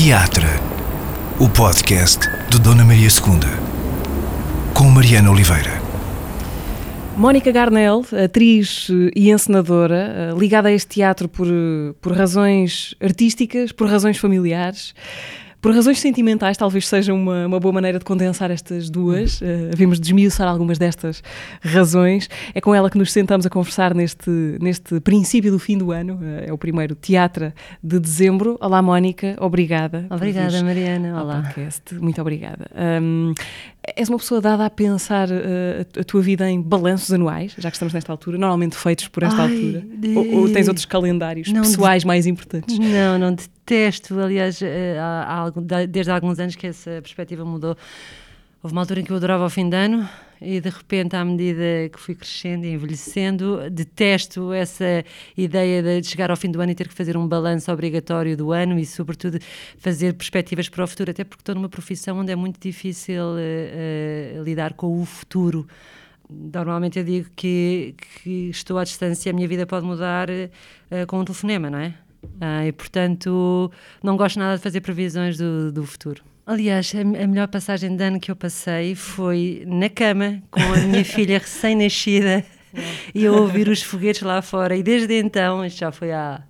Teatro, 0.00 0.46
o 1.40 1.48
podcast 1.48 2.20
de 2.48 2.60
Dona 2.60 2.84
Maria 2.84 3.08
II, 3.08 4.72
com 4.72 4.84
Mariana 4.84 5.28
Oliveira. 5.28 5.82
Mónica 7.16 7.50
Garnel, 7.50 8.06
atriz 8.24 8.88
e 9.16 9.28
encenadora, 9.28 9.96
eh, 9.96 10.38
ligada 10.38 10.68
a 10.68 10.72
este 10.72 10.94
teatro 10.94 11.28
por, 11.28 11.48
eh, 11.48 11.94
por 12.00 12.12
razões 12.12 12.94
artísticas, 13.00 13.72
por 13.72 13.88
razões 13.88 14.18
familiares. 14.18 14.94
Por 15.60 15.74
razões 15.74 15.98
sentimentais, 15.98 16.56
talvez 16.56 16.86
seja 16.86 17.12
uma, 17.12 17.46
uma 17.46 17.58
boa 17.58 17.72
maneira 17.72 17.98
de 17.98 18.04
condensar 18.04 18.48
estas 18.50 18.88
duas. 18.88 19.40
Uh, 19.40 19.70
devemos 19.70 19.98
desmiuçar 19.98 20.46
algumas 20.46 20.78
destas 20.78 21.22
razões. 21.60 22.30
É 22.54 22.60
com 22.60 22.72
ela 22.72 22.88
que 22.88 22.96
nos 22.96 23.10
sentamos 23.10 23.44
a 23.44 23.50
conversar 23.50 23.92
neste, 23.92 24.30
neste 24.60 25.00
princípio 25.00 25.50
do 25.50 25.58
fim 25.58 25.76
do 25.76 25.90
ano. 25.90 26.14
Uh, 26.14 26.44
é 26.46 26.52
o 26.52 26.58
primeiro 26.58 26.94
teatro 26.94 27.52
de 27.82 27.98
dezembro. 27.98 28.56
Olá, 28.60 28.80
Mónica. 28.80 29.36
Obrigada. 29.40 30.06
Obrigada, 30.10 30.62
Mariana. 30.62 31.20
Olá. 31.20 31.42
Podcast. 31.42 31.94
Muito 31.96 32.20
obrigada. 32.20 32.66
Um, 33.02 33.34
és 33.96 34.08
uma 34.08 34.18
pessoa 34.18 34.40
dada 34.40 34.64
a 34.64 34.70
pensar 34.70 35.28
uh, 35.28 36.00
a, 36.00 36.04
tua 36.04 36.20
vida 36.20 36.48
em 36.48 36.60
balanços 36.60 37.12
anuais, 37.12 37.54
já 37.58 37.70
que 37.70 37.76
estamos 37.76 37.92
nesta 37.94 38.12
altura, 38.12 38.38
normalmente 38.38 38.76
feitos 38.76 39.08
por 39.08 39.22
esta 39.22 39.42
Ai, 39.42 39.52
altura? 39.52 39.82
De... 39.96 40.16
Ou, 40.16 40.34
ou, 40.40 40.52
tens 40.52 40.68
outros 40.68 40.86
calendários 40.86 41.52
não 41.52 41.62
pessoais 41.62 42.02
de... 42.02 42.06
mais 42.06 42.26
importantes? 42.26 42.78
Não, 42.78 43.18
não 43.18 43.34
detesto. 43.34 44.18
Aliás, 44.18 44.60
eh, 44.62 44.96
há, 44.98 45.46
há, 45.46 45.86
desde 45.86 46.10
há 46.10 46.14
alguns 46.14 46.38
anos 46.38 46.56
que 46.56 46.66
essa 46.66 46.90
perspectiva 47.02 47.44
mudou. 47.44 47.76
Houve 48.62 48.74
uma 48.74 48.82
altura 48.82 49.00
em 49.00 49.04
que 49.04 49.12
eu 49.12 49.16
adorava 49.16 49.44
o 49.46 49.50
fim 49.50 49.68
de 49.68 49.76
ano 49.76 50.08
e 50.40 50.60
de 50.60 50.68
repente, 50.68 51.16
à 51.16 51.24
medida 51.24 51.88
que 51.92 51.98
fui 51.98 52.14
crescendo 52.14 52.64
e 52.64 52.72
envelhecendo, 52.72 53.68
detesto 53.70 54.52
essa 54.52 55.04
ideia 55.36 56.00
de 56.00 56.06
chegar 56.06 56.30
ao 56.30 56.36
fim 56.36 56.50
do 56.50 56.60
ano 56.60 56.72
e 56.72 56.74
ter 56.74 56.88
que 56.88 56.94
fazer 56.94 57.16
um 57.16 57.26
balanço 57.26 57.70
obrigatório 57.72 58.36
do 58.36 58.52
ano 58.52 58.78
e, 58.78 58.86
sobretudo, 58.86 59.38
fazer 59.78 60.14
perspectivas 60.14 60.68
para 60.68 60.84
o 60.84 60.86
futuro, 60.86 61.10
até 61.10 61.24
porque 61.24 61.42
estou 61.42 61.54
numa 61.54 61.68
profissão 61.68 62.18
onde 62.18 62.32
é 62.32 62.36
muito 62.36 62.60
difícil 62.60 63.22
uh, 63.22 64.40
uh, 64.40 64.42
lidar 64.44 64.74
com 64.74 65.00
o 65.00 65.04
futuro. 65.04 65.66
Normalmente 66.30 66.98
eu 66.98 67.04
digo 67.04 67.30
que, 67.34 67.94
que, 68.22 68.50
estou 68.50 68.78
à 68.78 68.84
distância 68.84 69.30
a 69.30 69.32
minha 69.32 69.48
vida 69.48 69.66
pode 69.66 69.86
mudar 69.86 70.28
uh, 70.28 71.06
com 71.06 71.20
um 71.20 71.24
telefonema, 71.24 71.70
não 71.70 71.78
é? 71.78 71.94
Ah, 72.40 72.66
e 72.66 72.72
portanto, 72.72 73.70
não 74.02 74.16
gosto 74.16 74.38
nada 74.38 74.56
de 74.56 74.62
fazer 74.62 74.80
previsões 74.80 75.38
do, 75.38 75.72
do 75.72 75.84
futuro. 75.84 76.22
Aliás, 76.50 76.94
a, 76.94 77.00
a, 77.00 77.26
melhor 77.26 77.46
passagem 77.48 77.94
de 77.94 78.02
ano 78.02 78.18
que 78.18 78.30
eu 78.30 78.34
passei 78.34 78.94
foi 78.94 79.64
na 79.66 79.90
cama 79.90 80.42
com 80.50 80.62
a 80.62 80.78
minha 80.78 81.04
filha 81.04 81.38
recém-nascida 81.38 82.42
e 83.14 83.26
a 83.26 83.32
ouvir 83.32 83.68
os 83.68 83.82
foguetes 83.82 84.22
lá 84.22 84.40
fora. 84.40 84.74
E 84.74 84.82
desde 84.82 85.12
então, 85.20 85.62
isto 85.62 85.80
já 85.80 85.92
foi 85.92 86.10
há 86.10 86.40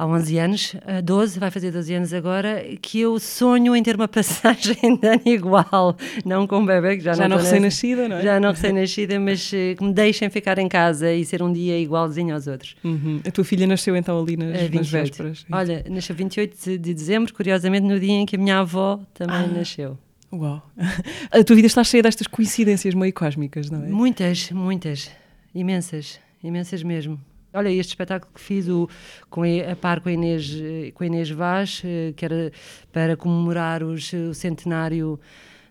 há 0.00 0.06
11 0.06 0.38
anos, 0.38 0.76
12, 1.04 1.38
vai 1.38 1.50
fazer 1.50 1.70
12 1.70 1.94
anos 1.94 2.14
agora, 2.14 2.64
que 2.80 3.00
eu 3.00 3.20
sonho 3.20 3.76
em 3.76 3.82
ter 3.82 3.96
uma 3.96 4.08
passagem 4.08 4.96
de 4.96 5.06
ano 5.06 5.22
igual, 5.26 5.94
não 6.24 6.46
com 6.46 6.60
um 6.60 6.66
bebê, 6.66 6.96
que 6.96 7.02
já, 7.02 7.12
já 7.12 7.28
não, 7.28 7.36
não 7.36 7.44
recém-nascida, 7.44 8.08
não 8.08 8.16
é? 8.16 8.22
Já 8.22 8.40
não 8.40 8.50
recém-nascida, 8.50 9.20
mas 9.20 9.52
uh, 9.52 9.76
que 9.76 9.84
me 9.84 9.92
deixem 9.92 10.30
ficar 10.30 10.58
em 10.58 10.68
casa 10.68 11.12
e 11.12 11.22
ser 11.24 11.42
um 11.42 11.52
dia 11.52 11.78
igualzinho 11.78 12.34
aos 12.34 12.46
outros. 12.46 12.76
Uhum. 12.82 13.20
A 13.26 13.30
tua 13.30 13.44
filha 13.44 13.66
nasceu 13.66 13.94
então 13.94 14.18
ali 14.18 14.38
nas, 14.38 14.70
nas 14.70 14.88
vésperas? 14.88 15.44
Olha, 15.52 15.84
nasceu 15.90 16.16
28 16.16 16.78
de 16.78 16.94
dezembro, 16.94 17.34
curiosamente 17.34 17.86
no 17.86 18.00
dia 18.00 18.14
em 18.14 18.24
que 18.24 18.36
a 18.36 18.38
minha 18.38 18.60
avó 18.60 19.00
também 19.12 19.36
ah. 19.36 19.46
nasceu. 19.48 19.98
Uau! 20.32 20.62
A 21.30 21.44
tua 21.44 21.56
vida 21.56 21.66
está 21.66 21.82
cheia 21.84 22.02
destas 22.02 22.26
coincidências 22.26 22.94
meio 22.94 23.12
cósmicas, 23.12 23.68
não 23.68 23.84
é? 23.84 23.88
Muitas, 23.88 24.50
muitas. 24.50 25.10
Imensas. 25.54 26.20
Imensas 26.42 26.82
mesmo. 26.84 27.20
Olha, 27.52 27.68
este 27.68 27.90
espetáculo 27.90 28.32
que 28.32 28.40
fiz 28.40 28.68
o, 28.68 28.88
com 29.28 29.42
a, 29.42 29.76
par 29.76 30.00
com 30.00 30.08
a, 30.08 30.12
Inês, 30.12 30.52
com 30.94 31.02
a 31.02 31.06
Inês 31.06 31.30
Vaz, 31.30 31.82
eh, 31.84 32.12
que 32.14 32.24
era 32.24 32.52
para 32.92 33.16
comemorar 33.16 33.82
os, 33.82 34.12
o 34.12 34.32
centenário 34.32 35.18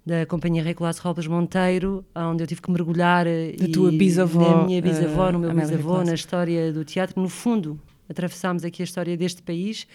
da 0.05 0.25
Companhia 0.25 0.63
Recolasso 0.63 1.01
Robles 1.01 1.27
Monteiro, 1.27 2.03
onde 2.15 2.43
eu 2.43 2.47
tive 2.47 2.61
que 2.61 2.71
mergulhar 2.71 3.25
da 3.25 3.65
e, 3.65 3.71
tua 3.71 3.91
bisavó, 3.91 4.57
na 4.57 4.65
minha 4.65 4.81
bisavó, 4.81 5.29
uh, 5.29 5.31
no 5.31 5.39
meu 5.39 5.53
bisavô, 5.53 6.03
na 6.03 6.13
história 6.13 6.73
do 6.73 6.83
teatro. 6.83 7.21
No 7.21 7.29
fundo, 7.29 7.79
atravessámos 8.09 8.65
aqui 8.65 8.81
a 8.81 8.85
história 8.85 9.15
deste 9.15 9.41
país 9.41 9.87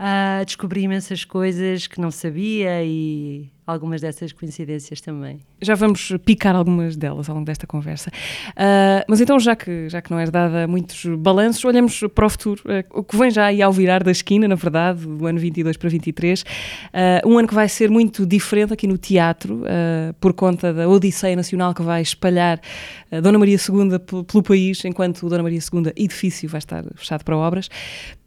uh, 0.00 0.44
descobri 0.44 0.82
imensas 0.82 1.24
coisas 1.24 1.86
que 1.86 2.00
não 2.00 2.10
sabia 2.10 2.82
e 2.82 3.50
algumas 3.70 4.00
dessas 4.00 4.32
coincidências 4.32 5.00
também. 5.00 5.40
Já 5.60 5.74
vamos 5.74 6.12
picar 6.24 6.56
algumas 6.56 6.96
delas 6.96 7.28
ao 7.28 7.34
longo 7.34 7.46
desta 7.46 7.66
conversa. 7.66 8.10
Uh, 8.50 9.04
mas 9.06 9.20
então, 9.20 9.38
já 9.38 9.54
que, 9.54 9.88
já 9.88 10.02
que 10.02 10.10
não 10.10 10.18
és 10.18 10.30
dada 10.30 10.66
muitos 10.66 11.04
balanços, 11.16 11.64
olhamos 11.64 12.00
para 12.14 12.26
o 12.26 12.30
futuro. 12.30 12.62
Uh, 12.64 12.98
o 12.98 13.04
que 13.04 13.16
vem 13.16 13.30
já 13.30 13.46
aí 13.46 13.62
ao 13.62 13.72
virar 13.72 14.02
da 14.02 14.10
esquina, 14.10 14.48
na 14.48 14.54
verdade, 14.54 15.06
do 15.06 15.26
ano 15.26 15.38
22 15.38 15.76
para 15.76 15.88
23. 15.88 16.42
Uh, 16.42 17.28
um 17.28 17.38
ano 17.38 17.46
que 17.46 17.54
vai 17.54 17.68
ser 17.68 17.90
muito 17.90 18.26
diferente 18.26 18.72
aqui 18.72 18.86
no 18.86 18.98
teatro, 18.98 19.62
por 20.20 20.32
conta 20.32 20.72
da 20.72 20.88
Odisseia 20.88 21.36
Nacional 21.36 21.74
que 21.74 21.82
vai 21.82 22.02
espalhar 22.02 22.60
Dona 23.22 23.38
Maria 23.38 23.56
II 23.56 24.24
pelo 24.24 24.42
país, 24.42 24.84
enquanto 24.84 25.28
Dona 25.28 25.42
Maria 25.42 25.58
II 25.58 25.92
edifício 25.96 26.48
vai 26.48 26.58
estar 26.58 26.84
fechado 26.96 27.24
para 27.24 27.36
obras. 27.36 27.68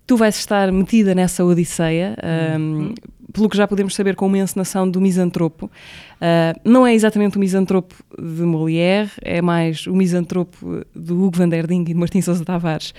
Tu 0.06 0.18
vais 0.18 0.36
estar 0.36 0.72
metida 0.72 1.16
nessa 1.16 1.46
odisseia, 1.46 2.16
um, 2.60 2.94
pelo 3.34 3.50
que 3.50 3.58
já 3.58 3.68
podemos 3.68 3.96
saber 3.96 4.16
com 4.16 4.28
uma 4.28 4.38
encenação 4.38 4.90
do 4.90 5.02
misantropo. 5.02 5.66
Uh, 5.66 6.60
não 6.64 6.86
é 6.86 6.94
exatamente 6.94 7.38
o 7.38 7.40
misantropo 7.40 7.96
de 8.18 8.44
Molière, 8.44 9.10
é 9.22 9.42
mais 9.42 9.88
o 9.88 9.96
misantropo 9.96 10.84
do 10.96 11.22
Hugo 11.22 11.38
van 11.38 11.50
der 11.50 11.66
Ding 11.66 11.82
e 11.82 11.86
de 11.86 11.96
Martim 11.96 12.22
Sousa 12.22 12.46
Tavares, 12.46 12.94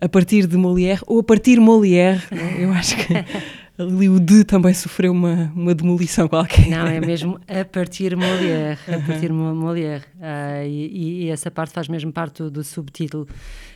a 0.00 0.08
partir 0.08 0.46
de 0.46 0.56
Molière, 0.56 1.02
ou 1.06 1.18
a 1.18 1.22
partir 1.22 1.60
Molière, 1.60 2.22
eu 2.58 2.72
acho 2.72 2.96
que 2.96 3.14
ali 3.76 4.08
o 4.08 4.20
de 4.20 4.44
também 4.44 4.74
sofreu 4.74 5.12
uma, 5.12 5.50
uma 5.54 5.74
demolição 5.74 6.28
qualquer. 6.28 6.68
Não, 6.68 6.86
é 6.86 7.00
mesmo 7.00 7.40
a 7.48 7.64
partir 7.64 8.16
Molière, 8.16 8.78
a 8.86 8.98
partir 9.06 9.32
Molière. 9.32 10.04
Uh, 10.16 10.66
e, 10.66 11.24
e, 11.24 11.30
essa 11.30 11.50
parte 11.50 11.72
faz 11.72 11.88
mesmo 11.88 12.12
parte 12.12 12.42
do, 12.42 12.50
do 12.50 12.64
subtítulo 12.64 13.26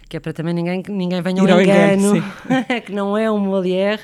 que 0.08 0.16
é 0.16 0.20
para 0.20 0.32
também 0.32 0.54
ninguém, 0.54 0.82
ninguém 0.88 1.22
venha 1.22 1.40
ao 1.40 1.60
engano, 1.60 2.16
engano 2.16 2.24
que 2.84 2.92
não 2.92 3.16
é 3.16 3.30
um 3.30 3.38
Molière, 3.38 4.02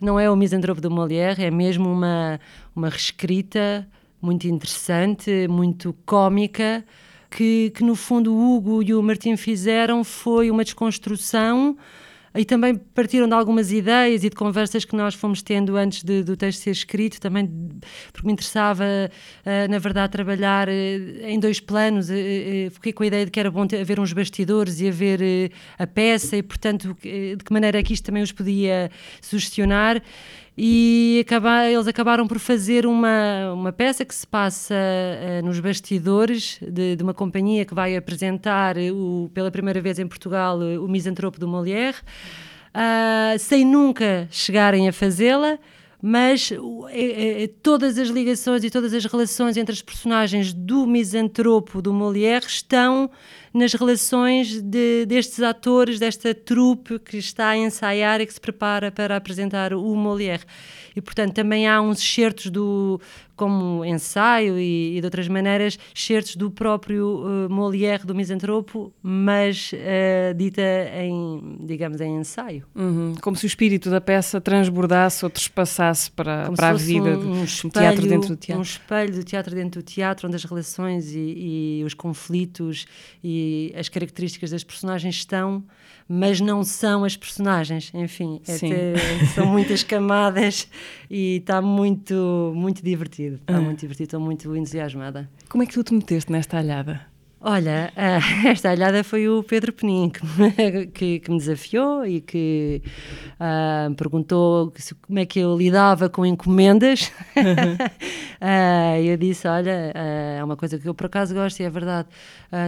não 0.00 0.18
é 0.18 0.30
o 0.30 0.36
misantropo 0.36 0.80
do 0.80 0.90
Molière, 0.90 1.44
é 1.44 1.50
mesmo 1.50 1.90
uma, 1.90 2.40
uma 2.74 2.88
reescrita 2.88 3.86
muito 4.20 4.46
interessante, 4.46 5.46
muito 5.48 5.94
cómica, 6.04 6.84
que, 7.30 7.70
que 7.70 7.84
no 7.84 7.94
fundo 7.94 8.34
o 8.34 8.56
Hugo 8.56 8.82
e 8.82 8.94
o 8.94 9.02
Martim 9.02 9.36
fizeram 9.36 10.02
foi 10.02 10.50
uma 10.50 10.64
desconstrução 10.64 11.76
e 12.36 12.44
também 12.44 12.74
partiram 12.74 13.28
de 13.28 13.34
algumas 13.34 13.72
ideias 13.72 14.24
e 14.24 14.30
de 14.30 14.36
conversas 14.36 14.84
que 14.84 14.94
nós 14.94 15.14
fomos 15.14 15.42
tendo 15.42 15.76
antes 15.76 16.02
de, 16.02 16.22
do 16.22 16.36
texto 16.36 16.60
ser 16.60 16.70
escrito, 16.70 17.20
também 17.20 17.48
porque 18.12 18.26
me 18.26 18.32
interessava, 18.32 18.84
uh, 18.84 19.70
na 19.70 19.78
verdade, 19.78 20.12
trabalhar 20.12 20.68
uh, 20.68 20.72
em 20.72 21.38
dois 21.38 21.60
planos. 21.60 22.08
Uh, 22.08 22.70
fiquei 22.70 22.92
com 22.92 23.02
a 23.02 23.06
ideia 23.06 23.24
de 23.24 23.30
que 23.30 23.40
era 23.40 23.50
bom 23.50 23.66
ter, 23.66 23.80
haver 23.80 24.00
uns 24.00 24.12
bastidores 24.12 24.80
e 24.80 24.88
haver 24.88 25.52
a 25.78 25.86
peça, 25.86 26.36
e, 26.36 26.42
portanto, 26.42 26.96
de 27.02 27.44
que 27.44 27.52
maneira 27.52 27.78
é 27.78 27.82
que 27.82 27.92
isto 27.92 28.04
também 28.04 28.22
os 28.22 28.32
podia 28.32 28.90
sugestionar 29.20 30.02
e 30.58 31.22
acabar, 31.26 31.70
eles 31.70 31.86
acabaram 31.86 32.26
por 32.26 32.38
fazer 32.38 32.86
uma, 32.86 33.52
uma 33.52 33.72
peça 33.72 34.04
que 34.06 34.14
se 34.14 34.26
passa 34.26 34.74
uh, 34.74 35.44
nos 35.44 35.60
bastidores 35.60 36.58
de, 36.62 36.96
de, 36.96 37.02
uma 37.02 37.12
companhia 37.12 37.66
que 37.66 37.74
vai 37.74 37.94
apresentar 37.94 38.76
o, 38.78 39.30
pela 39.34 39.50
primeira 39.50 39.82
vez 39.82 39.98
em 39.98 40.06
Portugal 40.06 40.58
o 40.58 40.88
Misantropo 40.88 41.38
do 41.38 41.46
Molière, 41.46 41.98
uh, 42.74 43.38
sem 43.38 43.66
nunca 43.66 44.26
chegarem 44.30 44.88
a 44.88 44.92
fazê-la 44.92 45.58
mas 46.00 46.52
todas 47.62 47.98
as 47.98 48.08
ligações 48.08 48.62
e 48.62 48.70
todas 48.70 48.92
as 48.92 49.04
relações 49.06 49.56
entre 49.56 49.72
as 49.72 49.82
personagens 49.82 50.52
do 50.52 50.86
misantropo 50.86 51.80
do 51.80 51.92
Molière 51.92 52.46
estão 52.46 53.10
nas 53.56 53.72
relações 53.72 54.60
de, 54.60 55.06
destes 55.06 55.40
atores, 55.40 55.98
desta 55.98 56.34
trupe 56.34 56.98
que 56.98 57.16
está 57.16 57.48
a 57.48 57.56
ensaiar 57.56 58.20
e 58.20 58.26
que 58.26 58.34
se 58.34 58.40
prepara 58.40 58.92
para 58.92 59.16
apresentar 59.16 59.72
o 59.72 59.96
Molière. 59.96 60.44
E, 60.94 61.00
portanto, 61.00 61.34
também 61.34 61.66
há 61.68 61.80
uns 61.80 62.00
certos 62.00 62.50
do, 62.50 62.98
como 63.36 63.84
ensaio 63.84 64.58
e, 64.58 64.96
e 64.96 65.00
de 65.00 65.06
outras 65.06 65.28
maneiras, 65.28 65.78
certos 65.94 66.36
do 66.36 66.50
próprio 66.50 67.46
uh, 67.46 67.50
Molière, 67.50 68.06
do 68.06 68.14
Misantropo, 68.14 68.90
mas 69.02 69.72
uh, 69.72 70.34
dita 70.34 70.62
em, 70.94 71.58
digamos, 71.60 72.00
em 72.00 72.16
ensaio. 72.16 72.64
Uhum. 72.74 73.14
Como 73.20 73.36
se 73.36 73.44
o 73.44 73.46
espírito 73.46 73.90
da 73.90 74.00
peça 74.00 74.40
transbordasse 74.40 75.22
ou 75.22 75.30
trespassasse 75.30 76.10
para, 76.10 76.50
para 76.52 76.70
a 76.70 76.72
vida 76.72 77.18
um, 77.18 77.42
um 77.42 77.44
do 77.44 77.70
teatro 77.70 78.06
dentro 78.06 78.28
do 78.30 78.36
teatro. 78.36 78.58
Um 78.58 78.62
espelho 78.62 79.14
do 79.14 79.22
teatro 79.22 79.54
dentro 79.54 79.82
do 79.82 79.84
teatro, 79.84 80.26
onde 80.26 80.36
as 80.36 80.44
relações 80.44 81.12
e, 81.14 81.80
e 81.80 81.84
os 81.84 81.92
conflitos 81.92 82.86
e 83.22 83.45
as 83.76 83.88
características 83.88 84.50
das 84.50 84.64
personagens 84.64 85.16
estão, 85.16 85.64
mas 86.08 86.40
não 86.40 86.62
são 86.62 87.04
as 87.04 87.16
personagens. 87.16 87.90
Enfim, 87.94 88.40
é 88.46 89.26
são 89.34 89.46
muitas 89.46 89.82
camadas 89.84 90.68
e 91.10 91.36
está 91.36 91.60
muito, 91.60 92.52
muito 92.54 92.82
divertido. 92.82 93.36
Está 93.36 93.56
ah. 93.56 93.60
muito 93.60 93.80
divertido, 93.80 94.06
estou 94.06 94.20
muito 94.20 94.54
entusiasmada. 94.56 95.28
Como 95.48 95.62
é 95.62 95.66
que 95.66 95.74
tu 95.74 95.82
te 95.82 95.94
meteste 95.94 96.30
nesta 96.30 96.58
alhada? 96.58 97.06
Olha, 97.48 97.92
uh, 97.94 98.48
esta 98.50 98.70
alhada 98.70 99.04
foi 99.04 99.28
o 99.28 99.40
Pedro 99.40 99.72
Penin 99.72 100.10
que 100.10 100.20
me, 100.26 100.86
que, 100.90 101.20
que 101.20 101.30
me 101.30 101.38
desafiou 101.38 102.04
e 102.04 102.20
que 102.20 102.82
uh, 103.38 103.94
perguntou 103.94 104.72
como 105.02 105.20
é 105.20 105.24
que 105.24 105.38
eu 105.38 105.56
lidava 105.56 106.08
com 106.08 106.26
encomendas. 106.26 107.12
uh, 107.36 108.98
eu 109.00 109.16
disse: 109.16 109.46
Olha, 109.46 109.92
é 109.94 110.42
uma 110.42 110.56
coisa 110.56 110.76
que 110.76 110.88
eu 110.88 110.94
por 110.94 111.06
acaso 111.06 111.34
gosto 111.34 111.60
e 111.60 111.62
é 111.62 111.70
verdade. 111.70 112.08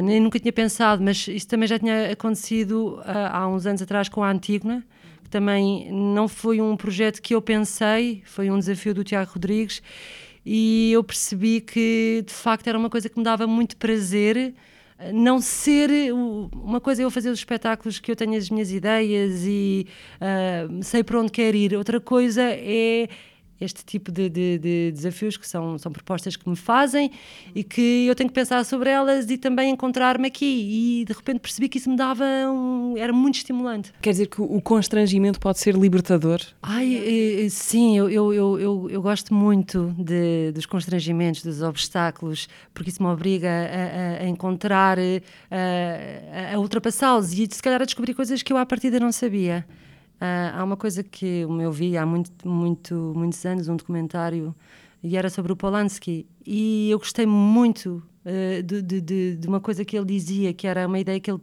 nem 0.05 0.21
nunca 0.21 0.39
tinha 0.39 0.53
pensado, 0.53 1.03
mas 1.03 1.27
isso 1.27 1.49
também 1.49 1.67
já 1.67 1.77
tinha 1.77 2.13
acontecido 2.13 3.03
há 3.05 3.49
uns 3.49 3.67
anos 3.67 3.83
atrás 3.83 4.09
com 4.09 4.23
a 4.23 4.31
Antígona 4.31 4.85
também 5.29 5.93
não 5.93 6.27
foi 6.27 6.59
um 6.59 6.75
projeto 6.75 7.21
que 7.21 7.35
eu 7.35 7.43
pensei, 7.43 8.23
foi 8.25 8.51
um 8.51 8.59
desafio 8.59 8.95
do 8.95 9.05
Tiago 9.05 9.31
Rodrigues 9.35 9.83
e 10.51 10.93
eu 10.93 11.05
percebi 11.05 11.61
que 11.61 12.25
de 12.27 12.33
facto 12.33 12.67
era 12.69 12.79
uma 12.79 12.89
coisa 12.89 13.09
que 13.09 13.19
me 13.19 13.25
dava 13.25 13.47
muito 13.47 13.77
prazer 13.77 14.55
não 15.13 15.41
ser 15.41 15.91
uma 16.13 16.81
coisa 16.81 17.03
é 17.03 17.05
eu 17.05 17.11
fazer 17.11 17.31
os 17.31 17.39
espetáculos 17.39 18.01
que 18.01 18.11
eu 18.11 18.17
tenho 18.17 18.37
as 18.37 18.51
minhas 18.51 18.73
ideias 18.73 19.45
e 19.45 19.87
uh, 20.17 20.83
sei 20.83 21.05
para 21.05 21.21
onde 21.21 21.31
quero 21.31 21.57
ir, 21.57 21.75
outra 21.77 22.01
coisa 22.01 22.43
é 22.43 23.09
este 23.61 23.85
tipo 23.85 24.13
de, 24.13 24.29
de, 24.29 24.59
de, 24.59 24.93
desafios 24.93 25.37
que 25.37 25.47
são, 25.47 25.79
são 25.79 25.91
propostas 25.91 26.37
que 26.37 26.49
me 26.49 26.57
fazem 26.57 27.11
e 27.55 27.65
que 27.65 28.07
eu 28.07 28.15
tenho 28.15 28.29
que 28.29 28.35
pensar 28.35 28.65
sobre 28.65 28.91
elas 28.91 29.29
e 29.31 29.37
também 29.37 29.71
encontrar-me 29.71 30.29
aqui. 30.29 31.01
E 31.01 31.05
de 31.05 31.13
repente 31.13 31.41
percebi 31.41 31.69
que 31.69 31.79
isso 31.79 31.91
me 31.91 31.97
dava 31.97 32.25
um, 32.25 32.95
era 32.97 33.13
muito 33.13 33.37
estimulante. 33.37 33.93
Quer 34.01 34.11
dizer 34.11 34.27
que 34.27 34.41
o 34.41 34.61
constrangimento 34.61 35.41
pode 35.41 35.59
ser 35.59 35.75
libertador? 35.75 36.41
Ai, 36.63 37.49
sim, 37.51 37.99
eu, 37.99 38.11
eu, 38.11 38.33
eu, 38.33 38.89
eu, 38.91 39.03
gosto 39.03 39.35
muito 39.35 39.95
de, 39.99 40.53
dos 40.53 40.67
constrangimentos, 40.67 41.43
dos 41.43 41.63
obstáculos, 41.63 42.49
porque 42.73 42.91
isso 42.91 43.03
me 43.03 43.09
obriga 43.09 43.49
a, 43.49 44.23
a, 44.23 44.25
a 44.25 44.29
encontrar, 44.29 44.99
a, 44.99 46.55
a 46.55 46.59
ultrapassá-los 46.59 47.33
e 47.33 47.49
se 47.51 47.63
calhar 47.63 47.83
a 47.83 47.85
descobrir 47.85 48.15
coisas 48.15 48.43
que 48.43 48.53
eu 48.53 48.57
à 48.57 48.67
partida 48.67 49.01
não 49.01 49.11
sabia. 49.11 49.67
Uh, 50.21 50.57
há 50.57 50.65
uma 50.65 50.77
coisa 50.77 51.03
que 51.03 51.43
eu 51.43 51.73
vi 51.73 51.97
há 51.97 52.05
muito, 52.05 52.49
muito, 52.49 53.13
muitos 53.15 53.45
anos, 53.47 53.69
um 53.69 53.77
documentário, 53.77 54.55
e 55.03 55.17
era 55.17 55.31
sobre 55.31 55.53
o 55.53 55.57
Polanski, 55.57 56.27
e 56.45 56.91
eu 56.91 56.99
gostei 56.99 57.25
muito 57.25 58.03
uh, 58.29 58.63
de, 58.63 58.83
de, 58.83 59.37
de, 59.37 59.49
uma 59.49 59.61
coisa 59.61 59.85
que 59.85 59.97
ele 59.97 60.07
dizia, 60.07 60.53
que 60.53 60.67
era 60.67 60.87
uma 60.87 60.99
ideia 60.99 61.19
que 61.19 61.31
ele, 61.31 61.41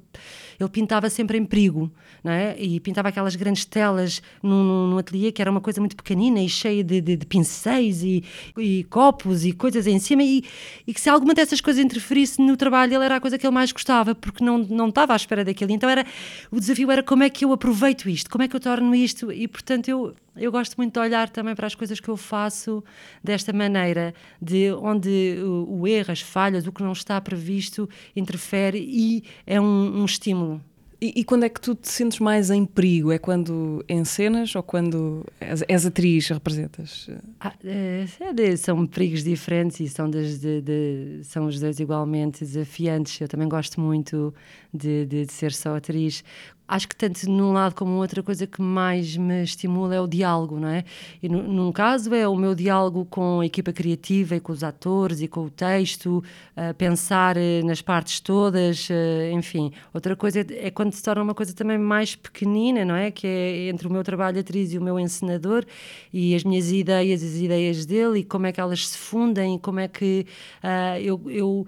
ele 0.60 0.70
pintava 0.70 1.10
sempre 1.10 1.38
em 1.38 1.46
perigo, 1.46 1.92
não 2.24 2.32
é? 2.32 2.56
E 2.60 2.80
pintava 2.80 3.10
aquelas 3.10 3.36
grandes 3.36 3.66
telas 3.66 4.22
num, 4.42 4.88
num 4.88 4.98
ateliê 4.98 5.32
que 5.32 5.42
era 5.42 5.50
uma 5.50 5.62
coisa 5.62 5.80
muito 5.80 5.96
pequenina 5.96 6.40
e 6.40 6.48
cheia 6.48 6.84
de, 6.84 7.02
de, 7.02 7.18
de 7.18 7.26
pincéis 7.26 8.04
e, 8.04 8.24
e, 8.58 8.84
copos 8.86 9.46
e 9.46 9.52
coisas 9.52 9.88
em 9.88 10.00
cima, 10.00 10.24
e, 10.24 10.44
e, 10.86 10.94
que 10.94 11.02
se 11.02 11.10
alguma 11.10 11.34
dessas 11.34 11.60
coisas 11.60 11.84
interferisse 11.84 12.42
no 12.42 12.56
trabalho, 12.56 12.94
ele 12.94 13.06
era 13.06 13.16
a 13.18 13.22
coisa 13.22 13.38
que 13.38 13.46
ele 13.46 13.54
mais 13.54 13.72
gostava, 13.72 14.14
porque 14.14 14.44
não, 14.44 14.60
não 14.60 14.90
estava 14.90 15.14
à 15.14 15.16
espera 15.16 15.44
daquilo. 15.44 15.72
Então 15.72 15.90
era, 15.90 16.06
o 16.52 16.60
desafio 16.60 16.92
era 16.92 17.02
como 17.02 17.24
é 17.24 17.30
que 17.30 17.44
eu 17.44 17.52
aproveito 17.52 18.08
isto, 18.08 18.30
como 18.30 18.44
é 18.44 18.48
que 18.48 18.56
eu 18.56 18.60
torno 18.60 18.94
isto, 18.94 19.32
e 19.32 19.48
portanto 19.48 19.88
eu 19.90 20.16
eu 20.36 20.52
gosto 20.52 20.76
muito 20.78 20.94
de 20.94 21.00
olhar 21.00 21.30
também 21.30 21.56
para 21.56 21.68
as 21.68 21.76
coisas 21.76 22.00
que 22.00 22.10
eu 22.10 22.18
faço 22.18 22.84
desta 23.24 23.54
maneira, 23.54 24.14
de 24.42 24.72
onde 24.74 25.38
o, 25.44 25.82
o 25.82 25.88
erro, 25.88 26.12
as 26.12 26.22
falhas, 26.22 26.68
o 26.68 26.72
que 26.72 26.84
não 26.84 26.92
está 26.92 27.20
previsto 27.22 27.90
interfere 28.16 28.80
e 28.80 29.24
é 29.46 29.60
um, 29.60 30.02
um 30.02 30.06
estímulo. 30.06 30.62
E, 31.02 31.14
e, 31.18 31.24
quando 31.24 31.44
é 31.44 31.50
que 31.50 31.60
tu 31.60 31.76
te 31.76 31.90
sentes 31.90 32.20
mais 32.20 32.50
em 32.50 32.66
perigo? 32.66 33.12
É 33.12 33.20
quando 33.20 33.84
encenas 33.88 34.56
ou 34.56 34.64
quando 34.64 35.26
és, 35.40 35.64
és 35.68 35.86
atriz, 35.86 36.30
representas? 36.30 37.10
Ah, 37.40 37.54
é, 37.64 38.06
é 38.42 38.56
são 38.56 38.86
perigos 38.88 39.24
diferentes 39.24 39.80
e 39.80 39.90
são, 39.90 40.10
de, 40.10 40.62
de, 40.62 41.20
são 41.24 41.46
os 41.46 41.60
dois 41.60 41.80
igualmente 41.80 42.40
desafiantes. 42.40 43.20
Eu 43.20 43.28
também 43.28 43.48
gosto 43.48 43.80
muito 43.80 44.34
de, 44.74 45.06
de 45.06 45.32
ser 45.32 45.52
só 45.52 45.76
atriz 45.76 46.24
acho 46.68 46.88
que 46.88 46.96
tanto 46.96 47.30
num 47.30 47.54
lado 47.54 47.76
como 47.76 47.94
outra 47.94 48.24
coisa 48.24 48.48
que 48.48 48.62
mais 48.62 49.16
me 49.16 49.44
estimula 49.44 49.96
é 49.96 50.02
o 50.02 50.08
diálogo, 50.08 50.60
não 50.60 50.68
é? 50.68 50.84
E 51.22 51.30
no, 51.30 51.44
num 51.44 51.72
caso 51.72 52.14
é 52.14 52.28
o 52.28 52.36
meu 52.36 52.56
diálogo 52.56 53.06
com 53.06 53.40
a 53.40 53.46
equipa 53.46 53.72
criativa 53.72 54.36
e 54.36 54.40
com 54.40 54.52
os 54.52 54.64
atores 54.64 55.22
e 55.22 55.28
com 55.28 55.46
o 55.46 55.50
texto, 55.50 56.24
uh, 56.58 56.74
pensar 56.76 57.38
uh, 57.38 57.66
nas 57.66 57.82
partes 57.82 58.20
todas, 58.20 58.90
uh, 58.90 59.32
enfim. 59.34 59.72
Outra 59.94 60.16
coisa 60.16 60.40
é, 60.40 60.68
é, 60.68 60.72
quando 60.72 60.94
se 60.94 61.04
torna 61.04 61.22
uma 61.22 61.36
coisa 61.36 61.54
também 61.54 61.78
mais 61.78 62.16
pequenina, 62.16 62.84
não 62.84 62.96
é? 62.96 63.12
Que 63.12 63.28
é 63.28 63.70
entre 63.70 63.88
o 63.88 63.92
meu 63.92 64.04
trabalho 64.04 64.40
atriz 64.40 64.74
e 64.74 64.78
o 64.78 64.82
meu 64.82 65.00
encenador 65.00 65.66
e 66.12 66.36
as 66.36 66.44
minhas 66.44 66.72
ideias 66.72 67.24
as 67.24 67.36
ideias 67.36 67.86
dele 67.86 68.20
e 68.20 68.24
como 68.24 68.48
é 68.48 68.52
que 68.52 68.60
elas 68.60 68.88
se 68.88 68.98
fundem 68.98 69.56
e 69.56 69.60
como 69.60 69.80
é 69.80 69.88
que 69.88 70.26
eu, 71.02 71.22
eu 71.30 71.68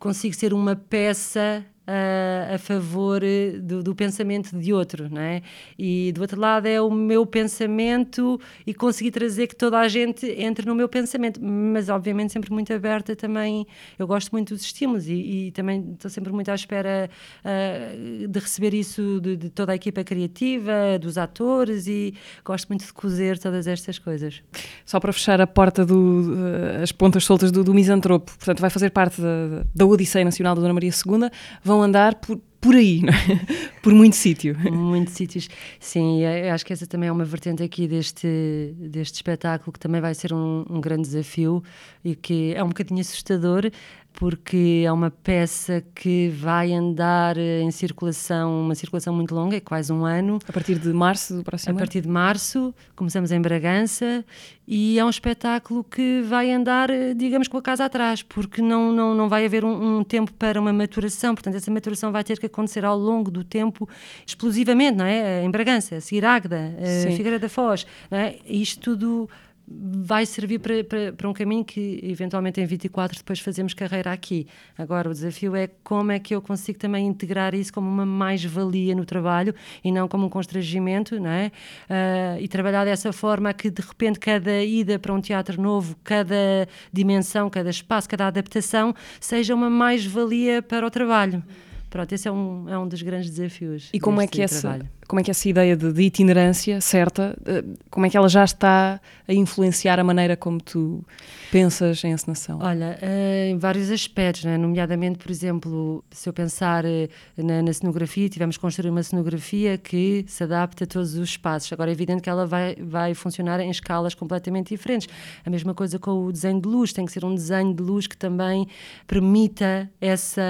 consigo 0.00 0.34
ser 0.34 0.52
uma 0.52 0.74
peça 0.74 1.64
a, 1.86 2.54
a 2.54 2.58
favor 2.58 3.22
eh, 3.22 3.58
do, 3.58 3.82
do, 3.82 3.94
pensamento 3.94 4.56
de 4.56 4.72
outro, 4.72 5.08
não 5.10 5.20
é? 5.20 5.42
E 5.78 6.12
do 6.12 6.20
outro 6.20 6.40
lado 6.40 6.66
é 6.66 6.80
o 6.80 6.90
meu 6.90 7.26
pensamento 7.26 8.40
e 8.66 8.72
conseguir 8.72 9.10
trazer 9.10 9.48
que 9.48 9.56
toda 9.56 9.78
a 9.78 9.88
gente 9.88 10.26
entre 10.26 10.66
no 10.66 10.74
meu 10.74 10.88
pensamento, 10.88 11.40
mas 11.42 11.88
obviamente 11.88 12.32
sempre 12.32 12.52
muito 12.52 12.72
aberta 12.72 13.16
também. 13.16 13.66
Eu 13.98 14.06
gosto 14.06 14.30
muito 14.30 14.54
dos 14.54 14.62
estímulos 14.62 15.08
e, 15.08 15.12
e 15.46 15.50
também 15.52 15.92
estou 15.92 16.10
sempre 16.10 16.32
muito 16.32 16.50
à 16.50 16.54
espera 16.54 17.10
uh, 17.44 18.28
de 18.28 18.38
receber 18.38 18.74
isso 18.74 19.20
de, 19.20 19.36
de, 19.36 19.50
toda 19.50 19.72
a 19.72 19.74
equipa 19.74 20.04
criativa, 20.04 20.98
dos 21.00 21.18
atores 21.18 21.86
e 21.86 22.14
gosto 22.44 22.68
muito 22.68 22.86
de 22.86 22.92
cozer 22.92 23.38
todas 23.38 23.66
estas 23.66 23.98
coisas. 23.98 24.42
Só 24.86 25.00
para 25.00 25.12
fechar 25.12 25.40
a 25.40 25.46
porta 25.46 25.84
do, 25.84 25.96
uh, 25.96 26.82
as 26.82 26.92
pontas 26.92 27.24
soltas 27.24 27.50
do, 27.50 27.64
do 27.64 27.74
misantropo, 27.74 28.30
portanto 28.36 28.60
vai 28.60 28.70
fazer 28.70 28.90
parte 28.90 29.20
da, 29.20 29.64
da 29.74 29.84
Odisseia 29.84 30.24
Nacional 30.24 30.54
da 30.54 30.60
Dona 30.60 30.74
Maria 30.74 30.90
II 30.90 31.30
vão 31.72 31.81
andar 31.82 32.14
por, 32.16 32.40
por 32.60 32.74
aí, 32.74 33.02
é? 33.04 33.80
por 33.82 33.92
muito 33.92 34.14
sítio. 34.14 34.56
Muitos 34.70 35.14
sítios, 35.14 35.48
sim. 35.80 36.24
Acho 36.24 36.64
que 36.64 36.72
essa 36.72 36.86
também 36.86 37.08
é 37.08 37.12
uma 37.12 37.24
vertente 37.24 37.62
aqui 37.62 37.88
deste, 37.88 38.74
deste 38.78 39.16
espetáculo 39.16 39.72
que 39.72 39.80
também 39.80 40.00
vai 40.00 40.14
ser 40.14 40.32
um, 40.32 40.64
um 40.70 40.80
grande 40.80 41.02
desafio 41.02 41.62
e 42.04 42.14
que 42.14 42.54
é 42.54 42.62
um 42.62 42.68
bocadinho 42.68 43.00
assustador, 43.00 43.70
porque 44.12 44.82
é 44.84 44.92
uma 44.92 45.10
peça 45.10 45.82
que 45.94 46.28
vai 46.28 46.72
andar 46.72 47.36
em 47.38 47.70
circulação, 47.70 48.60
uma 48.60 48.74
circulação 48.74 49.14
muito 49.14 49.34
longa, 49.34 49.56
é 49.56 49.60
quase 49.60 49.92
um 49.92 50.04
ano. 50.04 50.38
A 50.46 50.52
partir 50.52 50.78
de 50.78 50.92
março 50.92 51.34
do 51.34 51.42
próximo 51.42 51.76
A 51.76 51.78
partir 51.78 52.00
de 52.00 52.08
março, 52.08 52.74
começamos 52.94 53.32
em 53.32 53.40
Bragança 53.40 54.24
e 54.66 54.98
é 54.98 55.04
um 55.04 55.10
espetáculo 55.10 55.82
que 55.82 56.22
vai 56.22 56.52
andar, 56.52 56.88
digamos, 57.16 57.48
com 57.48 57.56
a 57.58 57.62
casa 57.62 57.84
atrás, 57.84 58.22
porque 58.22 58.62
não, 58.62 58.92
não, 58.92 59.14
não 59.14 59.28
vai 59.28 59.44
haver 59.44 59.64
um, 59.64 59.98
um 59.98 60.04
tempo 60.04 60.32
para 60.34 60.60
uma 60.60 60.72
maturação, 60.72 61.34
portanto 61.34 61.56
essa 61.56 61.70
maturação 61.70 62.12
vai 62.12 62.22
ter 62.22 62.38
que 62.38 62.46
acontecer 62.46 62.84
ao 62.84 62.96
longo 62.96 63.30
do 63.30 63.42
tempo, 63.42 63.88
explosivamente, 64.26 64.98
não 64.98 65.04
é? 65.04 65.44
Em 65.44 65.50
Bragança, 65.50 65.96
a 65.96 66.00
seguir 66.00 66.24
Águeda, 66.24 66.74
a 66.78 67.10
Figueira 67.10 67.38
da 67.38 67.48
Foz, 67.48 67.86
não 68.10 68.18
é? 68.18 68.36
Isto 68.46 68.80
tudo 68.80 69.28
vai 69.74 70.26
servir 70.26 70.58
para, 70.58 70.84
para, 70.84 71.12
para, 71.12 71.28
um 71.28 71.32
caminho 71.32 71.64
que 71.64 72.00
eventualmente 72.02 72.60
em 72.60 72.66
24 72.66 73.18
depois 73.18 73.40
fazemos 73.40 73.74
carreira 73.74 74.12
aqui. 74.12 74.46
Agora 74.76 75.08
o 75.08 75.12
desafio 75.12 75.54
é 75.54 75.68
como 75.82 76.12
é 76.12 76.18
que 76.18 76.34
eu 76.34 76.42
consigo 76.42 76.78
também 76.78 77.06
integrar 77.06 77.54
isso 77.54 77.72
como 77.72 77.88
uma 77.88 78.04
mais-valia 78.04 78.94
no 78.94 79.04
trabalho 79.04 79.54
e 79.82 79.90
não 79.90 80.08
como 80.08 80.26
um 80.26 80.28
constrangimento, 80.28 81.18
não 81.18 81.30
é? 81.30 81.52
Uh, 81.88 82.40
e 82.40 82.48
trabalhar 82.48 82.84
dessa 82.84 83.12
forma 83.12 83.52
que 83.52 83.70
de 83.70 83.82
repente 83.82 84.18
cada 84.18 84.62
ida 84.62 84.98
para 84.98 85.12
um 85.12 85.20
teatro 85.20 85.60
novo, 85.60 85.96
cada 86.02 86.68
dimensão, 86.92 87.48
cada 87.48 87.70
espaço, 87.70 88.08
cada 88.08 88.26
adaptação 88.26 88.94
seja 89.20 89.54
uma 89.54 89.70
mais-valia 89.70 90.62
para 90.62 90.86
o 90.86 90.90
trabalho. 90.90 91.42
Pronto, 91.88 92.10
esse 92.12 92.26
é 92.26 92.32
um, 92.32 92.68
é 92.68 92.78
um 92.78 92.88
dos 92.88 93.02
grandes 93.02 93.30
desafios. 93.30 93.90
E 93.92 94.00
como 94.00 94.20
é 94.20 94.26
que 94.26 94.40
essa, 94.40 94.60
trabalho 94.60 94.88
como 95.12 95.20
é 95.20 95.22
que 95.22 95.30
essa 95.30 95.46
ideia 95.46 95.76
de, 95.76 95.92
de, 95.92 96.02
itinerância 96.04 96.80
certa, 96.80 97.36
eh, 97.44 97.62
como 97.90 98.06
é 98.06 98.08
que 98.08 98.16
ela 98.16 98.30
já 98.30 98.42
está 98.44 98.98
a 99.28 99.34
influenciar 99.34 100.00
a 100.00 100.04
maneira 100.04 100.38
como 100.38 100.58
tu 100.58 101.04
pensas 101.50 102.02
em 102.02 102.12
encenação? 102.12 102.58
Olha, 102.62 102.98
eh, 103.02 103.50
em 103.50 103.58
vários 103.58 103.90
aspectos, 103.90 104.44
né? 104.44 104.56
nomeadamente, 104.56 105.18
por 105.18 105.30
exemplo, 105.30 106.02
se 106.10 106.26
eu 106.26 106.32
pensar 106.32 106.86
eh, 106.86 107.10
na, 107.36 107.60
na 107.60 107.74
cenografia, 107.74 108.26
tivemos 108.26 108.56
que 108.56 108.62
construir 108.62 108.88
uma 108.88 109.02
cenografia 109.02 109.76
que 109.76 110.24
se 110.26 110.44
adapta 110.44 110.84
a 110.84 110.86
todos 110.86 111.12
os 111.12 111.28
espaços. 111.28 111.70
Agora 111.74 111.90
é 111.90 111.92
evidente 111.92 112.22
que 112.22 112.30
ela 112.30 112.46
vai, 112.46 112.74
vai 112.76 113.12
funcionar 113.12 113.60
em 113.60 113.68
escalas 113.68 114.14
completamente 114.14 114.70
diferentes. 114.70 115.06
A 115.44 115.50
mesma 115.50 115.74
coisa 115.74 115.98
com 115.98 116.24
o 116.24 116.32
desenho 116.32 116.58
de 116.58 116.66
luz, 116.66 116.90
tem 116.90 117.04
que 117.04 117.12
ser 117.12 117.22
um 117.22 117.34
desenho 117.34 117.74
de 117.74 117.82
luz 117.82 118.06
que 118.06 118.16
também 118.16 118.66
permita 119.06 119.90
essa, 120.00 120.40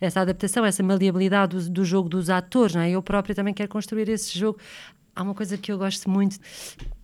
essa 0.00 0.22
adaptação, 0.22 0.64
essa 0.64 0.82
maleabilidade 0.82 1.56
do, 1.56 1.70
do 1.70 1.84
jogo 1.84 2.08
dos 2.08 2.28
atores. 2.30 2.74
Né? 2.74 2.90
Eu 2.90 3.00
própria 3.00 3.32
também 3.32 3.54
quero 3.54 3.75
construir 3.76 4.08
esse 4.08 4.38
jogo. 4.38 4.58
Há 5.14 5.22
uma 5.22 5.34
coisa 5.34 5.58
que 5.58 5.70
eu 5.70 5.76
gosto 5.76 6.08
muito 6.08 6.38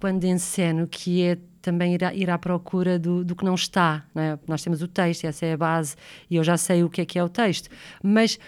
quando 0.01 0.25
enceno, 0.25 0.87
que 0.87 1.23
é 1.23 1.39
também 1.61 1.95
ir 1.95 2.05
à, 2.05 2.15
ir 2.15 2.31
à 2.31 2.39
procura 2.39 2.99
do, 2.99 3.23
do, 3.25 3.37
que 3.37 3.45
não 3.45 3.55
está. 3.55 4.05
Não 4.15 4.23
é? 4.23 4.39
Nós 4.49 4.63
temos 4.63 4.83
o 4.83 4.89
texto, 4.89 5.25
essa 5.25 5.47
é 5.47 5.53
a 5.53 5.57
base, 5.57 5.97
e 6.31 6.37
eu 6.37 6.45
já 6.45 6.57
sei 6.57 6.83
o 6.83 6.91
que 6.91 7.03
é 7.03 7.05
que 7.05 7.19
é 7.19 7.25
o 7.25 7.29
texto. 7.29 7.69
Mas 8.03 8.39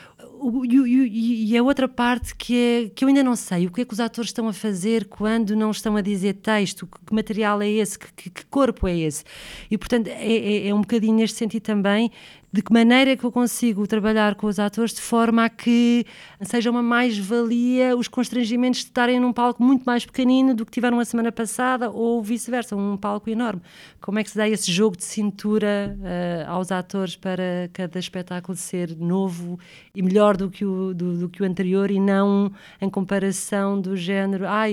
e, 0.64 1.52
e, 1.52 1.56
a 1.56 1.62
outra 1.62 1.86
parte 1.86 2.34
que, 2.34 2.56
é, 2.56 2.90
que 2.94 3.04
eu 3.04 3.08
ainda 3.08 3.22
não 3.22 3.36
sei, 3.36 3.66
o 3.66 3.70
que 3.70 3.82
é 3.82 3.84
que 3.84 3.92
os 3.92 4.00
atores 4.00 4.30
estão 4.30 4.48
a 4.48 4.52
fazer 4.52 5.06
quando 5.06 5.54
não 5.54 5.70
estão 5.70 5.96
a 5.96 6.00
dizer 6.00 6.34
texto, 6.34 6.86
que 6.86 7.14
material 7.14 7.62
é 7.62 7.68
esse, 7.68 7.98
que, 7.98 8.30
que 8.30 8.44
corpo 8.46 8.88
é 8.88 8.96
esse. 8.98 9.22
E, 9.70 9.78
portanto, 9.78 10.08
é, 10.08 10.26
é, 10.26 10.68
é 10.68 10.74
um 10.74 10.80
bocadinho 10.80 11.14
neste 11.14 11.38
sentido 11.38 11.62
também 11.62 12.10
de 12.54 12.62
que 12.62 12.72
maneira 12.72 13.10
é 13.10 13.16
que 13.16 13.24
eu 13.24 13.32
consigo 13.32 13.84
trabalhar 13.84 14.36
com 14.36 14.46
os 14.46 14.60
atores 14.60 14.94
de 14.94 15.00
forma 15.00 15.44
a 15.44 15.48
que 15.48 16.06
seja 16.40 16.70
uma 16.70 16.84
mais-valia 16.84 17.96
os 17.96 18.06
constrangimentos 18.06 18.82
de 18.82 18.86
estarem 18.86 19.18
num 19.18 19.32
palco 19.32 19.60
muito 19.60 19.82
mais 19.82 20.06
pequenino 20.06 20.54
do 20.54 20.64
que 20.64 20.70
tiveram 20.70 21.00
a 21.00 21.04
semana 21.04 21.32
passada 21.32 21.90
ou 21.90 22.22
vice-versa, 22.22 22.76
um 22.76 22.96
palco 22.96 23.28
enorme. 23.28 23.60
Como 24.00 24.20
é 24.20 24.22
que 24.22 24.30
se 24.30 24.36
dá 24.36 24.48
esse 24.48 24.70
jogo 24.70 24.96
de 24.96 25.02
cintura 25.02 25.98
uh, 25.98 26.52
aos 26.52 26.70
atores 26.70 27.16
para 27.16 27.68
cada 27.72 27.98
espetáculo 27.98 28.56
ser 28.56 28.96
novo 28.96 29.58
e 29.92 30.00
melhor 30.00 30.36
do 30.36 30.48
que 30.48 30.64
o, 30.64 30.94
do, 30.94 31.18
do 31.18 31.28
que 31.28 31.42
o 31.42 31.44
anterior 31.44 31.90
e 31.90 31.98
não 31.98 32.52
em 32.80 32.88
comparação 32.88 33.80
do 33.80 33.96
género, 33.96 34.46
ah, 34.46 34.66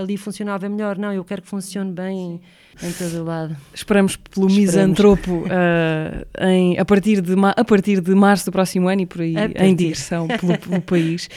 ali 0.00 0.16
funcionava 0.16 0.66
melhor, 0.66 0.96
não, 0.96 1.12
eu 1.12 1.24
quero 1.24 1.42
que 1.42 1.48
funcione 1.48 1.92
bem 1.92 2.40
em 2.82 2.92
todo 2.92 3.20
o 3.20 3.24
lado. 3.24 3.56
Esperamos 3.74 4.16
pelo 4.16 4.46
Esperamos. 4.46 4.56
misantropo 4.56 5.32
uh, 5.32 6.46
em, 6.46 6.78
a, 6.78 6.84
partir 6.84 7.20
de, 7.20 7.34
a 7.56 7.64
partir 7.64 8.00
de 8.00 8.14
março 8.14 8.46
do 8.46 8.52
próximo 8.52 8.88
ano 8.88 9.02
e 9.02 9.06
por 9.06 9.20
aí 9.20 9.34
em 9.56 9.74
direção 9.74 10.28
pelo, 10.28 10.58
pelo 10.58 10.80
país. 10.80 11.28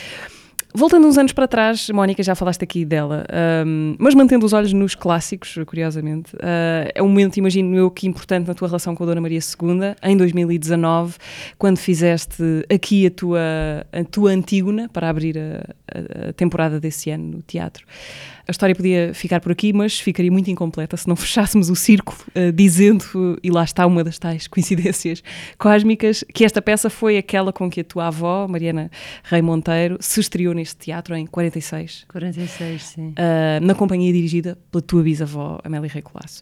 Voltando 0.77 1.07
uns 1.07 1.17
anos 1.17 1.31
para 1.31 1.47
trás, 1.47 1.89
Mónica, 1.89 2.21
já 2.21 2.35
falaste 2.35 2.61
aqui 2.61 2.83
dela, 2.83 3.25
um, 3.65 3.95
mas 3.97 4.13
mantendo 4.13 4.45
os 4.45 4.51
olhos 4.51 4.73
nos 4.73 4.93
clássicos, 4.93 5.55
curiosamente, 5.65 6.35
uh, 6.35 6.91
é 6.93 7.01
um 7.01 7.07
momento, 7.07 7.37
imagino 7.37 7.77
eu, 7.77 7.89
que 7.89 8.05
importante 8.05 8.45
na 8.45 8.53
tua 8.53 8.67
relação 8.67 8.93
com 8.93 9.03
a 9.03 9.05
Dona 9.07 9.21
Maria 9.21 9.39
II, 9.39 9.95
em 10.03 10.17
2019, 10.17 11.15
quando 11.57 11.77
fizeste 11.77 12.43
aqui 12.69 13.07
a 13.07 13.11
tua, 13.11 13.39
a 13.89 14.03
tua 14.03 14.31
Antígona 14.31 14.89
para 14.89 15.07
abrir 15.07 15.37
a, 15.37 16.29
a 16.29 16.33
temporada 16.33 16.77
desse 16.77 17.09
ano 17.09 17.37
no 17.37 17.41
teatro. 17.41 17.85
A 18.47 18.51
história 18.51 18.75
podia 18.75 19.13
ficar 19.13 19.39
por 19.39 19.51
aqui, 19.51 19.73
mas 19.73 19.99
ficaria 19.99 20.31
muito 20.31 20.49
incompleta 20.49 20.95
se 20.95 21.07
não 21.07 21.15
fechássemos 21.17 21.69
o 21.69 21.75
círculo 21.75 22.17
uh, 22.35 22.51
dizendo, 22.51 23.39
e 23.43 23.49
lá 23.49 23.63
está 23.63 23.85
uma 23.85 24.03
das 24.03 24.19
tais 24.19 24.47
coincidências 24.47 25.23
cósmicas, 25.57 26.23
que 26.33 26.45
esta 26.45 26.61
peça 26.61 26.89
foi 26.89 27.17
aquela 27.17 27.51
com 27.51 27.69
que 27.69 27.81
a 27.81 27.83
tua 27.83 28.07
avó, 28.07 28.47
Mariana 28.47 28.91
Rei 29.23 29.41
Monteiro, 29.41 29.97
se 29.99 30.19
estreou 30.19 30.53
neste 30.53 30.77
teatro 30.77 31.15
em 31.15 31.25
46. 31.25 32.05
46, 32.07 32.83
sim. 32.83 33.09
Uh, 33.09 33.65
na 33.65 33.73
companhia 33.73 34.13
dirigida 34.13 34.57
pela 34.71 34.81
tua 34.81 35.03
bisavó, 35.03 35.59
Amélia 35.63 35.89
Rei 35.89 36.01
Colasso. 36.01 36.41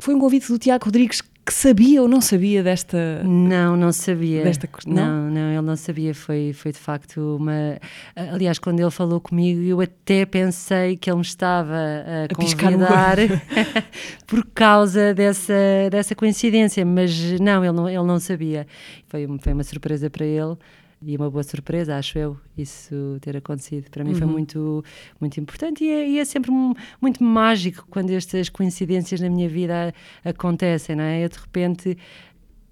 Foi 0.00 0.14
um 0.14 0.18
convite 0.18 0.48
do 0.48 0.58
Tiago 0.58 0.84
Rodrigues 0.84 1.22
que 1.50 1.54
sabia 1.54 2.00
ou 2.00 2.08
não 2.08 2.20
sabia 2.20 2.62
desta. 2.62 3.22
Não, 3.24 3.76
não 3.76 3.92
sabia. 3.92 4.44
Desta, 4.44 4.68
não? 4.86 4.94
não, 4.94 5.30
não, 5.30 5.50
ele 5.50 5.62
não 5.62 5.76
sabia. 5.76 6.14
Foi, 6.14 6.52
foi 6.52 6.72
de 6.72 6.78
facto 6.78 7.36
uma. 7.36 7.78
Aliás, 8.14 8.58
quando 8.58 8.80
ele 8.80 8.90
falou 8.90 9.20
comigo, 9.20 9.60
eu 9.60 9.80
até 9.80 10.24
pensei 10.24 10.96
que 10.96 11.10
ele 11.10 11.16
me 11.16 11.22
estava 11.22 11.74
a, 11.74 12.24
a 12.24 12.34
convidar 12.34 13.16
por 14.26 14.46
causa 14.54 15.12
dessa, 15.12 15.54
dessa 15.90 16.14
coincidência, 16.14 16.84
mas 16.84 17.40
não, 17.40 17.64
ele 17.64 17.72
não, 17.74 17.88
ele 17.88 18.04
não 18.04 18.20
sabia. 18.20 18.66
Foi, 19.08 19.26
foi 19.40 19.52
uma 19.52 19.64
surpresa 19.64 20.08
para 20.08 20.24
ele 20.24 20.56
e 21.02 21.16
uma 21.16 21.30
boa 21.30 21.42
surpresa, 21.42 21.96
acho 21.96 22.18
eu, 22.18 22.36
isso 22.56 23.18
ter 23.20 23.36
acontecido. 23.36 23.90
Para 23.90 24.04
mim 24.04 24.10
uhum. 24.10 24.16
foi 24.16 24.26
muito, 24.26 24.84
muito 25.18 25.40
importante 25.40 25.82
e 25.82 25.90
é, 25.90 26.08
e 26.08 26.18
é, 26.18 26.24
sempre 26.24 26.50
muito 27.00 27.24
mágico 27.24 27.86
quando 27.90 28.10
estas 28.10 28.48
coincidências 28.48 29.20
na 29.20 29.30
minha 29.30 29.48
vida 29.48 29.94
acontecem, 30.24 30.96
não 30.96 31.04
é? 31.04 31.24
Eu 31.24 31.28
de 31.28 31.38
repente 31.38 31.96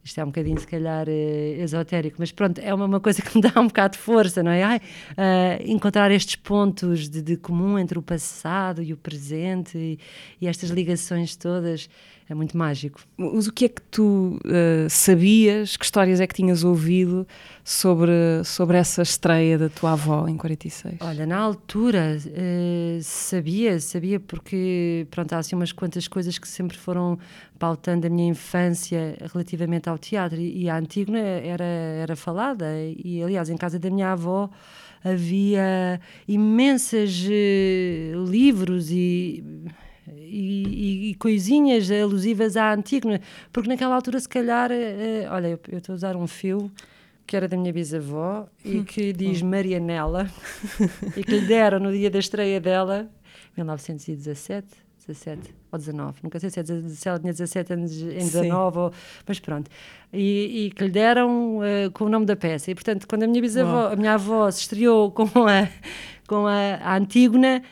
isto 0.09 0.19
é 0.21 0.25
um 0.25 0.29
bocadinho, 0.29 0.59
se 0.59 0.67
calhar, 0.67 1.07
uh, 1.07 1.63
esotérico, 1.63 2.17
mas 2.19 2.33
pronto, 2.33 2.59
é 2.59 2.73
uma, 2.73 2.87
uma, 2.87 3.01
coisa 3.01 3.21
que 3.21 3.37
me 3.37 3.43
dá 3.47 3.61
um 3.61 3.67
bocado 3.67 3.93
de 3.93 3.99
força, 3.99 4.43
não 4.43 4.51
é? 4.51 4.63
Ai, 4.63 4.79
uh, 4.79 5.71
encontrar 5.71 6.11
estes 6.11 6.37
pontos 6.37 7.11
de, 7.11 7.21
de, 7.21 7.37
comum 7.37 7.79
entre 7.79 7.99
o 7.99 8.03
passado 8.03 8.83
e 8.83 8.93
o 8.93 8.97
presente 8.97 9.77
e, 9.77 9.99
e 10.41 10.47
estas 10.47 10.71
ligações 10.71 11.37
todas 11.37 11.91
é 12.29 12.35
muito 12.35 12.57
mágico. 12.57 13.01
Mas 13.17 13.47
o 13.47 13.53
que 13.53 13.65
é 13.65 13.69
que 13.69 13.81
tu 13.83 14.39
uh, 14.45 14.91
sabias, 14.91 15.77
que 15.77 15.85
histórias 15.85 16.21
é 16.21 16.27
que 16.27 16.35
tinhas 16.35 16.63
ouvido 16.63 17.27
sobre, 17.65 18.13
sobre 18.45 18.77
essa 18.77 19.01
estreia 19.01 19.57
da 19.57 19.69
tua 19.71 19.93
avó 19.93 20.29
em 20.29 20.37
46? 20.37 20.97
Olha, 21.01 21.27
na 21.27 21.39
altura 21.39 22.19
uh, 22.19 23.03
sabia, 23.03 23.81
sabia 23.81 24.21
porque 24.21 25.07
pronto, 25.11 25.33
há 25.33 25.39
assim 25.39 25.57
umas 25.57 25.73
quantas 25.73 26.07
coisas 26.07 26.39
que 26.39 26.47
sempre 26.47 26.77
foram 26.77 27.19
pautando 27.59 28.07
a 28.07 28.11
minha 28.11 28.29
infância 28.29 29.17
relativamente 29.33 29.89
ao 29.89 29.97
teatro 29.97 30.39
e, 30.39 30.65
e 30.65 30.71
a 30.71 30.77
Antígona 30.77 31.19
era, 31.19 31.65
era 31.65 32.15
falada 32.15 32.67
e 33.05 33.23
aliás 33.23 33.49
em 33.49 33.57
casa 33.57 33.79
da 33.79 33.91
minha 33.91 34.13
avó 34.13 34.51
havia 35.03 36.01
imensos 36.27 37.25
uh, 37.25 38.25
livros 38.31 38.91
e 38.91 39.43
e, 40.17 41.11
e, 41.11 41.15
coisinhas 41.15 41.91
alusivas 41.91 42.57
à 42.57 42.73
Antígona, 42.73 43.21
porque 43.53 43.69
naquela 43.69 43.95
altura, 43.95 44.21
se 44.21 44.29
calhar, 44.29 44.71
uh, 44.71 45.33
olha, 45.33 45.59
eu, 45.69 45.79
estou 45.79 45.93
a 45.93 45.97
usar 45.97 46.17
um 46.17 46.27
fio 46.27 46.71
que 47.27 47.37
era 47.37 47.47
da 47.47 47.57
minha 47.57 47.73
bisavó 47.73 48.49
e 48.65 48.79
hum. 48.79 48.85
que 48.85 49.13
diz 49.13 49.43
Marianela 49.43 50.31
e 51.15 51.23
que 51.23 51.39
lhe 51.39 51.47
deram 51.47 51.79
no 51.79 51.93
dia 51.93 52.11
da 52.11 52.19
estreia 52.19 52.59
dela, 52.59 53.09
1917, 53.57 54.67
17 55.07 55.55
ou 55.71 55.79
19, 55.79 56.21
nunca 56.23 56.41
sei 56.41 56.51
se, 56.51 56.61
é, 56.61 56.65
se 56.65 57.09
ela 57.09 57.19
tinha 57.19 57.33
17 57.33 57.73
anos 57.73 58.01
em 58.01 58.19
19, 58.19 58.79
ou, 58.79 58.93
mas 59.27 59.39
pronto. 59.41 59.71
E, 60.13 60.67
e, 60.67 60.71
que 60.71 60.85
lhe 60.85 60.91
deram 60.91 61.59
uh, 61.59 61.91
com 61.93 62.05
o 62.05 62.09
nome 62.09 62.25
da 62.25 62.35
peça. 62.35 62.71
E 62.71 62.75
portanto, 62.75 63.07
quando 63.07 63.25
a 63.25 63.27
minha 63.27 63.41
bisavó, 63.43 63.93
a 63.93 63.97
minha 63.97 64.15
avó 64.15 64.51
se 64.51 64.63
estreou 64.63 65.11
com 65.11 65.25
a, 65.25 65.69
com 66.27 66.47
a, 66.47 66.77
a 66.77 66.97
Antígona, 66.97 67.63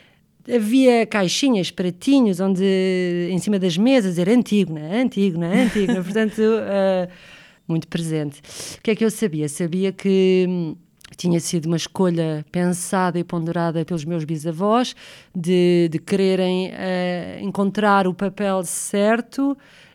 havia 0.55 1.07
caixinhas, 1.07 1.71
pratinhos, 1.71 2.41
onde 2.41 3.29
em 3.31 3.39
cima 3.39 3.59
das 3.59 3.77
mesas 3.77 4.19
era 4.19 4.33
Antígona, 4.33 4.81
Antígona, 5.03 5.49
Antígona, 5.49 6.03
portanto, 6.03 6.39
uh, 6.39 7.11
muito 7.67 7.89
presente. 7.89 8.41
O 8.79 8.83
que 8.83 8.91
é 8.91 8.95
que 8.95 9.05
eu 9.05 9.11
sabia? 9.11 9.49
Sabia 9.49 9.93
que 9.93 10.47
hum, 10.49 10.77
tinha 11.17 11.41
sido 11.41 11.67
uma 11.67 11.77
escolha 11.77 12.45
pensada 12.53 13.19
e 13.19 13.25
ponderada 13.25 13.85
pelos 13.85 14.05
meus 14.05 14.25
bisavós 14.25 14.95
de, 15.35 15.89
de 15.91 15.99
quererem 15.99 16.69
uh, 16.69 17.45
encontrar 17.45 18.07
o 18.07 18.15
papel 18.15 18.63
certo, 18.65 19.53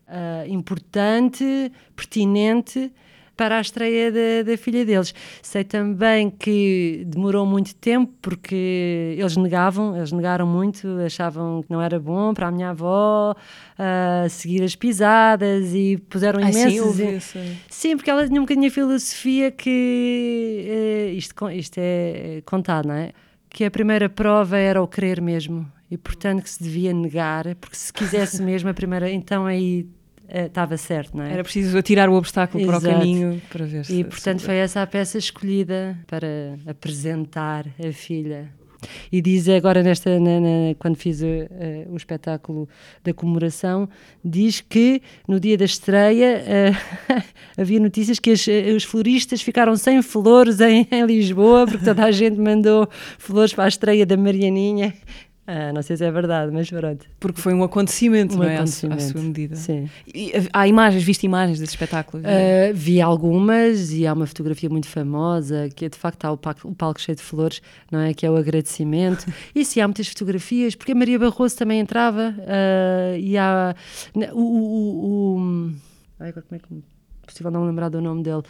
uh, 0.07 0.47
importante, 0.47 1.71
pertinente 1.95 2.91
para 3.35 3.57
a 3.57 3.61
estreia 3.61 4.11
da, 4.11 4.51
da, 4.51 4.57
filha 4.57 4.85
deles. 4.85 5.13
Sei 5.41 5.63
também 5.63 6.29
que 6.29 7.03
demorou 7.07 7.45
muito 7.45 7.73
tempo 7.75 8.13
porque 8.21 9.15
eles 9.17 9.35
negavam, 9.37 9.95
eles 9.95 10.11
negaram 10.11 10.45
muito, 10.45 10.87
achavam 11.05 11.63
que 11.63 11.71
não 11.71 11.81
era 11.81 11.99
bom 11.99 12.33
para 12.33 12.47
a 12.47 12.51
minha 12.51 12.69
avó 12.69 13.33
uh, 13.33 14.29
seguir 14.29 14.63
as 14.63 14.75
pisadas 14.75 15.73
e 15.73 15.97
puseram 16.09 16.39
ah, 16.39 16.49
imensos. 16.49 16.95
Sim, 17.23 17.57
sim, 17.69 17.97
porque 17.97 18.09
ela 18.09 18.27
tinha 18.27 18.39
um 18.39 18.43
bocadinho 18.43 18.67
a 18.67 18.71
filosofia 18.71 19.51
que 19.51 21.09
uh, 21.11 21.17
isto, 21.17 21.49
isto 21.49 21.77
é 21.77 22.41
contado, 22.45 22.87
não 22.87 22.95
é? 22.95 23.11
Que 23.49 23.65
a 23.65 23.71
primeira 23.71 24.07
prova 24.07 24.57
era 24.57 24.81
o 24.81 24.87
querer 24.87 25.21
mesmo 25.21 25.69
e 25.89 25.97
portanto 25.97 26.43
que 26.43 26.49
se 26.49 26.63
devia 26.63 26.93
negar, 26.93 27.53
porque 27.55 27.75
se 27.75 27.91
quisesse 27.91 28.41
mesmo 28.41 28.69
a 28.69 28.73
primeira, 28.73 29.11
então 29.11 29.45
aí 29.45 29.85
estava 30.33 30.77
certo, 30.77 31.15
não 31.15 31.23
é? 31.23 31.33
Era 31.33 31.43
preciso 31.43 31.77
atirar 31.77 32.09
o 32.09 32.13
obstáculo 32.13 32.63
Exato. 32.63 32.81
para 32.81 32.89
o 32.89 32.93
caminho 32.93 33.41
para 33.49 33.65
ver 33.65 33.85
se. 33.85 33.99
E 33.99 34.03
portanto 34.03 34.39
se... 34.39 34.45
foi 34.45 34.55
essa 34.55 34.81
a 34.81 34.87
peça 34.87 35.17
escolhida 35.17 35.97
para 36.07 36.57
apresentar 36.67 37.65
a 37.79 37.91
filha. 37.91 38.49
E 39.11 39.21
diz 39.21 39.47
agora, 39.47 39.83
nesta, 39.83 40.19
na, 40.19 40.39
na, 40.39 40.75
quando 40.79 40.95
fiz 40.95 41.21
uh, 41.21 41.25
uh, 41.25 41.93
o 41.93 41.97
espetáculo 41.97 42.67
da 43.03 43.13
comemoração, 43.13 43.87
diz 44.23 44.61
que 44.61 45.01
no 45.27 45.39
dia 45.39 45.57
da 45.57 45.65
estreia 45.65 46.43
uh, 46.43 47.21
havia 47.61 47.79
notícias 47.79 48.19
que 48.19 48.31
as, 48.31 48.45
os 48.75 48.83
floristas 48.83 49.41
ficaram 49.41 49.75
sem 49.75 50.01
flores 50.01 50.59
em, 50.59 50.87
em 50.91 51.05
Lisboa, 51.05 51.67
porque 51.67 51.85
toda 51.85 52.03
a 52.03 52.11
gente 52.11 52.39
mandou 52.39 52.89
flores 53.17 53.53
para 53.53 53.65
a 53.65 53.67
estreia 53.67 54.05
da 54.05 54.17
Marianinha. 54.17 54.93
Ah, 55.47 55.73
não 55.73 55.81
sei 55.81 55.97
se 55.97 56.05
é 56.05 56.11
verdade, 56.11 56.51
mas 56.51 56.69
pronto. 56.69 57.05
Porque 57.19 57.41
foi 57.41 57.53
um 57.53 57.63
acontecimento, 57.63 58.35
um 58.35 58.39
não 58.39 58.43
é? 58.45 58.55
Acontecimento. 58.55 59.03
À, 59.03 59.07
sua 59.07 59.21
medida. 59.21 59.55
Sim. 59.55 59.89
E, 60.07 60.31
há 60.53 60.67
imagens, 60.67 61.03
viste 61.03 61.25
imagens 61.25 61.59
desse 61.59 61.73
espetáculo? 61.73 62.23
Uh, 62.23 62.73
vi 62.73 63.01
algumas 63.01 63.91
e 63.91 64.05
há 64.05 64.13
uma 64.13 64.27
fotografia 64.27 64.69
muito 64.69 64.87
famosa 64.87 65.67
que 65.75 65.85
é 65.85 65.89
de 65.89 65.97
facto 65.97 66.25
há 66.25 66.31
o 66.31 66.37
palco, 66.37 66.67
o 66.67 66.75
palco 66.75 67.01
cheio 67.01 67.15
de 67.15 67.23
flores, 67.23 67.61
não 67.91 67.99
é? 67.99 68.13
Que 68.13 68.25
é 68.25 68.31
o 68.31 68.35
agradecimento. 68.35 69.25
e 69.53 69.65
sim, 69.65 69.81
há 69.81 69.87
muitas 69.87 70.07
fotografias, 70.07 70.75
porque 70.75 70.91
a 70.91 70.95
Maria 70.95 71.17
Barroso 71.17 71.57
também 71.57 71.79
entrava 71.79 72.35
uh, 72.37 73.17
e 73.17 73.37
há 73.37 73.75
o. 74.33 74.39
o, 74.39 75.37
o 75.37 75.71
ai, 76.19 76.31
como 76.31 76.45
é 76.51 76.59
que 76.59 76.91
possível 77.25 77.51
não 77.51 77.65
lembrar 77.65 77.89
do 77.89 78.01
nome 78.01 78.23
dele, 78.23 78.43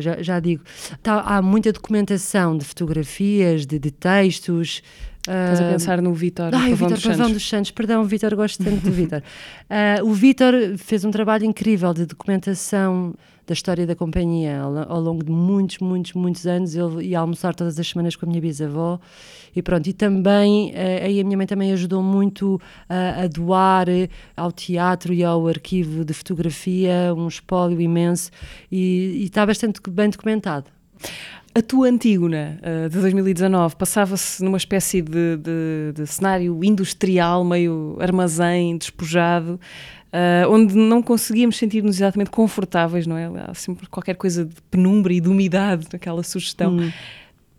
já, 0.00 0.22
já 0.22 0.40
digo. 0.40 0.62
Tá, 1.02 1.20
há 1.20 1.42
muita 1.42 1.72
documentação 1.72 2.56
de 2.56 2.64
fotografias, 2.64 3.66
de, 3.66 3.78
de 3.78 3.90
textos, 3.90 4.82
Estás 5.28 5.60
a 5.60 5.68
pensar 5.70 6.00
no 6.00 6.14
Vítor 6.14 6.54
Ai, 6.54 6.72
o 6.72 6.76
Vítor 6.76 6.98
Pavão 7.02 7.30
dos 7.30 7.46
Santos. 7.46 7.70
Perdão, 7.70 8.02
Vítor, 8.04 8.34
gosto 8.34 8.64
tanto 8.64 8.80
do 8.80 8.90
Vítor. 8.90 9.22
Uh, 9.68 10.04
o 10.08 10.14
Vítor 10.14 10.54
fez 10.78 11.04
um 11.04 11.10
trabalho 11.10 11.44
incrível 11.44 11.92
de 11.92 12.06
documentação 12.06 13.14
da 13.46 13.52
história 13.52 13.86
da 13.86 13.94
companhia. 13.94 14.62
Ao, 14.62 14.92
ao, 14.92 15.00
longo 15.00 15.22
de 15.22 15.30
muitos, 15.30 15.78
muitos, 15.78 16.14
muitos 16.14 16.46
anos, 16.46 16.74
eu 16.74 17.02
ia 17.02 17.20
almoçar 17.20 17.54
todas 17.54 17.78
as 17.78 17.86
semanas 17.86 18.16
com 18.16 18.24
a 18.24 18.28
minha 18.28 18.40
bisavó 18.40 18.98
e 19.54 19.60
pronto. 19.60 19.86
E 19.86 19.92
também, 19.92 20.70
uh, 20.70 21.04
aí 21.04 21.20
a 21.20 21.24
minha 21.24 21.36
mãe 21.36 21.46
também 21.46 21.72
ajudou 21.72 22.02
muito 22.02 22.54
uh, 22.54 23.24
a 23.24 23.26
doar 23.26 23.86
ao 24.34 24.50
teatro 24.50 25.12
e 25.12 25.22
ao 25.22 25.46
arquivo 25.46 26.06
de 26.06 26.14
fotografia 26.14 27.12
um 27.14 27.28
espólio 27.28 27.78
imenso 27.78 28.30
e, 28.72 29.20
e 29.20 29.24
está 29.24 29.44
bastante 29.44 29.78
bem 29.90 30.08
documentado. 30.08 30.70
A 31.58 31.62
tua 31.62 31.88
Antígona 31.88 32.60
uh, 32.62 32.88
de 32.88 33.00
2019 33.00 33.74
passava-se 33.74 34.44
numa 34.44 34.56
espécie 34.56 35.02
de, 35.02 35.36
de, 35.38 35.92
de, 35.92 36.06
cenário 36.06 36.62
industrial, 36.62 37.42
meio 37.42 37.96
armazém, 37.98 38.78
despojado, 38.78 39.58
uh, 40.12 40.48
onde 40.48 40.76
não 40.76 41.02
conseguíamos 41.02 41.56
sentir-nos 41.56 41.96
exatamente 41.96 42.30
confortáveis, 42.30 43.08
não 43.08 43.16
é? 43.16 43.28
Há 43.44 43.54
sempre 43.54 43.88
qualquer 43.88 44.14
coisa 44.14 44.44
de 44.44 44.54
penumbra 44.70 45.12
e 45.12 45.20
de 45.20 45.28
umidade 45.28 45.88
naquela 45.92 46.22
sugestão. 46.22 46.76
Hum 46.76 46.92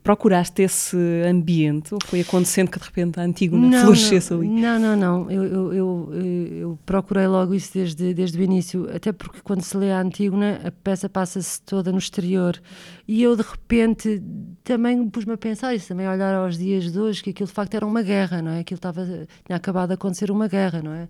procuraste 0.04 0.62
esse 0.62 0.98
ambiente 1.28 1.94
ou 1.94 2.00
foi 2.06 2.22
acontecendo 2.22 2.72
que 2.72 2.80
de 2.80 2.86
repente 2.86 3.20
a 3.20 3.24
Antígona 3.24 3.82
florescesse 3.82 4.34
ali? 4.34 4.48
Não, 4.48 4.80
não, 4.80 4.96
não. 4.96 5.32
Eu, 5.32 5.44
eu, 5.44 5.74
eu, 5.74 6.14
eu, 6.14 6.80
procurei 6.86 7.28
logo 7.28 7.54
isso 7.54 7.74
desde, 7.74 8.14
desde 8.14 8.40
o 8.40 8.42
início, 8.42 8.90
até 8.96 9.12
porque 9.12 9.40
quando 9.44 9.62
se 9.62 9.76
lê 9.76 9.92
a 9.92 10.02
Antígona 10.02 10.62
a 10.64 10.72
peça 10.72 11.10
passa-se 11.10 11.62
toda 11.62 11.92
no 11.92 11.98
exterior 11.98 12.60
e 13.08 13.22
eu 13.22 13.36
de 13.36 13.44
repente 13.44 14.22
também 14.64 15.08
pus-me 15.10 15.34
a 15.34 15.38
pensar 15.38 15.76
isso, 15.76 15.90
também 15.90 16.06
a 16.06 16.14
olhar 16.14 16.34
aos 16.36 16.58
dias 16.58 16.92
de 16.92 17.00
hoje, 17.00 17.22
que 17.22 17.32
aquilo 17.32 17.48
de 17.48 17.54
facto 17.54 17.74
era 17.74 17.86
uma 17.86 18.02
guerra, 18.02 18.42
não 18.42 18.52
é? 18.52 18.60
Aquilo 18.60 18.78
estava, 18.78 19.06
tinha 19.46 19.56
acabado 19.56 19.90
de 19.90 19.96
acontecer 19.96 20.32
uma 20.32 20.48
guerra, 20.48 20.82
não 20.82 20.94
é? 20.94 21.08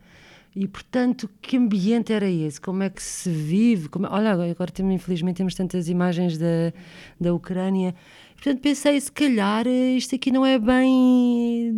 E, 0.55 0.67
portanto, 0.67 1.29
que 1.41 1.57
ambiente 1.57 2.11
era 2.11 2.27
esse? 2.27 2.59
Como 2.59 2.81
é 2.81 2.89
que 2.89 3.01
se 3.03 3.29
vive? 3.29 3.87
Como... 3.87 4.07
Olha, 4.07 4.31
agora, 4.31 4.71
temos, 4.71 4.93
infelizmente, 4.93 5.37
temos 5.37 5.53
tantas 5.53 5.87
imagens 5.87 6.37
da, 6.37 6.73
da 7.19 7.33
Ucrânia 7.33 7.93
Portanto, 8.41 8.61
pensei, 8.61 9.01
se 9.01 9.11
calhar 9.11 9.67
eh, 9.67 9.97
isto 9.97 10.15
aqui 10.15 10.31
não 10.31 10.45
é 10.45 10.57
bem 10.57 11.73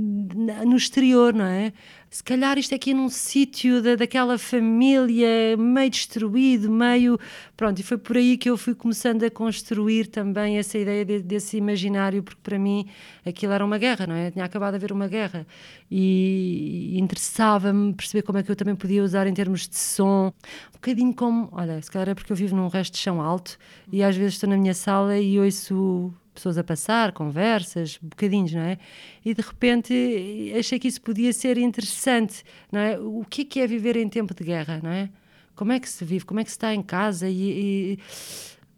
no 0.63 0.77
exterior, 0.77 1.33
não 1.33 1.45
é? 1.45 1.73
Se 2.07 2.23
calhar 2.23 2.55
isto 2.59 2.75
aqui 2.75 2.91
é 2.91 2.93
num 2.93 3.09
sítio 3.09 3.81
da, 3.81 3.95
daquela 3.95 4.37
família 4.37 5.57
meio 5.57 5.89
destruído, 5.89 6.69
meio. 6.69 7.19
Pronto, 7.57 7.79
e 7.79 7.83
foi 7.83 7.97
por 7.97 8.15
aí 8.15 8.37
que 8.37 8.47
eu 8.47 8.57
fui 8.57 8.75
começando 8.75 9.23
a 9.23 9.31
construir 9.31 10.05
também 10.07 10.59
essa 10.59 10.77
ideia 10.77 11.03
de, 11.03 11.23
desse 11.23 11.57
imaginário, 11.57 12.21
porque 12.21 12.41
para 12.43 12.59
mim 12.59 12.87
aquilo 13.25 13.53
era 13.53 13.65
uma 13.65 13.79
guerra, 13.79 14.05
não 14.05 14.13
é? 14.15 14.29
Tinha 14.29 14.45
acabado 14.45 14.73
de 14.73 14.75
haver 14.75 14.91
uma 14.91 15.07
guerra 15.07 15.47
e, 15.89 16.91
e 16.93 16.99
interessava-me 16.99 17.91
perceber 17.95 18.21
como 18.21 18.37
é 18.37 18.43
que 18.43 18.51
eu 18.51 18.55
também 18.55 18.75
podia 18.75 19.03
usar 19.03 19.25
em 19.25 19.33
termos 19.33 19.67
de 19.67 19.77
som. 19.77 20.31
Um 20.69 20.73
bocadinho 20.73 21.13
como. 21.15 21.49
Olha, 21.53 21.81
se 21.81 21.89
calhar 21.89 22.09
é 22.09 22.13
porque 22.13 22.31
eu 22.31 22.35
vivo 22.35 22.55
num 22.55 22.67
resto 22.67 22.93
de 22.93 22.99
chão 22.99 23.19
alto 23.19 23.57
e 23.91 24.03
às 24.03 24.15
vezes 24.15 24.33
estou 24.35 24.47
na 24.47 24.57
minha 24.57 24.75
sala 24.75 25.17
e 25.17 25.39
ouço 25.39 26.13
pessoas 26.41 26.57
a 26.57 26.63
passar, 26.63 27.11
conversas, 27.11 27.97
bocadinhos, 28.01 28.51
não 28.53 28.61
é? 28.61 28.77
E 29.23 29.33
de 29.33 29.41
repente 29.41 30.53
achei 30.57 30.79
que 30.79 30.87
isso 30.87 31.01
podia 31.01 31.31
ser 31.31 31.57
interessante, 31.57 32.43
não 32.71 32.79
é? 32.79 32.99
O 32.99 33.23
que 33.29 33.43
é, 33.43 33.45
que 33.45 33.59
é 33.59 33.67
viver 33.67 33.95
em 33.95 34.09
tempo 34.09 34.33
de 34.33 34.43
guerra, 34.43 34.79
não 34.83 34.89
é? 34.89 35.09
Como 35.55 35.71
é 35.71 35.79
que 35.79 35.87
se 35.87 36.03
vive? 36.03 36.25
Como 36.25 36.39
é 36.39 36.43
que 36.43 36.49
se 36.49 36.55
está 36.55 36.73
em 36.73 36.81
casa? 36.81 37.29
E, 37.29 37.93
e 37.93 37.99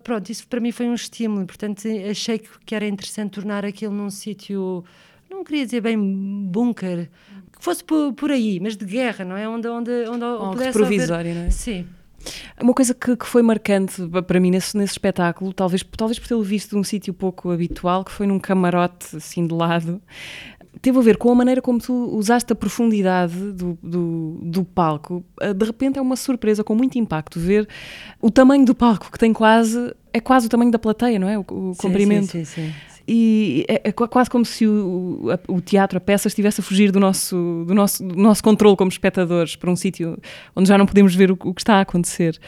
pronto, 0.04 0.30
isso 0.30 0.46
para 0.48 0.60
mim 0.60 0.72
foi 0.72 0.88
um 0.88 0.94
estímulo, 0.94 1.46
portanto 1.46 1.88
achei 2.10 2.40
que 2.66 2.76
era 2.76 2.86
interessante 2.86 3.32
tornar 3.32 3.66
aquilo 3.66 3.94
num 3.94 4.10
sítio, 4.10 4.84
não 5.30 5.44
queria 5.44 5.66
dizer 5.66 5.82
bem 5.82 5.98
bunker, 5.98 7.10
que 7.56 7.64
fosse 7.64 7.84
por, 7.84 8.14
por 8.14 8.30
aí, 8.30 8.60
mas 8.60 8.76
de 8.76 8.86
guerra, 8.86 9.24
não 9.24 9.38
é? 9.38 9.48
Onde, 9.48 9.68
onde, 9.70 9.92
onde 10.10 10.26
um 10.26 10.52
pudesse 10.52 10.74
provisório, 10.74 11.32
haver... 11.32 11.40
não 11.40 11.48
é? 11.48 11.50
Sim. 11.50 11.88
Uma 12.62 12.74
coisa 12.74 12.94
que, 12.94 13.16
que, 13.16 13.26
foi 13.26 13.42
marcante 13.42 14.02
para 14.26 14.40
mim 14.40 14.52
nesse, 14.52 14.78
nesse 14.78 14.94
espetáculo, 14.94 15.54
talvez, 15.54 15.84
talvez 15.98 16.20
por 16.20 16.28
tê-lo 16.28 16.44
visto 16.44 16.72
de 16.72 16.78
um 16.78 16.84
sítio 16.84 17.14
pouco 17.14 17.52
habitual, 17.52 18.04
que 18.04 18.12
foi 18.12 18.28
num 18.28 18.40
camarote 18.40 19.18
assim 19.18 19.46
de 19.46 19.54
lado, 19.54 20.02
teve 20.82 20.98
a 20.98 21.02
ver 21.02 21.18
com 21.18 21.32
a 21.32 21.36
maneira 21.36 21.62
como 21.62 21.80
tu 21.80 21.94
usaste 22.16 22.52
a 22.52 22.56
profundidade 22.56 23.36
do, 23.54 23.78
do, 23.82 24.40
do, 24.42 24.64
palco. 24.64 25.24
Ah, 25.40 25.54
de 25.54 25.66
repente 25.66 26.00
é 26.00 26.02
uma 26.02 26.16
surpresa 26.16 26.64
com 26.64 26.76
muito 26.76 26.98
impacto 26.98 27.40
ver 27.40 27.68
o 28.22 28.32
tamanho 28.32 28.66
do 28.66 28.76
palco, 28.76 29.12
que 29.12 29.18
tem 29.18 29.34
quase. 29.34 29.94
É 30.14 30.20
quase 30.20 30.48
o 30.48 30.50
tamanho 30.50 30.72
da 30.72 30.80
plateia, 30.80 31.18
não 31.18 31.28
é? 31.28 31.38
O, 31.38 31.42
o 31.42 31.74
sim, 31.74 31.82
comprimento. 31.82 32.28
Sim, 32.28 32.46
sim, 32.46 32.68
sim 32.68 32.74
e 33.08 33.66
é, 33.68 33.90
é, 33.90 33.92
quase 33.92 34.30
como 34.30 34.46
se 34.46 34.66
o, 34.66 35.30
o, 35.48 35.60
teatro, 35.60 35.98
a 35.98 36.02
peça, 36.02 36.28
estivesse 36.28 36.62
a 36.62 36.64
fugir 36.64 36.92
do 36.92 37.00
nosso, 37.00 37.66
do 37.68 37.74
nosso, 37.74 38.04
do 38.04 38.16
nosso 38.16 38.42
controle 38.42 38.78
como 38.78 38.90
espectadores 38.90 39.56
para 39.56 39.70
um 39.70 39.76
sítio 39.76 40.18
onde 40.56 40.70
já 40.70 40.78
não 40.78 40.86
podemos 40.86 41.14
ver 41.14 41.30
o, 41.30 41.38
o 41.44 41.54
que 41.54 41.62
está 41.62 41.76
a 41.76 41.82
acontecer. 41.82 42.40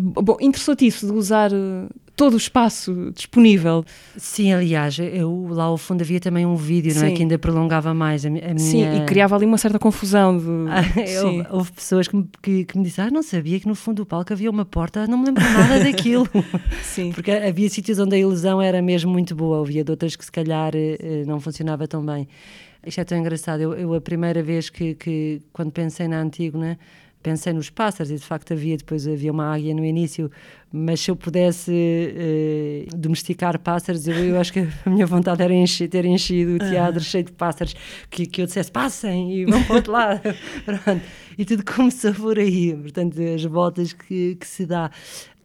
Bom, 0.00 0.36
interessou-te 0.40 0.86
isso 0.86 1.06
de 1.06 1.12
usar 1.12 1.50
eh, 1.52 1.88
todo 2.18 2.34
o 2.34 2.36
espaço 2.36 3.12
disponível. 3.14 3.84
Sim, 4.16 4.52
aliás, 4.52 4.98
eu 4.98 5.46
lá 5.50 5.64
ao 5.64 5.78
fundo 5.78 6.02
havia 6.02 6.18
também 6.18 6.44
um 6.44 6.56
vídeo, 6.56 6.92
não 6.96 7.04
é? 7.04 7.12
Que 7.12 7.22
ainda 7.22 7.38
prolongava 7.38 7.94
mais 7.94 8.26
a, 8.26 8.28
a 8.28 8.30
minha. 8.32 8.58
Sim, 8.58 8.82
e 8.96 9.06
criava 9.06 9.36
ali 9.36 9.46
uma 9.46 9.56
certa 9.56 9.78
confusão. 9.78 10.36
De... 10.36 10.44
Sim. 11.06 11.46
Houve 11.48 11.70
pessoas 11.70 12.08
que 12.08 12.16
me, 12.16 12.28
que, 12.42 12.64
que 12.64 12.76
me 12.76 12.82
disseram, 12.82 13.08
ah, 13.08 13.12
não 13.12 13.22
sabia 13.22 13.60
que 13.60 13.68
no 13.68 13.76
fundo 13.76 13.98
do 13.98 14.06
palco 14.06 14.32
havia 14.32 14.50
uma 14.50 14.64
porta, 14.64 15.06
não 15.06 15.16
me 15.16 15.26
lembro 15.26 15.44
nada 15.44 15.78
daquilo. 15.78 16.28
Sim. 16.82 17.12
Porque 17.12 17.30
havia 17.30 17.70
sítios 17.70 18.00
onde 18.00 18.16
a 18.16 18.18
ilusão 18.18 18.60
era 18.60 18.82
mesmo 18.82 19.12
muito 19.12 19.36
boa, 19.36 19.60
havia 19.60 19.84
de 19.84 19.90
outras 19.92 20.16
que 20.16 20.24
se 20.24 20.32
calhar 20.32 20.72
eh, 20.74 21.22
não 21.24 21.38
funcionava 21.38 21.86
tão 21.86 22.04
bem. 22.04 22.26
Isto 22.84 23.00
é 23.00 23.04
tão 23.04 23.16
engraçado. 23.16 23.60
Eu, 23.60 23.74
eu 23.74 23.94
a 23.94 24.00
primeira 24.00 24.42
vez 24.42 24.68
que, 24.70 24.96
que, 24.96 25.40
quando 25.52 25.70
pensei 25.70 26.08
na 26.08 26.20
Antígona, 26.20 26.76
pensei 27.22 27.52
nos 27.52 27.70
pássaros 27.70 28.10
e 28.10 28.16
de 28.16 28.22
facto 28.22 28.52
havia 28.52 28.76
depois 28.76 29.06
havia 29.06 29.32
uma 29.32 29.52
águia 29.52 29.74
no 29.74 29.84
início 29.84 30.30
mas 30.72 31.00
se 31.00 31.10
eu 31.10 31.16
pudesse 31.16 31.72
uh, 31.72 32.96
domesticar 32.96 33.58
pássaros 33.58 34.06
eu, 34.06 34.14
eu, 34.14 34.40
acho 34.40 34.52
que 34.52 34.60
a 34.86 34.90
minha 34.90 35.06
vontade 35.06 35.42
era 35.42 35.52
encher, 35.52 35.88
ter 35.88 36.04
enchido 36.04 36.54
o 36.54 36.58
teatro 36.58 37.00
cheio 37.00 37.24
de 37.24 37.32
pássaros 37.32 37.74
que, 38.10 38.26
que 38.26 38.42
eu 38.42 38.46
dissesse 38.46 38.70
passem 38.70 39.32
e 39.32 39.44
vão 39.44 39.62
para 39.64 39.72
o 39.72 39.76
outro 39.76 39.92
lado. 39.92 40.20
Pronto. 40.64 41.02
e 41.36 41.44
tudo 41.44 41.64
começou 41.64 42.14
por 42.14 42.38
aí 42.38 42.74
portanto 42.74 43.20
as 43.20 43.44
voltas 43.44 43.92
que, 43.92 44.36
que 44.36 44.46
se 44.46 44.64
dá. 44.64 44.90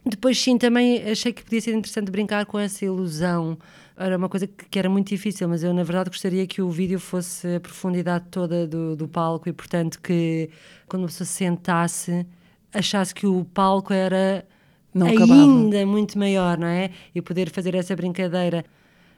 Depois 0.06 0.38
sim 0.38 0.58
também 0.58 1.02
achei 1.10 1.32
que 1.32 1.42
podia 1.42 1.60
ser 1.60 1.74
interessante 1.74 2.10
brincar 2.10 2.44
com 2.44 2.58
essa 2.58 2.84
ilusão 2.84 3.58
era 3.96 4.16
uma 4.16 4.28
coisa 4.28 4.46
que, 4.46 4.64
que, 4.66 4.78
era 4.78 4.88
muito 4.88 5.08
difícil, 5.08 5.48
mas 5.48 5.62
eu 5.62 5.72
na 5.72 5.82
verdade 5.82 6.10
gostaria 6.10 6.46
que 6.46 6.60
o 6.60 6.70
vídeo 6.70 6.98
fosse 6.98 7.56
a 7.56 7.60
profundidade 7.60 8.26
toda 8.30 8.66
do, 8.66 8.96
do 8.96 9.06
palco 9.06 9.48
e, 9.48 9.52
portanto, 9.52 10.00
que 10.00 10.50
quando 10.88 11.02
uma 11.02 11.08
pessoa 11.08 11.26
sentasse, 11.26 12.26
achasse 12.72 13.14
que 13.14 13.26
o 13.26 13.44
palco 13.44 13.92
era 13.92 14.44
não 14.92 15.06
ainda 15.08 15.24
acabava. 15.24 15.86
muito 15.86 16.18
maior, 16.18 16.56
não 16.56 16.68
é? 16.68 16.90
E 17.14 17.20
poder 17.20 17.50
fazer 17.50 17.74
essa 17.74 17.94
brincadeira. 17.96 18.64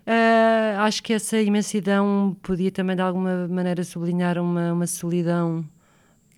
Uh, 0.06 0.80
acho 0.80 1.02
que 1.02 1.12
essa 1.12 1.40
imensidão 1.40 2.36
podia 2.42 2.70
também 2.70 2.94
de 2.94 3.02
alguma 3.02 3.48
maneira 3.48 3.82
sublinhar 3.82 4.38
uma, 4.38 4.72
uma 4.72 4.86
solidão 4.86 5.64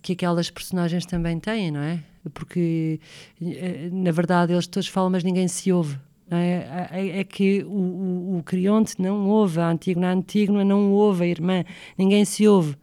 que 0.00 0.12
aquelas 0.14 0.50
personagens 0.50 1.04
também 1.04 1.38
têm, 1.38 1.70
não 1.70 1.80
é? 1.80 2.02
Porque 2.32 3.00
eh, 3.40 3.88
na 3.92 4.10
verdade 4.10 4.52
eles 4.52 4.66
todos 4.66 4.88
falam, 4.88 5.10
mas 5.10 5.22
ninguém 5.22 5.48
se 5.48 5.72
ouve. 5.72 5.98
É? 6.30 6.88
é, 6.92 7.20
é, 7.20 7.24
que 7.24 7.62
o, 7.64 7.70
o, 7.70 8.38
o, 8.38 8.42
Crionte 8.42 9.00
não 9.00 9.26
ouve, 9.28 9.60
a 9.60 9.70
Antígona, 9.70 10.08
a 10.08 10.12
Antígona 10.12 10.64
não 10.64 10.92
ouve 10.92 11.24
a 11.24 11.26
irmã, 11.26 11.64
ninguém 11.96 12.24
se 12.24 12.46
ouve. 12.46 12.76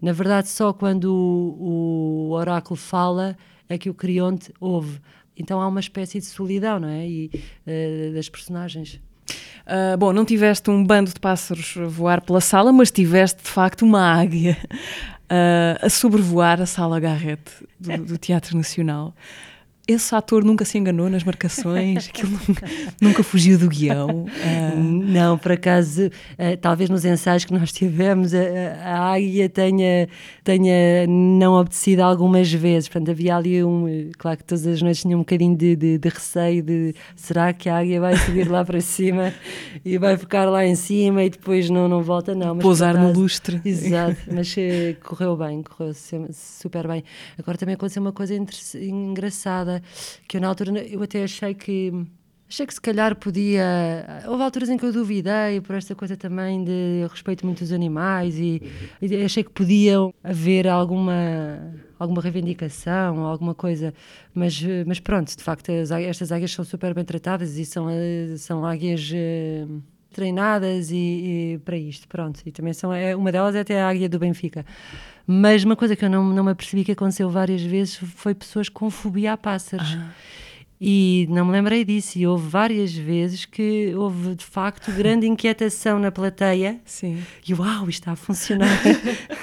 Na 0.00 0.12
verdade, 0.12 0.48
só 0.48 0.72
quando 0.72 1.04
o, 1.04 2.28
o 2.28 2.30
oráculo 2.32 2.76
fala 2.76 3.36
é 3.68 3.78
que 3.78 3.88
o 3.88 3.94
Crionte 3.94 4.52
ouve. 4.60 5.00
Então 5.36 5.60
há 5.60 5.68
uma 5.68 5.80
espécie 5.80 6.18
de 6.18 6.26
solidão, 6.26 6.80
não 6.80 6.88
é? 6.88 7.06
E, 7.06 7.30
uh, 7.66 8.14
das 8.14 8.28
personagens. 8.28 9.00
Uh, 9.64 9.96
bom, 9.96 10.12
não 10.12 10.24
tiveste 10.24 10.68
um 10.68 10.84
bando 10.84 11.12
de 11.12 11.20
pássaros 11.20 11.74
voar 11.88 12.20
pela 12.20 12.40
sala, 12.40 12.72
mas 12.72 12.90
tiveste 12.90 13.44
de 13.44 13.48
facto 13.48 13.82
uma 13.82 14.00
águia 14.00 14.58
uh, 15.30 15.86
a 15.86 15.88
sobrevoar 15.88 16.60
a 16.60 16.66
sala 16.66 16.98
Garrett 16.98 17.42
do, 17.78 18.04
do 18.04 18.18
Teatro 18.18 18.56
Nacional 18.56 19.14
esse 19.92 20.14
ator 20.14 20.44
nunca 20.44 20.64
se 20.64 20.78
enganou 20.78 21.08
nas 21.08 21.24
marcações, 21.24 22.08
aquilo 22.08 22.32
nunca, 22.48 22.66
nunca 23.00 23.22
fugiu 23.22 23.58
do 23.58 23.68
guião. 23.68 24.24
Uh... 24.24 24.80
Não, 24.82 25.38
por 25.38 25.52
acaso, 25.52 26.06
uh, 26.06 26.56
talvez 26.60 26.88
nos 26.88 27.04
ensaios 27.04 27.44
que 27.44 27.52
nós 27.52 27.72
tivemos, 27.72 28.32
a, 28.34 28.38
a, 28.82 29.12
águia 29.12 29.48
tenha, 29.48 30.08
tenha 30.44 31.06
não 31.06 31.54
obedecido 31.54 32.02
algumas 32.02 32.52
vezes. 32.52 32.88
Portanto, 32.88 33.10
havia 33.10 33.36
ali 33.36 33.62
um. 33.62 34.10
Claro 34.18 34.38
que 34.38 34.44
todas 34.44 34.66
as 34.66 34.82
noites 34.82 35.02
tinha 35.02 35.16
um 35.16 35.20
bocadinho 35.20 35.56
de, 35.56 35.76
de, 35.76 35.98
de, 35.98 36.08
receio 36.08 36.62
de 36.62 36.94
será 37.16 37.52
que 37.52 37.68
a 37.68 37.78
águia 37.78 38.00
vai 38.00 38.16
subir 38.16 38.48
lá 38.48 38.64
para 38.64 38.80
cima 38.80 39.32
e 39.84 39.98
vai 39.98 40.16
ficar 40.16 40.46
lá 40.46 40.64
em 40.64 40.74
cima 40.74 41.24
e 41.24 41.30
depois 41.30 41.68
não, 41.68 41.88
não 41.88 42.02
volta, 42.02 42.34
não. 42.34 42.54
Mas, 42.54 42.62
Pousar 42.62 42.96
acaso, 42.96 43.12
no 43.12 43.20
lustre. 43.20 43.60
Exato, 43.64 44.16
mas 44.30 44.54
uh, 44.56 44.96
correu 45.02 45.36
bem, 45.36 45.62
correu 45.62 45.92
super 46.32 46.86
bem. 46.88 47.04
Agora 47.38 47.58
também 47.58 47.74
aconteceu 47.74 48.02
uma 48.02 48.12
coisa 48.12 48.34
engraçada 48.74 49.81
que 50.28 50.36
eu 50.36 50.40
na 50.40 50.48
altura 50.48 50.78
eu 50.86 51.02
até 51.02 51.24
achei 51.24 51.54
que 51.54 51.92
achei 52.48 52.66
que 52.66 52.74
se 52.74 52.80
calhar 52.80 53.16
podia. 53.16 54.22
Houve 54.26 54.42
alturas 54.42 54.68
em 54.68 54.76
que 54.76 54.84
eu 54.84 54.92
duvidei 54.92 55.60
por 55.62 55.74
esta 55.74 55.94
coisa 55.94 56.16
também 56.16 56.62
de 56.62 57.06
respeito 57.10 57.46
muito 57.46 57.62
os 57.62 57.72
animais 57.72 58.38
e, 58.38 58.62
e 59.00 59.24
achei 59.24 59.42
que 59.42 59.50
podia 59.50 59.96
haver 60.22 60.68
alguma 60.68 61.14
alguma 62.02 62.20
reivindicação, 62.20 63.24
alguma 63.24 63.54
coisa, 63.54 63.94
mas, 64.34 64.60
mas 64.84 64.98
pronto, 64.98 65.36
de 65.36 65.42
facto, 65.42 65.70
as, 65.70 65.90
estas 65.92 66.32
águias 66.32 66.50
são 66.50 66.64
super 66.64 66.92
bem 66.92 67.04
tratadas 67.04 67.56
e 67.56 67.64
são, 67.64 67.88
eh, 67.88 68.34
são 68.38 68.66
águias 68.66 69.08
uh, 69.12 69.82
treinadas 70.12 70.90
e, 70.90 70.96
e, 71.54 71.60
para 71.64 71.76
isto, 71.76 72.06
pronto. 72.06 72.40
E 72.46 72.52
também 72.52 72.72
são, 72.72 72.92
é, 72.92 73.16
uma 73.16 73.32
delas 73.32 73.54
é 73.54 73.60
até 73.60 73.80
a 73.80 73.88
águia 73.88 74.08
do 74.08 74.18
Benfica. 74.18 74.64
Mas 75.26 75.64
uma 75.64 75.76
coisa 75.76 75.96
que 75.96 76.04
eu 76.04 76.10
não, 76.10 76.24
não 76.24 76.44
me 76.44 76.50
apercebi 76.50 76.84
que 76.84 76.92
aconteceu 76.92 77.28
várias 77.30 77.62
vezes 77.62 77.96
foi 77.96 78.34
pessoas 78.34 78.68
com 78.68 78.90
fobia 78.90 79.32
a 79.32 79.36
pássaros. 79.36 79.96
Ah. 79.98 80.10
E 80.84 81.28
não 81.30 81.44
me 81.44 81.52
lembrei 81.52 81.84
disso, 81.84 82.18
e 82.18 82.26
houve 82.26 82.48
várias 82.48 82.92
vezes 82.92 83.44
que 83.44 83.94
houve 83.94 84.34
de 84.34 84.44
facto 84.44 84.90
grande 84.90 85.28
inquietação 85.28 85.96
na 86.00 86.10
plateia. 86.10 86.80
Sim. 86.84 87.22
E 87.46 87.54
uau, 87.54 87.88
isto 87.88 88.00
está 88.00 88.12
a 88.12 88.16
funcionar. 88.16 88.80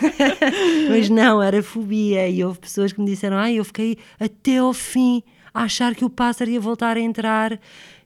Mas 0.89 1.09
não, 1.09 1.41
era 1.41 1.63
fobia. 1.63 2.27
E 2.27 2.43
houve 2.43 2.59
pessoas 2.59 2.91
que 2.91 2.99
me 2.99 3.05
disseram: 3.05 3.37
ai, 3.37 3.55
eu 3.55 3.63
fiquei 3.63 3.97
até 4.19 4.57
ao 4.57 4.73
fim 4.73 5.23
a 5.53 5.63
achar 5.63 5.95
que 5.95 6.03
o 6.03 6.09
pássaro 6.09 6.49
ia 6.51 6.59
voltar 6.59 6.97
a 6.97 6.99
entrar. 6.99 7.57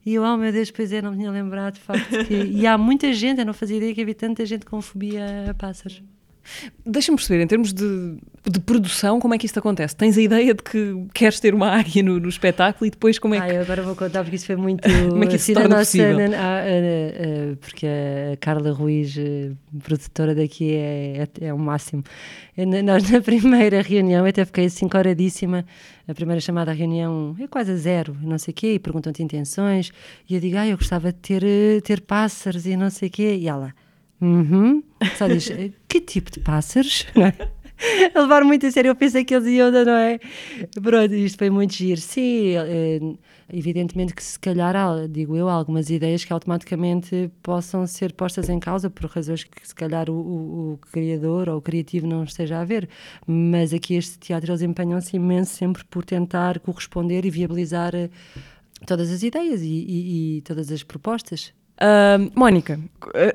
E 0.06 0.16
eu, 0.16 0.24
oh 0.24 0.36
meu 0.36 0.52
Deus, 0.52 0.70
pois 0.70 0.92
é, 0.92 1.02
não 1.02 1.12
me 1.12 1.18
tinha 1.18 1.32
lembrado 1.32 1.76
de 1.76 1.80
facto 1.80 2.26
que. 2.26 2.34
E 2.34 2.68
há 2.68 2.78
muita 2.78 3.14
gente, 3.14 3.40
eu 3.40 3.46
não 3.46 3.54
fazia 3.54 3.78
ideia 3.78 3.94
que 3.96 4.02
havia 4.02 4.16
tanta 4.16 4.46
gente 4.46 4.66
com 4.66 4.82
fobia 4.82 5.50
a 5.50 5.54
pássaros. 5.54 6.04
Deixa-me 6.86 7.18
perceber, 7.18 7.42
em 7.42 7.48
termos 7.48 7.74
de, 7.74 8.18
de, 8.46 8.60
produção, 8.60 9.20
como 9.20 9.34
é 9.34 9.38
que 9.38 9.46
isto 9.46 9.58
acontece? 9.58 9.96
Tens 9.96 10.18
a 10.18 10.22
ideia 10.22 10.54
de 10.54 10.62
que 10.62 11.06
queres 11.14 11.40
ter 11.40 11.54
uma 11.54 11.70
águia 11.80 12.04
no, 12.04 12.20
no 12.20 12.28
espetáculo 12.28 12.86
e 12.86 12.90
depois 12.90 13.18
como 13.18 13.36
é 13.36 13.40
que. 13.40 13.52
Ah, 13.52 13.54
eu 13.54 13.62
agora 13.62 13.82
vou 13.82 13.96
contar 13.96 14.24
porque 14.24 14.36
isso 14.36 14.46
foi 14.46 14.56
muito. 14.56 14.84
como 15.10 15.24
é 15.24 15.28
que 15.28 15.36
isso 15.36 15.46
se 15.46 15.54
torna 15.54 15.78
nossa, 15.78 15.98
possível? 15.98 16.18
porque 17.62 17.88
a 17.88 18.38
Carla 18.38 18.72
Ruiz, 18.72 19.16
produtora 19.84 20.36
daqui, 20.36 20.74
é, 20.74 21.28
é, 21.42 21.46
é 21.48 21.54
o 21.54 21.60
máximo. 21.60 22.04
Nós, 22.84 23.08
na 23.10 23.22
primeira 23.22 23.82
reunião, 23.82 24.26
eu 24.26 24.30
até 24.30 24.44
fiquei 24.44 24.66
assim 24.66 24.88
coradíssima. 24.88 25.66
A 26.08 26.14
primeira 26.14 26.42
chamada 26.42 26.72
à 26.72 26.74
reunião 26.74 27.36
é 27.40 27.48
quase 27.48 27.72
a 27.72 27.76
zero, 27.78 28.18
não 28.22 28.38
sei 28.38 28.52
o 28.52 28.56
quê, 28.56 28.74
e 28.74 28.80
perguntam-te 28.80 29.24
intenções. 29.24 29.92
E 30.30 30.36
eu 30.36 30.42
digo, 30.42 30.58
ah, 30.58 30.68
eu 30.68 30.78
gostava 30.78 31.14
de 31.14 31.20
ter, 31.20 31.82
ter 31.82 32.02
pássaros 32.02 32.66
e 32.66 32.76
não 32.76 32.90
sei 32.90 33.08
o 33.08 33.12
quê. 33.12 33.38
E 33.40 33.48
ela 33.48 33.74
Uhum. 34.24 34.82
Só 35.18 35.28
diz, 35.28 35.50
que 35.94 36.02
tipo 36.02 36.32
de 36.32 36.40
pássaros? 36.40 37.06
a 38.16 38.20
levar 38.20 38.44
muito 38.44 38.66
a 38.66 38.72
sério, 38.72 38.90
eu 38.90 38.96
pensei 38.96 39.24
que 39.24 39.36
eles 39.36 39.48
iam, 39.48 39.72
não 39.72 39.94
é? 39.94 40.20
Pronto, 40.82 41.14
isto 41.14 41.38
foi 41.38 41.52
muito 41.52 41.76
giro. 41.76 42.02
Sim, 42.02 42.56
é, 42.56 43.00
evidentemente 43.52 44.16
que 44.16 44.24
se 44.24 44.40
calhar, 44.40 44.76
há, 44.76 45.06
digo 45.08 45.36
eu, 45.36 45.48
algumas 45.48 45.92
ideias 45.92 46.26
que 46.26 46.34
automaticamente 46.34 47.32
possam 47.44 47.86
ser 47.86 48.12
postas 48.14 48.50
em 48.50 48.60
causa 48.60 48.90
por 48.90 49.06
razões 49.06 49.44
que 49.44 49.68
se 49.68 49.76
calhar 49.76 50.10
o, 50.10 50.14
o, 50.14 50.74
o 50.74 50.78
criador 50.78 51.48
ou 51.48 51.58
o 51.58 51.62
criativo 51.62 52.08
não 52.08 52.24
esteja 52.24 52.60
a 52.60 52.66
ver. 52.66 52.90
Mas 53.28 53.72
aqui 53.72 53.94
este 53.94 54.18
teatro 54.18 54.52
eles 54.52 54.64
empenham-se 54.64 55.16
imenso 55.16 55.54
sempre 55.54 55.84
por 55.86 56.04
tentar 56.04 56.60
corresponder 56.60 57.24
e 57.24 57.30
viabilizar 57.30 57.94
eh, 57.94 58.10
todas 58.88 59.12
as 59.12 59.22
ideias 59.22 59.62
e, 59.62 59.68
e, 59.68 60.38
e 60.38 60.42
todas 60.42 60.72
as 60.72 60.82
propostas. 60.82 61.54
Uh, 61.76 62.32
Mónica, 62.36 62.80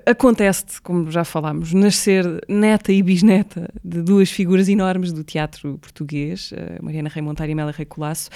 acontece-te, 0.06 0.80
como 0.80 1.10
já 1.10 1.24
falámos, 1.24 1.74
nascer 1.74 2.24
neta 2.48 2.92
e 2.92 3.02
bisneta 3.02 3.68
de 3.84 4.00
duas 4.00 4.30
figuras 4.30 4.68
enormes 4.68 5.12
do 5.12 5.24
teatro 5.24 5.76
português, 5.78 6.52
uh, 6.52 6.82
Mariana 6.82 7.08
Rei 7.08 7.20
Montar 7.20 7.48
e 7.48 7.52
Amélia 7.52 7.74
Rei 7.76 7.84
Colasso. 7.84 8.30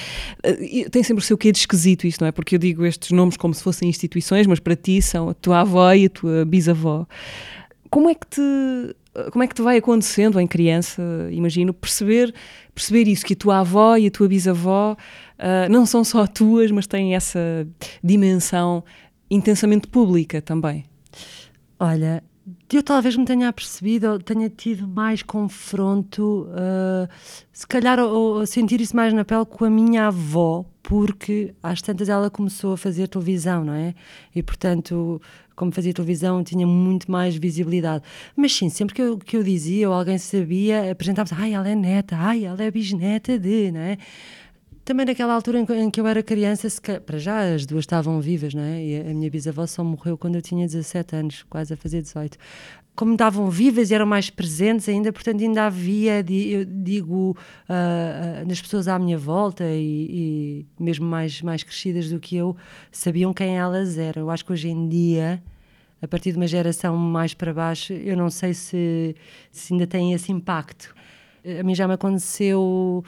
Uh, 0.44 0.90
tem 0.90 1.02
sempre 1.02 1.22
o 1.22 1.26
seu 1.26 1.38
quê 1.38 1.52
de 1.52 1.58
esquisito 1.58 2.06
isto, 2.06 2.20
não 2.20 2.28
é? 2.28 2.32
Porque 2.32 2.56
eu 2.56 2.58
digo 2.58 2.84
estes 2.84 3.12
nomes 3.12 3.36
como 3.36 3.54
se 3.54 3.62
fossem 3.62 3.88
instituições, 3.88 4.46
mas 4.46 4.58
para 4.58 4.74
ti 4.74 5.00
são 5.00 5.28
a 5.28 5.34
tua 5.34 5.60
avó 5.60 5.92
e 5.92 6.06
a 6.06 6.10
tua 6.10 6.44
bisavó. 6.44 7.06
Como 7.88 8.10
é 8.10 8.14
que 8.14 8.26
te, 8.26 8.96
como 9.30 9.44
é 9.44 9.46
que 9.46 9.54
te 9.54 9.62
vai 9.62 9.76
acontecendo 9.76 10.40
em 10.40 10.46
criança, 10.46 11.02
imagino, 11.30 11.72
perceber, 11.72 12.34
perceber 12.74 13.06
isso, 13.06 13.24
que 13.24 13.34
a 13.34 13.36
tua 13.36 13.60
avó 13.60 13.96
e 13.96 14.08
a 14.08 14.10
tua 14.10 14.26
bisavó 14.26 14.92
uh, 14.94 15.70
não 15.70 15.86
são 15.86 16.02
só 16.02 16.26
tuas, 16.26 16.70
mas 16.70 16.86
têm 16.86 17.14
essa 17.14 17.66
dimensão 18.02 18.82
intensamente 19.34 19.88
pública 19.88 20.42
também? 20.42 20.84
Olha, 21.78 22.22
eu 22.72 22.82
talvez 22.82 23.16
me 23.16 23.24
tenha 23.24 23.48
apercebido, 23.48 24.18
tenha 24.18 24.48
tido 24.48 24.86
mais 24.86 25.22
confronto, 25.22 26.46
uh, 26.48 27.08
se 27.52 27.66
calhar 27.66 27.98
ou, 27.98 28.46
sentir 28.46 28.80
isso 28.80 28.96
mais 28.96 29.12
na 29.12 29.24
pele 29.24 29.44
com 29.44 29.64
a 29.64 29.70
minha 29.70 30.06
avó, 30.06 30.64
porque 30.82 31.54
às 31.62 31.80
tantas 31.82 32.08
ela 32.08 32.30
começou 32.30 32.72
a 32.72 32.76
fazer 32.76 33.08
televisão, 33.08 33.64
não 33.64 33.74
é? 33.74 33.94
E 34.34 34.42
portanto, 34.42 35.20
como 35.54 35.70
fazia 35.70 35.92
televisão, 35.92 36.42
tinha 36.42 36.66
muito 36.66 37.10
mais 37.10 37.36
visibilidade. 37.36 38.02
Mas 38.34 38.54
sim, 38.54 38.68
sempre 38.68 38.94
que 38.94 39.02
eu, 39.02 39.18
que 39.18 39.36
eu 39.36 39.42
dizia 39.42 39.88
ou 39.88 39.94
alguém 39.94 40.18
sabia, 40.18 40.90
apresentava-se, 40.90 41.34
ai, 41.34 41.54
ela 41.54 41.68
é 41.68 41.74
neta, 41.74 42.16
ai, 42.16 42.44
ela 42.44 42.62
é 42.62 42.70
bisneta 42.70 43.38
de, 43.38 43.70
não 43.70 43.80
é? 43.80 43.98
Também 44.84 45.06
naquela 45.06 45.34
altura 45.34 45.60
em 45.60 45.90
que 45.90 46.00
eu 46.00 46.06
era 46.08 46.22
criança, 46.24 46.68
para 47.06 47.16
já 47.16 47.54
as 47.54 47.64
duas 47.64 47.84
estavam 47.84 48.20
vivas, 48.20 48.52
não 48.52 48.62
é? 48.62 48.84
E 48.84 49.00
a 49.00 49.14
minha 49.14 49.30
bisavó 49.30 49.64
só 49.64 49.84
morreu 49.84 50.18
quando 50.18 50.34
eu 50.34 50.42
tinha 50.42 50.66
17 50.66 51.14
anos, 51.14 51.44
quase 51.48 51.72
a 51.72 51.76
fazer 51.76 52.02
18. 52.02 52.36
Como 52.94 53.12
estavam 53.12 53.48
vivas 53.48 53.90
e 53.90 53.94
eram 53.94 54.06
mais 54.06 54.28
presentes 54.28 54.88
ainda, 54.88 55.12
portanto 55.12 55.40
ainda 55.40 55.66
havia, 55.66 56.18
eu 56.28 56.64
digo, 56.64 57.36
uh, 57.68 58.46
nas 58.46 58.60
pessoas 58.60 58.88
à 58.88 58.98
minha 58.98 59.16
volta 59.16 59.64
e, 59.64 60.66
e, 60.80 60.82
mesmo 60.82 61.06
mais, 61.06 61.40
mais 61.42 61.62
crescidas 61.62 62.10
do 62.10 62.18
que 62.18 62.36
eu, 62.36 62.56
sabiam 62.90 63.32
quem 63.32 63.56
elas 63.56 63.96
eram. 63.96 64.22
Eu 64.22 64.30
acho 64.30 64.44
que 64.44 64.52
hoje 64.52 64.68
em 64.68 64.88
dia, 64.88 65.40
a 66.02 66.08
partir 66.08 66.32
de 66.32 66.36
uma 66.38 66.46
geração 66.48 66.96
mais 66.96 67.32
para 67.34 67.54
baixo, 67.54 67.92
eu 67.92 68.16
não 68.16 68.28
sei 68.28 68.52
se, 68.52 69.14
se 69.52 69.72
ainda 69.72 69.86
tem 69.86 70.12
esse 70.12 70.32
impacto. 70.32 70.92
A 71.60 71.62
mim 71.62 71.74
já 71.74 71.88
me 71.88 71.94
aconteceu 71.94 73.04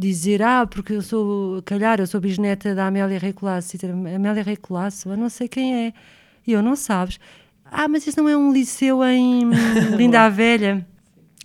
dizer, 0.00 0.42
ah, 0.42 0.66
porque 0.66 0.94
eu 0.94 1.02
sou, 1.02 1.62
calhar, 1.62 2.00
eu 2.00 2.06
sou 2.06 2.20
bisneta 2.20 2.74
da 2.74 2.86
Amélia 2.86 3.18
Rei 3.18 3.34
Colasso, 3.34 3.76
Amélia 3.84 4.42
Rei 4.42 4.56
Colasso, 4.56 5.10
eu 5.10 5.16
não 5.16 5.28
sei 5.28 5.46
quem 5.46 5.86
é, 5.86 5.92
e 6.46 6.52
eu 6.52 6.62
não 6.62 6.74
sabes. 6.74 7.20
Ah, 7.64 7.86
mas 7.86 8.06
isso 8.06 8.20
não 8.20 8.28
é 8.28 8.36
um 8.36 8.52
liceu 8.52 9.04
em 9.04 9.50
Linda 9.96 10.22
a 10.22 10.28
Velha? 10.28 10.84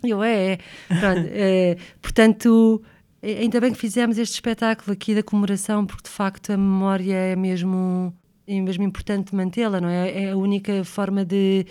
Eu, 0.02 0.22
é, 0.22 0.52
é. 0.52 0.58
Pronto, 0.88 1.28
é, 1.30 1.76
portanto, 2.00 2.82
é, 3.22 3.40
ainda 3.40 3.60
bem 3.60 3.72
que 3.72 3.78
fizemos 3.78 4.18
este 4.18 4.34
espetáculo 4.34 4.92
aqui 4.92 5.14
da 5.14 5.22
comemoração, 5.22 5.84
porque 5.84 6.04
de 6.04 6.10
facto 6.10 6.50
a 6.50 6.56
memória 6.56 7.14
é 7.14 7.36
mesmo, 7.36 8.12
é 8.46 8.60
mesmo 8.60 8.84
importante 8.84 9.34
mantê-la, 9.34 9.80
não 9.80 9.88
é? 9.88 10.24
É 10.24 10.30
a 10.30 10.36
única 10.36 10.82
forma 10.82 11.24
de 11.24 11.66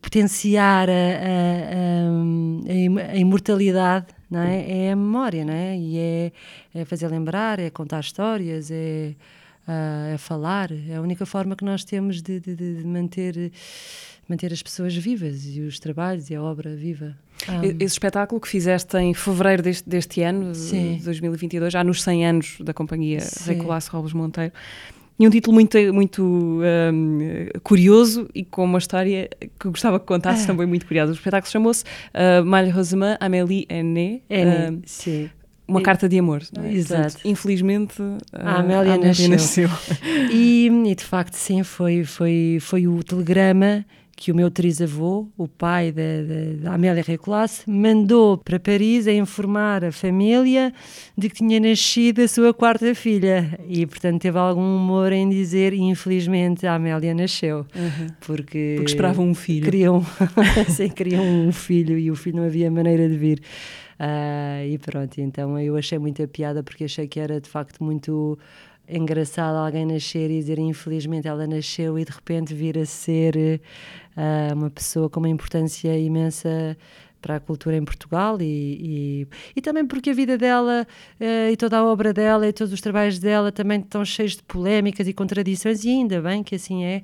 potenciar 0.00 0.88
a, 0.88 0.92
a, 0.92 3.08
a, 3.08 3.12
a 3.12 3.16
imortalidade 3.16 4.06
não 4.32 4.40
é? 4.40 4.86
É 4.86 4.92
a 4.92 4.96
memória, 4.96 5.44
não 5.44 5.52
é? 5.52 5.76
E 5.76 5.98
é, 5.98 6.32
é 6.74 6.84
fazer 6.84 7.08
lembrar, 7.08 7.58
é 7.58 7.70
contar 7.70 8.00
histórias, 8.00 8.70
é, 8.70 9.14
uh, 9.68 10.14
é 10.14 10.18
falar. 10.18 10.70
É 10.88 10.96
a 10.96 11.00
única 11.00 11.26
forma 11.26 11.54
que 11.54 11.64
nós 11.64 11.84
temos 11.84 12.22
de, 12.22 12.40
de, 12.40 12.56
de 12.56 12.86
manter 12.86 13.52
manter 14.28 14.52
as 14.52 14.62
pessoas 14.62 14.96
vivas 14.96 15.44
e 15.44 15.60
os 15.60 15.78
trabalhos 15.78 16.30
e 16.30 16.34
a 16.34 16.42
obra 16.42 16.74
viva. 16.74 17.16
Um, 17.48 17.64
Esse 17.64 17.94
espetáculo 17.94 18.40
que 18.40 18.48
fizeste 18.48 18.96
em 18.96 19.12
fevereiro 19.12 19.62
deste, 19.62 19.88
deste 19.88 20.22
ano, 20.22 20.54
sim. 20.54 20.96
de 20.96 21.04
2022, 21.04 21.72
já 21.72 21.82
nos 21.82 22.02
100 22.02 22.26
anos 22.26 22.56
da 22.60 22.72
companhia 22.72 23.18
Recolasso 23.44 23.90
Robles 23.90 24.12
Monteiro, 24.12 24.52
e 25.22 25.26
um 25.28 25.30
título 25.30 25.54
muito, 25.54 25.78
muito 25.94 26.24
um, 26.24 27.46
curioso 27.62 28.28
e 28.34 28.44
com 28.44 28.64
uma 28.64 28.78
história 28.78 29.30
que 29.38 29.66
eu 29.66 29.70
gostava 29.70 30.00
que 30.00 30.06
contasse 30.06 30.42
é. 30.42 30.46
também 30.48 30.66
muito 30.66 30.84
curiosa. 30.84 31.12
O 31.12 31.14
espetáculo 31.14 31.48
chamou-se 31.48 31.84
uh, 31.84 32.44
Malheureusement 32.44 33.18
Amélie 33.20 33.64
Aînée. 33.68 34.20
Uh, 34.28 34.82
sim. 34.84 35.30
Uma 35.68 35.80
carta 35.80 36.08
de 36.08 36.18
amor. 36.18 36.42
É? 36.58 36.72
Exato. 36.72 37.02
Portanto, 37.02 37.20
infelizmente, 37.24 38.02
a 38.32 38.56
Amélia, 38.56 38.94
a 38.94 38.94
Amélia 38.96 39.28
nasceu. 39.28 39.68
nasceu. 39.68 39.70
E, 40.32 40.66
e, 40.66 40.94
de 40.96 41.04
facto, 41.04 41.34
sim, 41.34 41.62
foi, 41.62 42.02
foi, 42.02 42.58
foi 42.60 42.88
o 42.88 43.00
telegrama 43.04 43.86
que 44.16 44.30
o 44.30 44.34
meu 44.34 44.50
trisavô, 44.50 45.28
o 45.36 45.48
pai 45.48 45.92
da, 45.92 46.72
Amélia 46.74 47.02
Recolasse, 47.02 47.68
mandou 47.68 48.38
para 48.38 48.60
Paris 48.60 49.06
a 49.06 49.12
informar 49.12 49.84
a 49.84 49.92
família 49.92 50.72
de 51.16 51.28
que 51.28 51.36
tinha 51.36 51.58
nascido 51.58 52.20
a 52.20 52.28
sua 52.28 52.54
quarta 52.54 52.94
filha. 52.94 53.58
E, 53.68 53.86
portanto, 53.86 54.22
teve 54.22 54.38
algum 54.38 54.76
humor 54.76 55.12
em 55.12 55.28
dizer, 55.28 55.72
infelizmente, 55.72 56.66
a 56.66 56.74
Amélia 56.74 57.14
nasceu. 57.14 57.66
Uhum. 57.74 58.06
Porque, 58.20 58.74
porque 58.76 58.90
esperavam 58.92 59.28
um 59.28 59.34
filho. 59.34 59.64
Queriam, 59.64 60.04
sim, 60.68 60.88
queriam 60.88 61.24
um 61.24 61.52
filho 61.52 61.98
e 61.98 62.10
o 62.10 62.14
filho 62.14 62.36
não 62.36 62.44
havia 62.44 62.70
maneira 62.70 63.08
de 63.08 63.16
vir. 63.16 63.42
Uh, 64.02 64.66
e 64.66 64.78
pronto, 64.78 65.20
então 65.20 65.56
eu 65.60 65.76
achei 65.76 65.96
muita 65.96 66.26
piada 66.26 66.62
porque 66.62 66.84
achei 66.84 67.06
que 67.06 67.20
era 67.20 67.40
de 67.40 67.48
facto 67.48 67.84
muito 67.84 68.36
engraçado 68.88 69.56
alguém 69.56 69.86
nascer 69.86 70.30
e 70.30 70.38
dizer 70.38 70.58
infelizmente 70.58 71.28
ela 71.28 71.46
nasceu 71.46 71.98
e 71.98 72.04
de 72.04 72.10
repente 72.12 72.54
vir 72.54 72.78
a 72.78 72.86
ser 72.86 73.60
uh, 74.16 74.54
uma 74.54 74.70
pessoa 74.70 75.08
com 75.08 75.20
uma 75.20 75.28
importância 75.28 75.96
imensa 75.98 76.76
para 77.20 77.36
a 77.36 77.40
cultura 77.40 77.76
em 77.76 77.84
Portugal 77.84 78.36
e, 78.40 78.44
e, 78.44 79.26
e 79.56 79.62
também 79.62 79.86
porque 79.86 80.10
a 80.10 80.12
vida 80.12 80.36
dela 80.36 80.86
uh, 81.20 81.50
e 81.50 81.56
toda 81.56 81.78
a 81.78 81.84
obra 81.84 82.12
dela 82.12 82.46
e 82.46 82.52
todos 82.52 82.72
os 82.72 82.80
trabalhos 82.80 83.18
dela 83.18 83.52
também 83.52 83.80
estão 83.80 84.04
cheios 84.04 84.36
de 84.36 84.42
polémicas 84.42 85.06
e 85.06 85.12
contradições 85.12 85.84
e 85.84 85.90
ainda 85.90 86.20
bem 86.20 86.42
que 86.42 86.56
assim 86.56 86.84
é. 86.84 87.02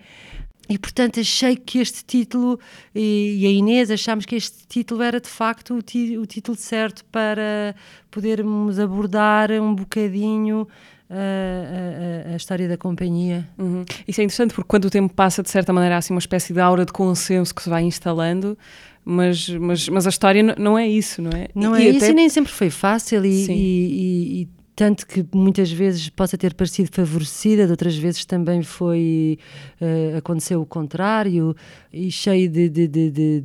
E 0.69 0.79
portanto 0.79 1.19
achei 1.19 1.57
que 1.57 1.79
este 1.79 2.05
título, 2.05 2.61
e, 2.95 3.39
e 3.41 3.47
a 3.47 3.51
Inês 3.51 3.91
achámos 3.91 4.27
que 4.27 4.37
este 4.37 4.67
título 4.67 5.03
era 5.03 5.19
de 5.19 5.29
facto 5.29 5.75
o, 5.75 5.81
ti, 5.81 6.19
o 6.19 6.27
título 6.27 6.59
certo 6.59 7.07
para 7.07 7.75
podermos 8.11 8.79
abordar 8.79 9.51
um 9.53 9.75
bocadinho 9.75 10.69
a, 11.11 12.31
a, 12.31 12.33
a, 12.33 12.37
história 12.37 12.69
da 12.69 12.77
companhia. 12.77 13.49
Uhum. 13.59 13.85
Isso 14.07 14.21
é 14.21 14.25
interessante 14.25 14.55
porque 14.55 14.69
quando 14.69 14.87
o 14.87 14.91
tempo 14.91 15.13
passa, 15.13 15.43
de 15.43 15.51
certa 15.51 15.73
maneira, 15.73 15.95
há 15.95 15.99
assim 15.99 16.13
uma 16.13 16.19
espécie 16.19 16.53
de 16.53 16.61
aura 16.61 16.85
de 16.85 16.93
consenso 16.93 17.55
que 17.55 17.63
se 17.63 17.71
vai 17.71 17.83
instalando, 17.83 18.57
mas, 19.05 19.49
mas, 19.49 19.89
mas 19.89 20.07
a 20.07 20.11
história 20.11 20.43
não 20.59 20.79
é 20.79 20.87
isso, 20.87 21.23
não 21.23 21.31
é? 21.31 21.49
Não 21.55 21.77
e, 21.77 21.83
é 21.83 21.87
e 21.87 21.97
isso 21.97 22.05
até... 22.05 22.11
e 22.11 22.15
nem 22.15 22.29
sempre 22.29 22.53
foi 22.53 22.71
fácil 22.71 23.25
e, 23.25 23.47
e, 23.51 24.43
e 24.43 24.49
tanto 24.79 25.09
que 25.09 25.27
muitas 25.35 25.73
vezes 25.73 26.09
possa 26.09 26.39
ter 26.39 26.55
parecido 26.55 26.89
favorecida, 26.93 27.65
de 27.65 27.73
outras 27.73 27.97
vezes 27.97 28.25
também 28.25 28.63
foi 28.63 29.37
uh, 29.81 30.19
aconteceu 30.19 30.63
o 30.63 30.65
contrário 30.65 31.53
e 31.93 32.13
cheio 32.13 32.49
de, 32.49 32.69
de, 32.69 32.87
de, 32.87 33.41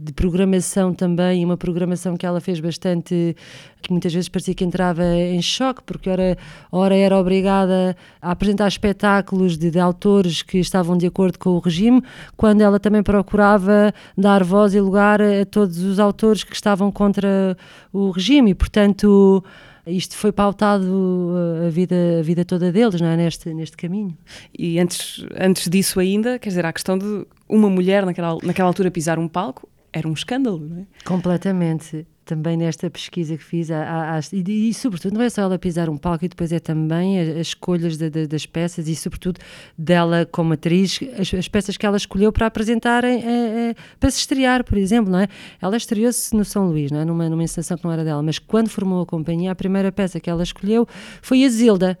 de, 0.00 0.12
programação 0.14 0.94
também, 0.94 1.44
uma 1.44 1.58
programação 1.58 2.16
que 2.16 2.24
ela 2.24 2.40
fez 2.40 2.60
bastante, 2.60 3.36
que 3.82 3.90
muitas 3.90 4.14
vezes 4.14 4.30
parecia 4.30 4.54
que 4.54 4.64
entrava 4.64 5.04
em 5.04 5.42
choque, 5.42 5.82
porque 5.84 6.08
ora, 6.08 6.38
ora 6.72 6.96
era 6.96 7.18
obrigada 7.18 7.94
a 8.22 8.30
apresentar 8.30 8.66
espetáculos 8.66 9.58
de 9.58 9.78
autores 9.78 10.40
que 10.40 10.56
estavam 10.56 10.96
de 10.96 11.06
acordo 11.06 11.38
com 11.38 11.50
o 11.50 11.58
regime, 11.58 12.02
quando 12.38 12.62
ela 12.62 12.80
também 12.80 13.02
procurava 13.02 13.92
dar 14.16 14.42
voz 14.42 14.72
e 14.72 14.80
lugar 14.80 15.20
a 15.20 15.44
todos 15.44 15.80
os 15.80 15.98
autores 15.98 16.42
que 16.42 16.54
estavam 16.54 16.90
contra 16.90 17.54
o 17.92 18.10
regime, 18.12 18.52
e 18.52 18.54
portanto 18.54 19.44
isto 19.86 20.16
foi 20.16 20.32
pautado 20.32 20.84
uh, 20.84 21.66
a 21.66 21.70
vida, 21.70 21.96
a 22.20 22.22
vida 22.22 22.44
toda 22.44 22.70
deles, 22.70 23.00
não 23.00 23.08
é? 23.08 23.16
Neste, 23.16 23.52
neste 23.54 23.76
caminho. 23.76 24.16
E 24.56 24.78
antes, 24.78 25.24
antes 25.38 25.68
disso 25.68 26.00
ainda, 26.00 26.38
quer 26.38 26.48
dizer, 26.50 26.66
a 26.66 26.72
questão 26.72 26.98
de 26.98 27.26
uma 27.48 27.68
mulher 27.68 28.04
naquela, 28.06 28.38
naquela 28.42 28.68
altura 28.68 28.90
pisar 28.90 29.18
um 29.18 29.28
palco 29.28 29.68
era 29.92 30.08
um 30.08 30.12
escândalo, 30.12 30.58
não 30.58 30.78
é? 30.78 30.86
Completamente 31.04 32.06
também 32.30 32.56
nesta 32.56 32.88
pesquisa 32.88 33.36
que 33.36 33.42
fiz, 33.42 33.72
há, 33.72 34.16
há, 34.16 34.20
e, 34.32 34.68
e, 34.68 34.74
sobretudo 34.74 35.14
não 35.14 35.22
é 35.22 35.28
só 35.28 35.42
ela 35.42 35.58
pisar 35.58 35.90
um 35.90 35.96
palco, 35.96 36.24
e 36.24 36.28
depois 36.28 36.52
é 36.52 36.60
também 36.60 37.18
as, 37.18 37.28
as 37.28 37.46
escolhas 37.48 37.96
de, 37.96 38.08
de, 38.08 38.26
das 38.28 38.46
peças 38.46 38.86
e 38.86 38.94
sobretudo 38.94 39.40
dela 39.76 40.24
como 40.30 40.52
atriz, 40.52 41.00
as, 41.18 41.34
as 41.34 41.48
peças 41.48 41.76
que 41.76 41.84
ela 41.84 41.96
escolheu 41.96 42.30
para 42.30 42.46
apresentarem, 42.46 43.20
é, 43.24 43.70
é, 43.70 43.74
para 43.98 44.10
se 44.12 44.20
estrear, 44.20 44.62
por 44.62 44.78
exemplo, 44.78 45.10
não 45.10 45.18
é? 45.18 45.26
Ela 45.60 45.76
estreou-se 45.76 46.32
no 46.36 46.44
São 46.44 46.68
Luís, 46.68 46.92
não 46.92 47.00
é? 47.00 47.04
numa, 47.04 47.28
numa 47.28 47.42
encenação 47.42 47.76
que 47.76 47.84
não 47.84 47.90
era 47.90 48.04
dela, 48.04 48.22
mas 48.22 48.38
quando 48.38 48.68
formou 48.68 49.02
a 49.02 49.06
companhia, 49.06 49.50
a 49.50 49.54
primeira 49.56 49.90
peça 49.90 50.20
que 50.20 50.30
ela 50.30 50.44
escolheu 50.44 50.86
foi 51.20 51.44
a 51.44 51.48
Zilda. 51.48 51.98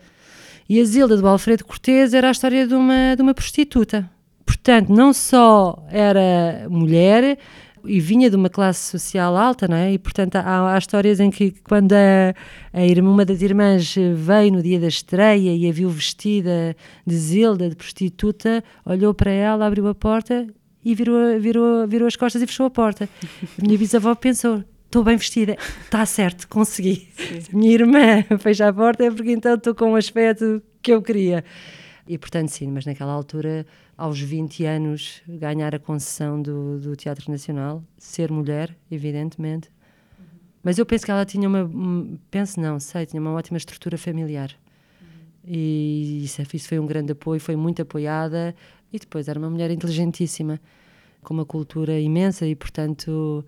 E 0.68 0.80
a 0.80 0.84
Zilda 0.84 1.16
do 1.16 1.26
Alfredo 1.26 1.64
Cortês 1.64 2.14
era 2.14 2.28
a 2.28 2.30
história 2.30 2.68
de 2.68 2.74
uma, 2.74 3.16
de 3.16 3.22
uma 3.22 3.34
prostituta. 3.34 4.08
Portanto, 4.46 4.90
não 4.90 5.12
só 5.12 5.84
era 5.90 6.68
mulher, 6.68 7.38
e 7.84 8.00
vinha 8.00 8.30
de 8.30 8.36
uma 8.36 8.48
classe 8.48 8.90
social 8.90 9.36
alta, 9.36 9.66
não 9.68 9.76
é? 9.76 9.92
E 9.92 9.98
portanto 9.98 10.36
há, 10.36 10.74
há 10.74 10.78
histórias 10.78 11.20
em 11.20 11.30
que 11.30 11.52
quando 11.64 11.92
a, 11.92 12.34
a 12.72 12.86
irmã, 12.86 13.10
uma 13.10 13.24
das 13.24 13.42
irmãs 13.42 13.94
veio 14.14 14.52
no 14.52 14.62
dia 14.62 14.78
da 14.78 14.88
estreia 14.88 15.54
e 15.54 15.68
a 15.68 15.72
viu 15.72 15.88
vestida 15.88 16.76
de 17.06 17.16
Zilda, 17.16 17.68
de 17.68 17.76
prostituta, 17.76 18.62
olhou 18.84 19.14
para 19.14 19.30
ela, 19.30 19.66
abriu 19.66 19.86
a 19.88 19.94
porta 19.94 20.46
e 20.84 20.94
virou, 20.94 21.38
virou, 21.38 21.86
virou 21.86 22.06
as 22.06 22.16
costas 22.16 22.42
e 22.42 22.46
fechou 22.46 22.66
a 22.66 22.70
porta. 22.70 23.08
A 23.58 23.62
minha 23.62 23.78
bisavó 23.78 24.14
pensou, 24.14 24.64
estou 24.86 25.04
bem 25.04 25.16
vestida, 25.16 25.56
está 25.84 26.04
certo, 26.06 26.48
consegui. 26.48 27.08
Sim. 27.16 27.56
Minha 27.56 27.72
irmã 27.72 28.24
fecha 28.40 28.68
a 28.68 28.72
porta 28.72 29.04
é 29.04 29.10
porque 29.10 29.32
então 29.32 29.54
estou 29.54 29.74
com 29.74 29.92
o 29.92 29.96
aspecto 29.96 30.62
que 30.82 30.92
eu 30.92 31.02
queria. 31.02 31.44
E 32.08 32.18
portanto, 32.18 32.48
sim, 32.48 32.66
mas 32.68 32.84
naquela 32.86 33.12
altura 33.12 33.64
aos 34.00 34.18
20 34.18 34.64
anos, 34.64 35.20
ganhar 35.28 35.74
a 35.74 35.78
concessão 35.78 36.40
do, 36.40 36.80
do 36.80 36.96
Teatro 36.96 37.30
Nacional, 37.30 37.84
ser 37.98 38.32
mulher, 38.32 38.74
evidentemente. 38.90 39.68
Uhum. 40.18 40.24
Mas 40.62 40.78
eu 40.78 40.86
penso 40.86 41.04
que 41.04 41.10
ela 41.10 41.26
tinha 41.26 41.46
uma. 41.46 41.70
Penso 42.30 42.58
não, 42.58 42.80
sei, 42.80 43.04
tinha 43.04 43.20
uma 43.20 43.32
ótima 43.32 43.58
estrutura 43.58 43.98
familiar. 43.98 44.56
Uhum. 45.02 45.06
E 45.44 46.24
isso, 46.24 46.40
isso 46.54 46.66
foi 46.66 46.78
um 46.78 46.86
grande 46.86 47.12
apoio, 47.12 47.38
foi 47.38 47.56
muito 47.56 47.82
apoiada. 47.82 48.54
E 48.90 48.98
depois 48.98 49.28
era 49.28 49.38
uma 49.38 49.50
mulher 49.50 49.70
inteligentíssima, 49.70 50.58
com 51.22 51.34
uma 51.34 51.44
cultura 51.44 52.00
imensa 52.00 52.46
e, 52.46 52.56
portanto, 52.56 53.44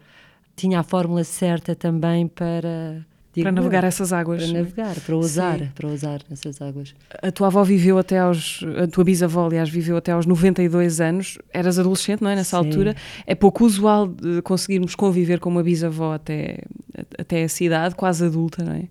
tinha 0.54 0.80
a 0.80 0.82
fórmula 0.82 1.24
certa 1.24 1.74
também 1.74 2.28
para 2.28 3.06
Digo, 3.35 3.45
para 3.45 3.53
navegar 3.53 3.85
essas 3.85 4.12
águas. 4.12 4.42
Para 4.45 4.53
navegar, 4.53 4.95
para 5.01 5.16
usar, 5.16 5.59
Sim. 5.59 5.68
para 5.75 5.88
usar 5.88 6.21
essas 6.31 6.61
águas. 6.61 6.95
A 7.23 7.33
tua 7.33 7.47
avó 7.47 7.64
viveu 7.64 7.97
até 7.97 8.18
aos, 8.18 8.62
a 8.83 8.87
tua 8.87 9.05
bisavó, 9.05 9.47
aliás, 9.47 9.71
viveu 9.71 9.97
até 9.97 10.12
aos 10.12 10.27
92 10.27 11.01
anos, 11.01 11.38
eras 11.51 11.79
adolescente, 11.79 12.21
não 12.21 12.29
é? 12.29 12.37
Nessa 12.37 12.61
Sim. 12.61 12.66
altura. 12.66 12.97
É 13.27 13.35
pouco 13.35 13.64
usual 13.64 14.11
conseguirmos 14.45 14.95
conviver 14.95 15.40
com 15.40 15.49
uma 15.49 15.62
bisavó 15.62 16.12
até, 16.12 16.59
até 17.18 17.40
essa 17.40 17.64
idade, 17.64 17.95
quase 17.95 18.27
adulta, 18.27 18.62
não 18.62 18.75
é? 18.75 18.85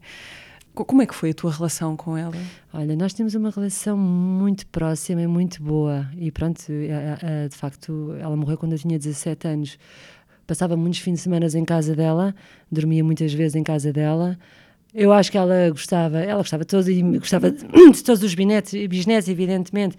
Como 0.73 1.01
é 1.01 1.05
que 1.05 1.13
foi 1.13 1.31
a 1.31 1.33
tua 1.33 1.51
relação 1.51 1.97
com 1.97 2.15
ela? 2.15 2.33
Olha, 2.73 2.95
nós 2.95 3.11
temos 3.13 3.35
uma 3.35 3.49
relação 3.49 3.97
muito 3.97 4.65
próxima 4.67 5.21
e 5.21 5.27
muito 5.27 5.61
boa. 5.61 6.07
E 6.17 6.31
pronto, 6.31 6.61
de 6.61 7.55
facto, 7.57 8.15
ela 8.17 8.37
morreu 8.37 8.57
quando 8.57 8.71
eu 8.71 8.79
tinha 8.79 8.97
17 8.97 9.47
anos 9.49 9.77
passava 10.45 10.75
muitos 10.75 10.99
fins 10.99 11.15
de 11.15 11.19
semana 11.21 11.47
em 11.53 11.65
casa 11.65 11.95
dela, 11.95 12.35
dormia 12.71 13.03
muitas 13.03 13.33
vezes 13.33 13.55
em 13.55 13.63
casa 13.63 13.91
dela. 13.91 14.37
Eu 14.93 15.13
acho 15.13 15.31
que 15.31 15.37
ela 15.37 15.69
gostava, 15.69 16.19
ela 16.19 16.41
gostava 16.41 16.63
de 16.63 16.67
todos, 16.67 16.87
gostava 17.19 17.51
de, 17.51 17.65
de 17.91 18.03
todos 18.03 18.23
os 18.23 18.33
bisnetos, 18.35 18.73
evidentemente, 19.29 19.97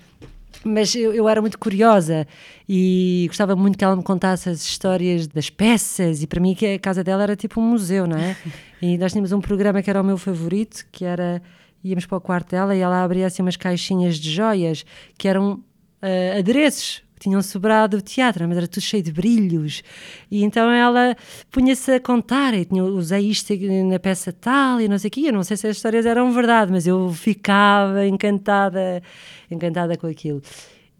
mas 0.65 0.95
eu, 0.95 1.13
eu, 1.13 1.29
era 1.29 1.41
muito 1.41 1.59
curiosa 1.59 2.27
e 2.69 3.25
gostava 3.29 3.57
muito 3.57 3.77
que 3.79 3.85
ela 3.85 3.97
me 3.97 4.03
contasse 4.03 4.49
as 4.49 4.63
histórias 4.63 5.27
das 5.27 5.51
peças 5.51 6.23
e 6.23 6.27
para 6.27 6.41
mim 6.41 6.55
que 6.55 6.67
a 6.67 6.79
casa 6.79 7.03
dela 7.03 7.23
era 7.23 7.35
tipo 7.35 7.61
um 7.61 7.65
museu, 7.65 8.07
não 8.07 8.19
é? 8.19 8.37
E 8.83 8.99
nós 8.99 9.13
tínhamos 9.13 9.31
um 9.31 9.41
programa 9.41 9.81
que 9.81 9.89
era 9.89 10.01
o 10.01 10.05
meu 10.05 10.19
favorito, 10.19 10.85
que 10.91 11.05
era 11.05 11.41
íamos 11.85 12.05
para 12.05 12.19
o 12.19 12.21
quarto 12.21 12.51
dela 12.51 12.75
e 12.75 12.81
ela 12.81 13.05
abria 13.05 13.29
assim 13.29 13.41
umas 13.41 13.57
caixinhas 13.57 14.17
de 14.17 14.29
joias 14.29 14.85
que 15.17 15.29
eram 15.29 15.55
uh, 16.03 16.39
adereços 16.39 17.01
tinham 17.23 17.41
sobrado 17.41 17.99
o 17.99 18.01
teatro, 18.01 18.47
mas 18.49 18.57
era 18.57 18.67
tudo 18.67 18.83
cheio 18.83 19.03
de 19.03 19.13
brilhos. 19.13 19.83
E 20.31 20.43
então 20.43 20.71
ela 20.71 21.17
punha-se 21.51 21.93
a 21.93 22.01
contar, 22.01 22.53
e 22.55 22.65
tinha, 22.65 22.83
usei 22.85 23.29
isto 23.31 23.55
na 23.89 23.99
peça 23.99 24.33
tal, 24.33 24.81
e 24.81 24.89
não 24.89 24.99
sei 24.99 25.09
o 25.09 25.11
quê. 25.11 25.21
Eu 25.27 25.33
não 25.33 25.45
sei 25.45 25.57
se 25.57 25.67
as 25.69 25.77
histórias 25.77 26.05
eram 26.05 26.33
verdade, 26.33 26.73
mas 26.73 26.87
eu 26.87 27.11
ficava 27.13 28.07
encantada, 28.07 29.03
encantada 29.51 29.97
com 29.97 30.07
aquilo. 30.09 30.43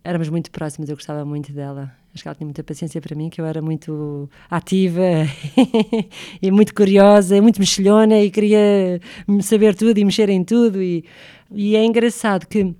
Éramos 0.05 0.29
muito 0.29 0.51
próximas, 0.51 0.89
eu 0.89 0.97
gostava 0.97 1.25
muito 1.25 1.53
dela. 1.53 1.93
Acho 2.15 2.23
que 2.23 2.29
ela 2.29 2.35
tinha 2.35 2.47
muita 2.47 2.63
paciência 2.63 3.01
para 3.01 3.17
mim, 3.17 3.31
que 3.31 3.41
eu 3.41 3.47
era 3.47 3.63
muito 3.63 4.29
ativa 4.51 5.03
e 6.43 6.51
muito 6.51 6.75
curiosa, 6.75 7.41
muito 7.41 7.59
mexilhona 7.59 8.19
e 8.21 8.31
queria 8.31 9.01
saber 9.41 9.75
tudo 9.75 9.99
e 9.99 10.05
mexer 10.05 10.29
em 10.29 10.45
tudo. 10.45 10.83
E, 10.83 11.05
e 11.51 11.75
é 11.75 11.85
engraçado 11.85 12.47
que 12.47 12.75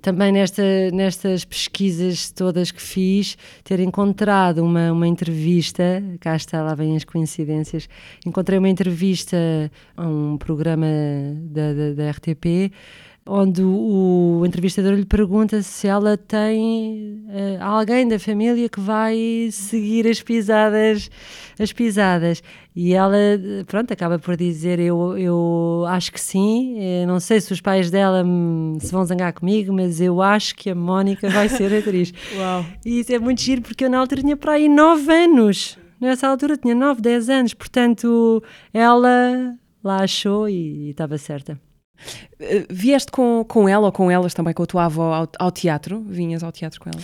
também 0.00 0.32
nesta, 0.32 0.62
nestas 0.92 1.44
pesquisas 1.44 2.30
todas 2.30 2.70
que 2.70 2.82
fiz, 2.82 3.36
ter 3.64 3.80
encontrado 3.80 4.58
uma, 4.64 4.92
uma 4.92 5.06
entrevista, 5.06 6.02
cá 6.20 6.36
está, 6.36 6.62
lá 6.62 6.74
vêm 6.74 6.96
as 6.96 7.04
coincidências, 7.04 7.88
encontrei 8.26 8.58
uma 8.58 8.68
entrevista 8.68 9.36
a 9.96 10.06
um 10.06 10.36
programa 10.36 10.86
da, 11.50 11.72
da, 11.72 11.92
da 11.94 12.10
RTP 12.10 12.72
onde 13.26 13.62
o, 13.62 14.42
entrevistador 14.44 14.94
lhe 14.94 15.04
pergunta 15.04 15.62
se 15.62 15.86
ela 15.86 16.16
tem 16.16 17.24
uh, 17.28 17.62
alguém 17.62 18.06
da 18.06 18.18
família 18.18 18.68
que 18.68 18.80
vai 18.80 19.48
seguir 19.52 20.08
as 20.08 20.20
pisadas, 20.20 21.10
as 21.58 21.72
pisadas. 21.72 22.42
E 22.74 22.94
ela, 22.94 23.16
pronto, 23.66 23.92
acaba 23.92 24.18
por 24.18 24.36
dizer: 24.36 24.80
Eu, 24.80 25.16
eu 25.16 25.84
acho 25.88 26.10
que 26.10 26.20
sim. 26.20 26.78
Eu 26.78 27.06
não 27.06 27.20
sei 27.20 27.40
se 27.40 27.52
os 27.52 27.60
pais 27.60 27.90
dela 27.90 28.24
se 28.80 28.90
vão 28.90 29.04
zangar 29.04 29.32
comigo, 29.32 29.72
mas 29.72 30.00
eu 30.00 30.22
acho 30.22 30.54
que 30.54 30.70
a 30.70 30.74
Mónica 30.74 31.28
vai 31.28 31.48
ser 31.48 31.72
atriz. 31.74 32.12
Uau! 32.36 32.64
E 32.84 33.00
isso 33.00 33.12
é 33.12 33.18
muito 33.18 33.42
giro 33.42 33.62
porque 33.62 33.84
eu 33.84 33.90
na 33.90 33.98
altura 33.98 34.22
tinha 34.22 34.36
para 34.36 34.52
aí 34.52 34.68
9 34.68 35.12
anos. 35.12 35.78
Nessa 36.00 36.26
altura 36.26 36.56
tinha 36.56 36.74
9, 36.74 37.00
10 37.00 37.28
anos. 37.28 37.54
Portanto, 37.54 38.42
ela 38.72 39.54
lá 39.84 40.02
achou 40.02 40.48
e 40.48 40.90
estava 40.90 41.18
certa. 41.18 41.60
Eh, 42.38 42.66
vieste 42.68 43.10
com, 43.10 43.44
com 43.44 43.68
ela 43.68 43.86
ou 43.86 43.92
com 43.92 44.10
elas 44.10 44.34
também, 44.34 44.52
com 44.54 44.62
a 44.62 44.66
tua 44.66 44.84
avó, 44.86 45.14
ao, 45.14 45.28
ao 45.38 45.50
teatro? 45.50 46.00
Vinhas 46.02 46.42
ao 46.42 46.52
teatro 46.52 46.80
com 46.80 46.90
ela? 46.90 47.02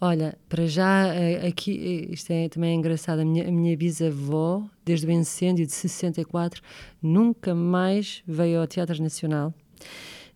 Olha, 0.00 0.38
para 0.48 0.66
já, 0.66 1.14
eh, 1.14 1.46
aqui, 1.46 2.06
eh, 2.08 2.14
isto 2.14 2.30
é 2.30 2.48
também 2.48 2.74
engraçado, 2.76 3.20
a 3.20 3.24
minha, 3.24 3.46
a 3.46 3.52
minha 3.52 3.76
bisavó, 3.76 4.64
desde 4.84 5.06
o 5.06 5.10
incêndio 5.10 5.66
de 5.66 5.72
64, 5.72 6.62
nunca 7.02 7.54
mais 7.54 8.22
veio 8.26 8.60
ao 8.60 8.66
Teatro 8.66 9.02
Nacional, 9.02 9.52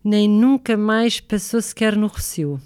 nem 0.03 0.29
nunca 0.29 0.77
mais 0.77 1.19
passou 1.19 1.61
sequer 1.61 1.95
no 1.95 2.07
Rocio. 2.07 2.61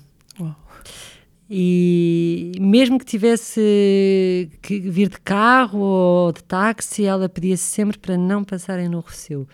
E 1.51 2.51
mesmo 2.61 2.99
que 2.99 3.05
tivesse 3.05 4.51
que 4.61 4.79
vir 4.79 5.09
de 5.09 5.19
carro 5.19 5.79
ou 5.79 6.31
de 6.31 6.43
táxi, 6.43 7.05
ela 7.05 7.27
pedia 7.27 7.57
sempre 7.57 7.97
para 7.97 8.15
não 8.15 8.43
passarem 8.43 8.87
no 8.87 8.99
Rosseu. 8.99 9.47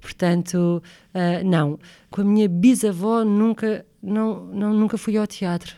Portanto, 0.00 0.82
uh, 1.14 1.44
não. 1.44 1.78
Com 2.10 2.22
a 2.22 2.24
minha 2.24 2.48
bisavó 2.48 3.24
nunca, 3.24 3.84
não, 4.02 4.46
não, 4.46 4.74
nunca 4.74 4.96
fui 4.96 5.16
ao 5.16 5.26
teatro. 5.26 5.76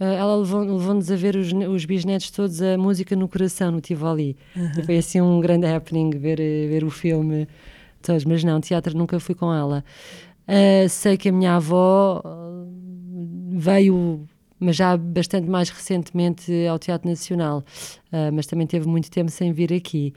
Uh, 0.00 0.04
ela 0.04 0.36
levou-nos 0.36 0.86
levou 0.86 1.10
a 1.10 1.16
ver 1.16 1.36
os, 1.36 1.52
os 1.52 1.84
bisnetos 1.84 2.30
todos 2.30 2.60
a 2.62 2.76
música 2.76 3.14
no 3.14 3.28
coração, 3.28 3.70
no 3.70 3.80
Tivoli. 3.80 4.36
Uhum. 4.56 4.84
Foi 4.84 4.98
assim 4.98 5.20
um 5.20 5.40
grande 5.40 5.66
happening 5.66 6.10
ver, 6.10 6.36
ver 6.36 6.84
o 6.84 6.90
filme 6.90 7.46
todos. 8.02 8.24
Mas 8.24 8.42
não, 8.42 8.60
teatro 8.60 8.96
nunca 8.96 9.20
fui 9.20 9.34
com 9.34 9.52
ela. 9.52 9.84
Uh, 10.48 10.88
sei 10.88 11.16
que 11.16 11.28
a 11.28 11.32
minha 11.32 11.56
avó 11.56 12.22
veio 13.52 14.26
mas 14.62 14.76
já 14.76 14.94
bastante 14.94 15.48
mais 15.48 15.70
recentemente 15.70 16.52
ao 16.66 16.78
Teatro 16.78 17.08
Nacional, 17.08 17.64
mas 18.30 18.46
também 18.46 18.66
teve 18.66 18.86
muito 18.86 19.10
tempo 19.10 19.30
sem 19.30 19.54
vir 19.54 19.72
aqui. 19.72 20.12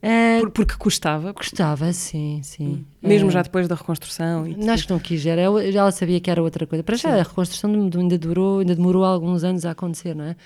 Uh, 0.00 0.48
porque 0.50 0.74
custava? 0.76 1.34
Custava, 1.34 1.92
sim, 1.92 2.40
sim. 2.42 2.66
Hum. 2.66 2.84
Mesmo 3.02 3.28
uh, 3.28 3.30
já 3.32 3.42
depois 3.42 3.66
da 3.66 3.74
reconstrução? 3.74 4.46
E 4.46 4.68
acho 4.68 4.86
que 4.86 4.92
não 4.92 4.98
quis, 4.98 5.26
era, 5.26 5.42
ela 5.42 5.90
sabia 5.90 6.20
que 6.20 6.30
era 6.30 6.42
outra 6.42 6.66
coisa. 6.66 6.84
Para 6.84 6.96
já 6.96 7.10
sim. 7.10 7.20
a 7.20 7.22
reconstrução 7.22 7.90
ainda 7.96 8.16
durou, 8.16 8.60
ainda 8.60 8.76
demorou 8.76 9.04
alguns 9.04 9.42
anos 9.42 9.64
a 9.64 9.72
acontecer, 9.72 10.14
não 10.14 10.24
é? 10.24 10.36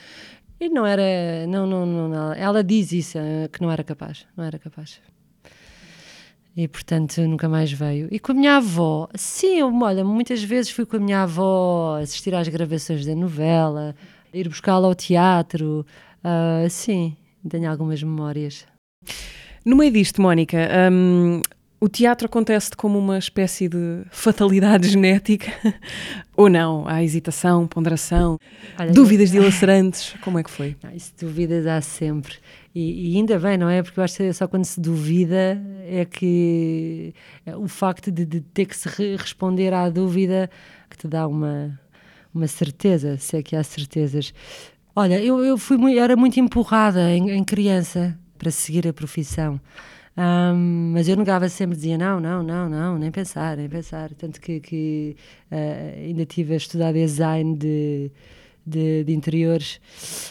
E 0.59 0.69
não 0.69 0.87
era, 0.87 1.47
não, 1.49 1.67
não, 1.67 1.85
não, 1.87 2.33
ela 2.35 2.63
diz 2.63 2.93
isso, 2.93 3.19
que 3.53 3.61
não 3.61 3.71
era 3.71 3.83
capaz, 3.83 4.27
não 4.37 4.45
era 4.45 4.59
capaz 4.59 5.01
e 6.57 6.69
portanto 6.69 7.21
nunca 7.23 7.49
mais 7.49 7.73
veio. 7.73 8.09
E 8.11 8.19
com 8.19 8.33
a 8.33 8.35
minha 8.35 8.57
avó, 8.57 9.09
sim, 9.15 9.59
eu, 9.59 9.75
olha, 9.83 10.05
muitas 10.05 10.43
vezes 10.43 10.71
fui 10.71 10.85
com 10.85 10.97
a 10.97 11.01
minha 11.01 11.23
avó 11.23 11.99
assistir 12.01 12.35
às 12.35 12.49
gravações 12.49 13.07
da 13.07 13.15
novela, 13.15 13.95
ir 14.33 14.49
buscá-la 14.49 14.87
ao 14.87 14.95
teatro, 14.95 15.87
uh, 16.25 16.69
sim, 16.69 17.17
tenho 17.49 17.71
algumas 17.71 18.03
memórias. 18.03 18.67
No 19.65 19.77
meio 19.77 19.93
disto, 19.93 20.21
Mónica, 20.21 20.59
um, 20.91 21.41
o 21.81 21.89
teatro 21.89 22.27
acontece 22.27 22.71
como 22.77 22.99
uma 22.99 23.17
espécie 23.17 23.69
de 23.69 24.03
fatalidade 24.11 24.87
genética? 24.91 25.53
Ou 26.37 26.49
não? 26.49 26.87
Há 26.89 27.03
hesitação, 27.05 27.69
ponderação, 27.69 28.39
Olha, 28.79 28.93
dúvidas 28.93 29.31
dilacerantes? 29.31 30.15
Como 30.21 30.39
é 30.39 30.43
que 30.43 30.51
foi? 30.51 30.77
Não, 30.83 30.91
isso 30.91 31.13
dúvidas 31.21 31.65
há 31.67 31.81
sempre. 31.81 32.35
E, 32.75 33.13
e, 33.13 33.17
ainda 33.17 33.39
bem, 33.39 33.57
não 33.57 33.69
é? 33.69 33.83
Porque 33.85 34.01
eu 34.01 34.05
acho 34.05 34.17
que 34.17 34.33
só 34.33 34.49
quando 34.49 34.65
se 34.65 34.81
duvida 34.81 35.61
é 35.87 36.05
que 36.05 37.15
o 37.57 37.69
facto 37.69 38.11
de, 38.11 38.25
de 38.25 38.41
ter 38.41 38.67
que 38.67 38.77
se 38.77 38.89
re 38.89 39.17
responder 39.17 39.73
à 39.73 39.89
dúvida 39.89 40.51
que 40.91 40.97
te 40.97 41.07
dá 41.07 41.29
uma, 41.29 41.79
uma 42.35 42.49
certeza, 42.49 43.17
se 43.17 43.37
é 43.37 43.43
que 43.43 43.55
há 43.55 43.63
certezas. 43.63 44.35
Olha, 44.95 45.21
eu, 45.21 45.45
eu 45.45 45.57
fui 45.57 45.77
muito, 45.77 45.99
era 45.99 46.17
muito 46.17 46.41
empurrada 46.41 47.11
em, 47.13 47.31
em 47.31 47.45
criança 47.45 48.19
para 48.43 48.51
seguir 48.51 48.89
a 48.89 48.93
profissão. 48.93 49.61
Um, 50.17 50.91
mas 50.93 51.09
eu 51.09 51.17
negava 51.17 51.49
sempre, 51.49 51.77
dizia 51.77 51.97
não, 51.97 52.19
não, 52.19 52.43
não, 52.43 52.69
não, 52.69 52.99
nem 52.99 53.11
pensar, 53.13 53.57
nem 53.57 53.69
pensar. 53.69 54.13
Tanto 54.15 54.41
que, 54.41 54.59
que 54.59 55.17
uh, 55.51 56.01
ainda 56.01 56.27
tive 56.27 56.55
a 56.55 56.57
estudar 56.57 56.93
design 56.93 57.57
de 57.57 58.11
de, 58.65 59.05
de 59.05 59.13
interiores, 59.13 59.81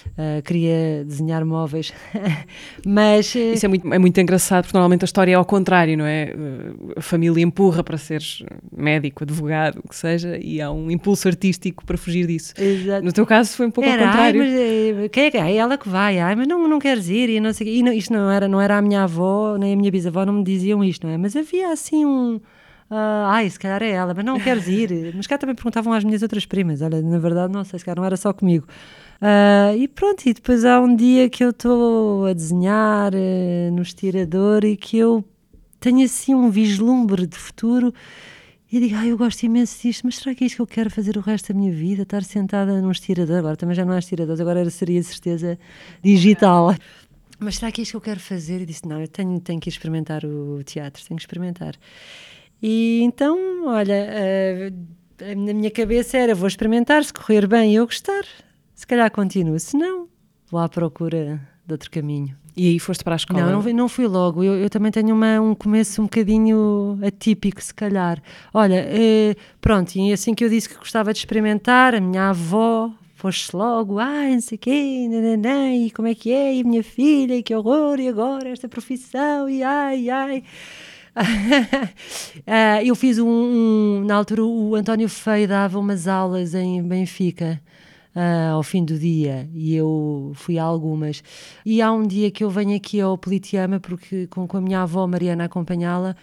uh, 0.07 0.41
queria 0.43 1.03
desenhar 1.05 1.45
móveis, 1.45 1.93
mas... 2.85 3.33
Uh, 3.35 3.53
Isso 3.53 3.65
é 3.65 3.69
muito, 3.69 3.93
é 3.93 3.99
muito 3.99 4.19
engraçado, 4.19 4.63
porque 4.63 4.77
normalmente 4.77 5.03
a 5.03 5.05
história 5.05 5.31
é 5.31 5.35
ao 5.35 5.45
contrário, 5.45 5.97
não 5.97 6.05
é? 6.05 6.33
Uh, 6.35 6.93
a 6.97 7.01
família 7.01 7.43
empurra 7.43 7.83
para 7.83 7.97
seres 7.97 8.43
médico, 8.75 9.23
advogado, 9.23 9.81
o 9.83 9.87
que 9.87 9.95
seja, 9.95 10.37
e 10.41 10.61
há 10.61 10.71
um 10.71 10.89
impulso 10.89 11.27
artístico 11.27 11.85
para 11.85 11.97
fugir 11.97 12.27
disso. 12.27 12.53
Exato. 12.57 13.05
No 13.05 13.11
teu 13.11 13.25
caso 13.25 13.55
foi 13.55 13.67
um 13.67 13.71
pouco 13.71 13.89
era, 13.89 14.03
ao 14.03 14.07
contrário. 14.07 14.41
Ai, 14.41 14.93
mas, 14.93 15.11
quem 15.11 15.23
é, 15.25 15.51
é 15.51 15.55
ela 15.55 15.77
que 15.77 15.89
vai, 15.89 16.19
ai, 16.19 16.35
mas 16.35 16.47
não, 16.47 16.67
não 16.67 16.79
queres 16.79 17.09
ir, 17.09 17.29
e 17.29 17.39
não 17.39 17.53
sei 17.53 17.79
e 17.79 17.83
não, 17.83 17.91
isto 17.91 18.13
não 18.13 18.29
era, 18.29 18.47
não 18.47 18.61
era 18.61 18.77
a 18.77 18.81
minha 18.81 19.03
avó, 19.03 19.57
nem 19.57 19.73
a 19.73 19.75
minha 19.75 19.91
bisavó, 19.91 20.25
não 20.25 20.33
me 20.33 20.43
diziam 20.43 20.83
isto, 20.83 21.05
não 21.05 21.13
é? 21.13 21.17
Mas 21.17 21.35
havia 21.35 21.71
assim 21.71 22.05
um 22.05 22.39
Uh, 22.91 23.23
ai, 23.27 23.49
se 23.49 23.57
calhar 23.57 23.81
é 23.81 23.91
ela, 23.91 24.13
mas 24.13 24.25
não 24.25 24.37
queres 24.37 24.67
ir. 24.67 25.13
Mas 25.15 25.25
cá 25.25 25.37
também 25.37 25.55
perguntavam 25.55 25.93
às 25.93 26.03
minhas 26.03 26.21
outras 26.21 26.45
primas. 26.45 26.81
Olha, 26.81 27.01
na 27.01 27.19
verdade, 27.19 27.53
não 27.53 27.63
sei, 27.63 27.79
se 27.79 27.85
calhar 27.85 27.97
não 27.97 28.03
era 28.03 28.17
só 28.17 28.33
comigo. 28.33 28.67
Uh, 29.21 29.77
e 29.77 29.87
pronto, 29.87 30.25
e 30.25 30.33
depois 30.33 30.65
há 30.65 30.81
um 30.81 30.93
dia 30.93 31.29
que 31.29 31.41
eu 31.41 31.51
estou 31.51 32.25
a 32.25 32.33
desenhar 32.33 33.13
uh, 33.13 33.71
no 33.71 33.81
estirador 33.81 34.65
e 34.65 34.75
que 34.75 34.97
eu 34.97 35.23
tenho 35.79 36.03
assim 36.03 36.35
um 36.35 36.49
vislumbre 36.49 37.25
de 37.25 37.37
futuro 37.37 37.93
e 38.69 38.79
digo, 38.79 38.95
ai, 38.95 39.11
eu 39.11 39.17
gosto 39.17 39.43
imenso 39.43 39.81
disto, 39.81 40.03
mas 40.03 40.17
será 40.17 40.35
que 40.35 40.43
é 40.43 40.47
isto 40.47 40.57
que 40.57 40.61
eu 40.61 40.67
quero 40.67 40.89
fazer 40.89 41.17
o 41.17 41.21
resto 41.21 41.53
da 41.53 41.59
minha 41.59 41.71
vida? 41.71 42.03
Estar 42.03 42.23
sentada 42.23 42.81
num 42.81 42.91
estirador, 42.91 43.37
agora 43.37 43.55
também 43.55 43.75
já 43.75 43.85
não 43.85 43.93
é 43.93 43.99
estirador, 43.99 44.39
agora 44.41 44.69
seria 44.69 45.01
certeza 45.01 45.57
digital. 46.03 46.75
Mas 47.39 47.55
será 47.55 47.71
que 47.71 47.81
é 47.81 47.83
isto 47.83 47.91
que 47.91 47.97
eu 47.97 48.01
quero 48.01 48.19
fazer? 48.19 48.61
E 48.61 48.65
disse, 48.65 48.87
não, 48.87 49.01
eu 49.01 49.07
tenho, 49.07 49.39
tenho 49.39 49.59
que 49.59 49.69
experimentar 49.69 50.25
o 50.25 50.61
teatro, 50.63 51.03
tenho 51.05 51.17
que 51.17 51.23
experimentar. 51.23 51.75
E 52.61 53.01
então, 53.01 53.65
olha, 53.67 54.07
uh, 54.69 55.35
na 55.35 55.53
minha 55.53 55.71
cabeça 55.71 56.17
era: 56.17 56.35
vou 56.35 56.47
experimentar, 56.47 57.03
se 57.03 57.13
correr 57.13 57.47
bem 57.47 57.73
e 57.73 57.75
eu 57.75 57.85
gostar, 57.85 58.23
se 58.73 58.85
calhar 58.85 59.09
continuo, 59.11 59.59
se 59.59 59.75
não, 59.77 60.07
vou 60.49 60.59
à 60.59 60.69
procura 60.69 61.41
de 61.65 61.73
outro 61.73 61.89
caminho. 61.89 62.35
E 62.55 62.67
aí 62.67 62.79
foste 62.79 63.03
para 63.03 63.15
a 63.15 63.17
escola? 63.17 63.41
Não, 63.41 63.61
não, 63.61 63.73
não 63.73 63.87
fui 63.87 64.07
logo. 64.07 64.43
Eu, 64.43 64.55
eu 64.55 64.69
também 64.69 64.91
tenho 64.91 65.15
uma, 65.15 65.39
um 65.39 65.55
começo 65.55 66.01
um 66.01 66.05
bocadinho 66.05 66.99
atípico, 67.01 67.63
se 67.63 67.73
calhar. 67.73 68.21
Olha, 68.53 68.85
uh, 68.85 69.35
pronto, 69.61 69.95
e 69.95 70.11
assim 70.11 70.33
que 70.33 70.43
eu 70.43 70.49
disse 70.49 70.67
que 70.67 70.75
gostava 70.75 71.13
de 71.13 71.19
experimentar, 71.19 71.95
a 71.95 72.01
minha 72.01 72.29
avó 72.29 72.91
pôs-se 73.17 73.55
logo, 73.55 73.99
ai, 73.99 74.33
não 74.33 74.41
sei 74.41 74.55
o 74.55 74.59
quê, 74.59 75.07
nananã, 75.07 75.75
e 75.75 75.91
como 75.91 76.07
é 76.07 76.15
que 76.15 76.31
é, 76.31 76.55
e 76.55 76.63
minha 76.63 76.83
filha, 76.83 77.35
e 77.35 77.43
que 77.43 77.53
horror, 77.53 77.99
e 77.99 78.07
agora 78.07 78.49
esta 78.49 78.67
profissão, 78.67 79.47
e 79.47 79.61
ai, 79.61 80.09
ai. 80.09 80.43
Uh, 81.15 82.81
eu 82.85 82.95
fiz 82.95 83.19
um, 83.19 83.27
um, 83.27 84.03
Na 84.05 84.15
altura, 84.15 84.43
o 84.43 84.75
António 84.75 85.09
Feio 85.09 85.47
dava 85.47 85.79
umas 85.79 86.07
aulas 86.07 86.53
em 86.53 86.81
Benfica. 86.83 87.61
Uh, 88.13 88.51
ao 88.55 88.61
fim 88.61 88.83
do 88.83 88.99
dia 88.99 89.49
e 89.53 89.73
eu 89.73 90.33
fui 90.35 90.59
a 90.59 90.63
algumas. 90.63 91.23
E 91.65 91.81
há 91.81 91.89
um 91.93 92.05
dia 92.05 92.29
que 92.29 92.43
eu 92.43 92.49
venho 92.49 92.75
aqui 92.75 92.99
ao 92.99 93.17
Politeama 93.17 93.79
porque 93.79 94.27
com, 94.27 94.45
com 94.45 94.57
a 94.57 94.61
minha 94.61 94.81
avó 94.81 95.07
Mariana 95.07 95.45
acompanhá-la 95.45 96.13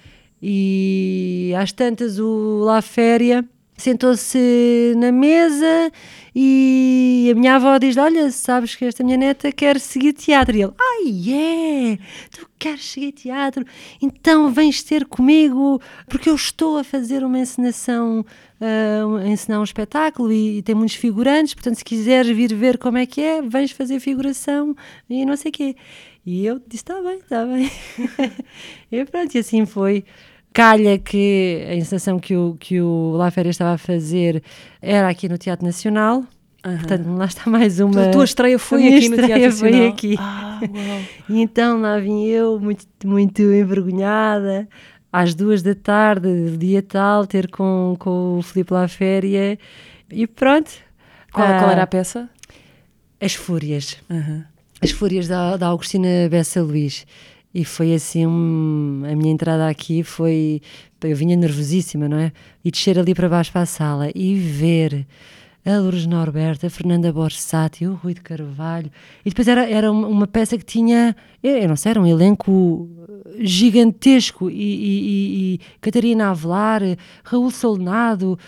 e 0.42 1.54
às 1.56 1.72
tantas 1.72 2.18
o 2.18 2.58
La 2.62 2.82
Féria 2.82 3.42
sentou-se 3.78 4.92
na 4.96 5.10
mesa 5.10 5.90
e 6.34 6.77
a 7.30 7.34
minha 7.34 7.56
avó 7.56 7.78
diz 7.78 7.96
olha, 7.96 8.30
sabes 8.30 8.74
que 8.74 8.84
esta 8.84 9.04
minha 9.04 9.16
neta 9.16 9.50
quer 9.52 9.78
seguir 9.80 10.12
teatro. 10.12 10.56
E 10.56 10.62
ele, 10.62 10.72
ai, 10.78 11.32
é, 11.32 11.98
tu 12.30 12.48
queres 12.58 12.84
seguir 12.84 13.12
teatro? 13.12 13.64
Então 14.00 14.52
vens 14.52 14.82
ter 14.82 15.04
comigo, 15.04 15.80
porque 16.08 16.28
eu 16.30 16.34
estou 16.34 16.78
a 16.78 16.84
fazer 16.84 17.24
uma 17.24 17.38
encenação, 17.38 18.24
uh, 18.60 19.16
a 19.16 19.28
encenar 19.28 19.60
um 19.60 19.64
espetáculo 19.64 20.32
e, 20.32 20.58
e, 20.58 20.62
tem 20.62 20.74
muitos 20.74 20.96
figurantes, 20.96 21.54
portanto 21.54 21.76
se 21.76 21.84
quiseres 21.84 22.34
vir 22.36 22.54
ver 22.54 22.78
como 22.78 22.98
é 22.98 23.06
que 23.06 23.20
é, 23.20 23.42
vens 23.42 23.70
fazer 23.70 24.00
figuração 24.00 24.74
e 25.08 25.24
não 25.24 25.36
sei 25.36 25.50
o 25.50 25.52
quê. 25.52 25.76
E 26.26 26.44
eu 26.44 26.58
disse, 26.58 26.82
está 26.82 27.00
bem, 27.00 27.18
está 27.18 27.44
bem. 27.46 27.70
e 28.92 29.04
pronto, 29.06 29.34
e 29.34 29.38
assim 29.38 29.64
foi 29.64 30.04
calha 30.52 30.98
que 30.98 31.64
a 31.68 31.74
encenação 31.74 32.18
que 32.18 32.36
o, 32.36 32.56
que 32.58 32.80
o 32.80 33.12
La 33.16 33.30
Féria 33.30 33.50
estava 33.50 33.74
a 33.74 33.78
fazer 33.78 34.42
era 34.82 35.08
aqui 35.08 35.28
no 35.28 35.38
Teatro 35.38 35.64
Nacional. 35.64 36.24
Uhum. 36.66 36.76
Portanto, 36.76 37.06
lá 37.16 37.24
está 37.24 37.50
mais 37.50 37.78
uma. 37.78 38.08
A 38.08 38.10
tua 38.10 38.24
estreia 38.24 38.58
foi 38.58 38.96
aqui 38.96 39.08
no 39.08 39.16
Teatro 39.16 39.40
Nacional. 39.40 39.72
foi 39.72 39.86
aqui. 39.88 40.16
Ah, 40.18 40.60
e 41.28 41.40
então 41.40 41.80
lá 41.80 41.98
vim 41.98 42.24
eu, 42.26 42.58
muito, 42.58 42.84
muito 43.04 43.42
envergonhada, 43.42 44.68
às 45.12 45.34
duas 45.34 45.62
da 45.62 45.74
tarde, 45.74 46.56
dia 46.56 46.82
tal, 46.82 47.26
ter 47.26 47.48
com, 47.48 47.96
com 47.98 48.38
o 48.38 48.42
Filipe 48.42 48.72
La 48.72 48.88
Féria. 48.88 49.58
E 50.10 50.26
pronto. 50.26 50.70
Qual, 51.32 51.46
ah, 51.46 51.58
qual 51.58 51.70
era 51.70 51.82
a 51.84 51.86
peça? 51.86 52.28
As 53.20 53.34
Fúrias. 53.34 53.96
Uhum. 54.10 54.42
As 54.82 54.90
Fúrias 54.90 55.28
da, 55.28 55.56
da 55.56 55.68
Augustina 55.68 56.08
Bessa 56.30 56.60
Luís. 56.62 57.06
E 57.54 57.64
foi 57.64 57.94
assim, 57.94 58.26
um, 58.26 59.02
a 59.10 59.14
minha 59.16 59.32
entrada 59.32 59.68
aqui 59.68 60.02
foi, 60.02 60.60
eu 61.02 61.16
vinha 61.16 61.36
nervosíssima, 61.36 62.08
não 62.08 62.18
é? 62.18 62.32
E 62.64 62.70
descer 62.70 62.98
ali 62.98 63.14
para 63.14 63.28
baixo 63.28 63.50
para 63.50 63.62
a 63.62 63.66
sala 63.66 64.10
e 64.14 64.34
ver 64.34 65.06
a 65.72 65.78
Lourdes 65.78 66.06
Norberto, 66.06 66.66
a 66.66 66.70
Fernanda 66.70 67.12
Borsati, 67.12 67.86
o 67.86 67.94
Rui 67.94 68.14
de 68.14 68.22
Carvalho. 68.22 68.90
E 69.24 69.28
depois 69.28 69.46
era, 69.46 69.68
era 69.68 69.92
uma 69.92 70.26
peça 70.26 70.56
que 70.56 70.64
tinha, 70.64 71.14
eu 71.42 71.68
não 71.68 71.76
sei, 71.76 71.90
era 71.90 72.00
um 72.00 72.06
elenco 72.06 72.88
gigantesco. 73.38 74.50
E, 74.50 74.54
e, 74.54 75.54
e 75.54 75.60
Catarina 75.80 76.30
Avelar, 76.30 76.82
Raul 77.22 77.50
Solnado, 77.50 78.38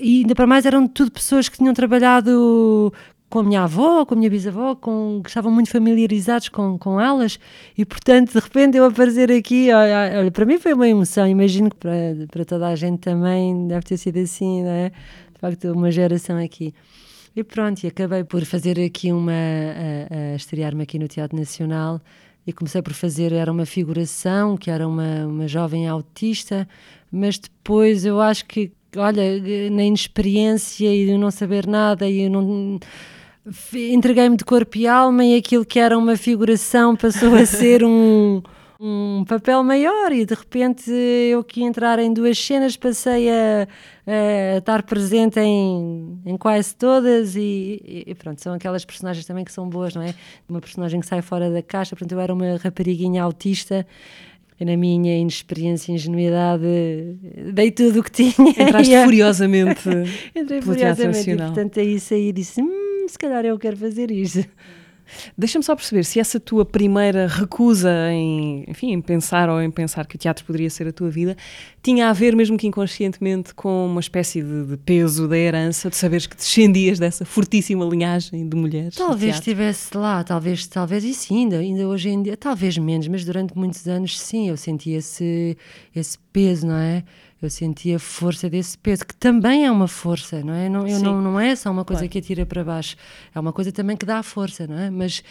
e 0.00 0.22
ainda 0.22 0.34
para 0.34 0.46
mais 0.46 0.66
eram 0.66 0.86
tudo 0.86 1.10
pessoas 1.10 1.48
que 1.48 1.58
tinham 1.58 1.72
trabalhado 1.74 2.92
com 3.28 3.40
a 3.40 3.42
minha 3.42 3.62
avó, 3.62 4.06
com 4.06 4.14
a 4.14 4.16
minha 4.16 4.30
bisavó, 4.30 4.74
com, 4.74 5.20
que 5.22 5.28
estavam 5.28 5.52
muito 5.52 5.70
familiarizados 5.70 6.48
com, 6.48 6.78
com 6.78 7.00
elas 7.00 7.38
e, 7.76 7.84
portanto, 7.84 8.32
de 8.32 8.38
repente 8.38 8.78
eu 8.78 8.86
aparecer 8.86 9.30
aqui, 9.30 9.70
olha, 9.70 10.18
olha, 10.18 10.30
para 10.30 10.46
mim 10.46 10.58
foi 10.58 10.72
uma 10.72 10.88
emoção, 10.88 11.26
imagino 11.26 11.68
que 11.68 11.76
para, 11.76 11.92
para 12.30 12.44
toda 12.44 12.68
a 12.68 12.74
gente 12.74 13.00
também 13.00 13.68
deve 13.68 13.84
ter 13.84 13.98
sido 13.98 14.18
assim, 14.18 14.62
não 14.62 14.70
é? 14.70 14.92
De 15.38 15.40
facto, 15.40 15.72
uma 15.72 15.88
geração 15.92 16.36
aqui. 16.36 16.74
E 17.36 17.44
pronto, 17.44 17.84
e 17.84 17.86
acabei 17.86 18.24
por 18.24 18.44
fazer 18.44 18.80
aqui 18.80 19.12
uma. 19.12 19.30
a, 19.30 20.32
a 20.32 20.34
estrear-me 20.34 20.82
aqui 20.82 20.98
no 20.98 21.06
Teatro 21.06 21.38
Nacional 21.38 22.00
e 22.44 22.52
comecei 22.52 22.82
por 22.82 22.92
fazer, 22.92 23.32
era 23.32 23.52
uma 23.52 23.64
figuração, 23.64 24.56
que 24.56 24.68
era 24.68 24.88
uma, 24.88 25.26
uma 25.26 25.46
jovem 25.46 25.86
autista, 25.86 26.68
mas 27.12 27.38
depois 27.38 28.04
eu 28.04 28.20
acho 28.20 28.46
que, 28.46 28.72
olha, 28.96 29.22
na 29.70 29.84
inexperiência 29.84 30.92
e 30.92 31.16
não 31.16 31.30
saber 31.30 31.66
nada 31.68 32.08
e 32.08 32.28
não 32.28 32.80
entreguei-me 33.74 34.36
de 34.36 34.44
corpo 34.44 34.76
e 34.76 34.88
alma 34.88 35.24
e 35.24 35.36
aquilo 35.36 35.64
que 35.64 35.78
era 35.78 35.96
uma 35.96 36.16
figuração 36.16 36.96
passou 36.96 37.34
a 37.36 37.46
ser 37.46 37.84
um, 37.86 38.42
um 38.80 39.24
papel 39.24 39.64
maior 39.64 40.12
e 40.12 40.24
de 40.24 40.34
repente 40.34 40.88
eu 40.90 41.42
que 41.42 41.62
entrar 41.62 41.98
em 41.98 42.12
duas 42.12 42.38
cenas 42.38 42.76
passei 42.76 43.28
a, 43.28 43.66
a 44.06 44.58
estar 44.58 44.84
presente 44.84 45.40
em, 45.40 46.20
em 46.24 46.36
quase 46.36 46.76
todas 46.76 47.34
e, 47.34 48.04
e, 48.06 48.14
pronto, 48.14 48.40
são 48.40 48.54
aquelas 48.54 48.84
personagens 48.84 49.26
também 49.26 49.44
que 49.44 49.50
são 49.50 49.68
boas, 49.68 49.94
não 49.94 50.02
é? 50.02 50.14
Uma 50.48 50.60
personagem 50.60 51.00
que 51.00 51.06
sai 51.06 51.22
fora 51.22 51.50
da 51.50 51.60
caixa, 51.60 51.96
portanto 51.96 52.12
eu 52.12 52.20
era 52.20 52.32
uma 52.32 52.56
rapariguinha 52.56 53.22
autista 53.24 53.84
e 54.60 54.64
na 54.64 54.76
minha 54.76 55.16
inexperiência 55.18 55.90
e 55.90 55.96
ingenuidade 55.96 56.62
dei 57.52 57.72
tudo 57.72 57.98
o 57.98 58.02
que 58.04 58.12
tinha. 58.12 58.50
Entraste 58.50 58.94
furiosamente 59.04 59.88
Entrei 60.36 60.62
furiosamente 60.62 61.30
e 61.30 61.36
portanto 61.36 61.80
aí 61.80 61.98
saí 61.98 62.28
e 62.28 62.32
disse, 62.32 62.62
hum, 62.62 63.06
se 63.08 63.18
calhar 63.18 63.44
eu 63.44 63.58
quero 63.58 63.76
fazer 63.76 64.12
isto. 64.12 64.48
Deixa-me 65.36 65.64
só 65.64 65.74
perceber 65.74 66.04
se 66.04 66.20
essa 66.20 66.38
tua 66.40 66.64
primeira 66.64 67.26
recusa 67.26 67.90
em, 68.10 68.64
enfim, 68.68 68.92
em 68.92 69.00
pensar 69.00 69.48
ou 69.48 69.62
em 69.62 69.70
pensar 69.70 70.06
que 70.06 70.16
o 70.16 70.18
teatro 70.18 70.44
poderia 70.44 70.70
ser 70.70 70.88
a 70.88 70.92
tua 70.92 71.10
vida 71.10 71.36
tinha 71.82 72.10
a 72.10 72.12
ver, 72.12 72.36
mesmo 72.36 72.58
que 72.58 72.66
inconscientemente, 72.66 73.54
com 73.54 73.86
uma 73.86 74.00
espécie 74.00 74.42
de, 74.42 74.66
de 74.66 74.76
peso 74.76 75.28
da 75.28 75.38
herança, 75.38 75.88
de 75.88 75.96
saberes 75.96 76.26
que 76.26 76.36
descendias 76.36 76.98
dessa 76.98 77.24
fortíssima 77.24 77.84
linhagem 77.84 78.46
de 78.48 78.56
mulheres. 78.56 78.94
Talvez 78.94 79.36
estivesse 79.36 79.96
lá, 79.96 80.22
talvez, 80.24 80.66
talvez, 80.66 81.04
e 81.04 81.14
sim, 81.14 81.44
ainda, 81.44 81.58
ainda 81.58 81.88
hoje 81.88 82.10
em 82.10 82.22
dia, 82.22 82.36
talvez 82.36 82.76
menos, 82.76 83.08
mas 83.08 83.24
durante 83.24 83.56
muitos 83.56 83.86
anos, 83.86 84.20
sim, 84.20 84.48
eu 84.48 84.56
sentia 84.56 84.98
esse, 84.98 85.56
esse 85.94 86.18
peso, 86.32 86.66
não 86.66 86.76
é? 86.76 87.04
Eu 87.40 87.48
senti 87.48 87.94
a 87.94 87.98
força 87.98 88.50
desse 88.50 88.76
peso, 88.76 89.06
que 89.06 89.14
também 89.14 89.64
é 89.64 89.70
uma 89.70 89.86
força, 89.86 90.42
não 90.42 90.52
é? 90.52 90.68
Não, 90.68 90.86
eu 90.86 90.98
não, 90.98 91.22
não 91.22 91.40
é 91.40 91.54
só 91.54 91.70
uma 91.70 91.84
coisa 91.84 92.00
claro. 92.00 92.10
que 92.10 92.18
atira 92.18 92.44
para 92.44 92.64
baixo, 92.64 92.96
é 93.34 93.38
uma 93.38 93.52
coisa 93.52 93.70
também 93.70 93.96
que 93.96 94.04
dá 94.04 94.22
força, 94.22 94.66
não 94.66 94.78
é? 94.78 94.90
Mas, 94.90 95.22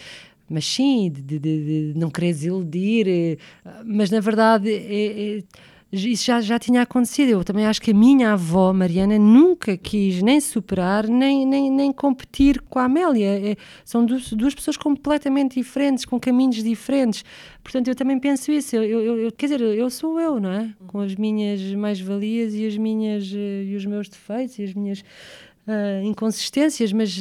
mas 0.48 0.64
sim, 0.64 1.10
de, 1.10 1.22
de, 1.22 1.92
de 1.92 1.98
não 1.98 2.10
querer 2.10 2.34
iludir, 2.42 3.06
eh, 3.06 3.36
mas 3.84 4.10
na 4.10 4.20
verdade 4.20 4.72
é, 4.72 5.38
é 5.38 5.42
isso 5.90 6.26
já, 6.26 6.40
já 6.40 6.58
tinha 6.58 6.82
acontecido. 6.82 7.30
Eu 7.30 7.44
também 7.44 7.66
acho 7.66 7.80
que 7.80 7.92
a 7.92 7.94
minha 7.94 8.32
avó, 8.32 8.72
Mariana, 8.72 9.18
nunca 9.18 9.76
quis 9.76 10.22
nem 10.22 10.38
superar, 10.40 11.08
nem, 11.08 11.46
nem, 11.46 11.70
nem 11.70 11.92
competir 11.92 12.60
com 12.60 12.78
a 12.78 12.84
Amélia. 12.84 13.52
É, 13.52 13.56
são 13.84 14.04
duas, 14.04 14.30
duas 14.32 14.54
pessoas 14.54 14.76
completamente 14.76 15.54
diferentes, 15.54 16.04
com 16.04 16.20
caminhos 16.20 16.62
diferentes. 16.62 17.24
Portanto, 17.62 17.88
eu 17.88 17.94
também 17.94 18.18
penso 18.18 18.52
isso. 18.52 18.76
Eu, 18.76 18.82
eu, 18.82 19.18
eu 19.18 19.32
quer 19.32 19.46
dizer, 19.46 19.60
eu 19.60 19.88
sou 19.88 20.20
eu, 20.20 20.38
não 20.38 20.50
é? 20.50 20.74
Com 20.86 21.00
as 21.00 21.14
minhas 21.14 21.62
mais-valias 21.74 22.54
e 22.54 22.66
as 22.66 22.76
minhas 22.76 23.32
eh, 23.34 23.64
e 23.64 23.74
os 23.74 23.86
meus 23.86 24.08
defeitos 24.08 24.58
e 24.58 24.64
as 24.64 24.74
minhas 24.74 25.00
uh, 25.00 26.04
inconsistências, 26.04 26.92
mas 26.92 27.16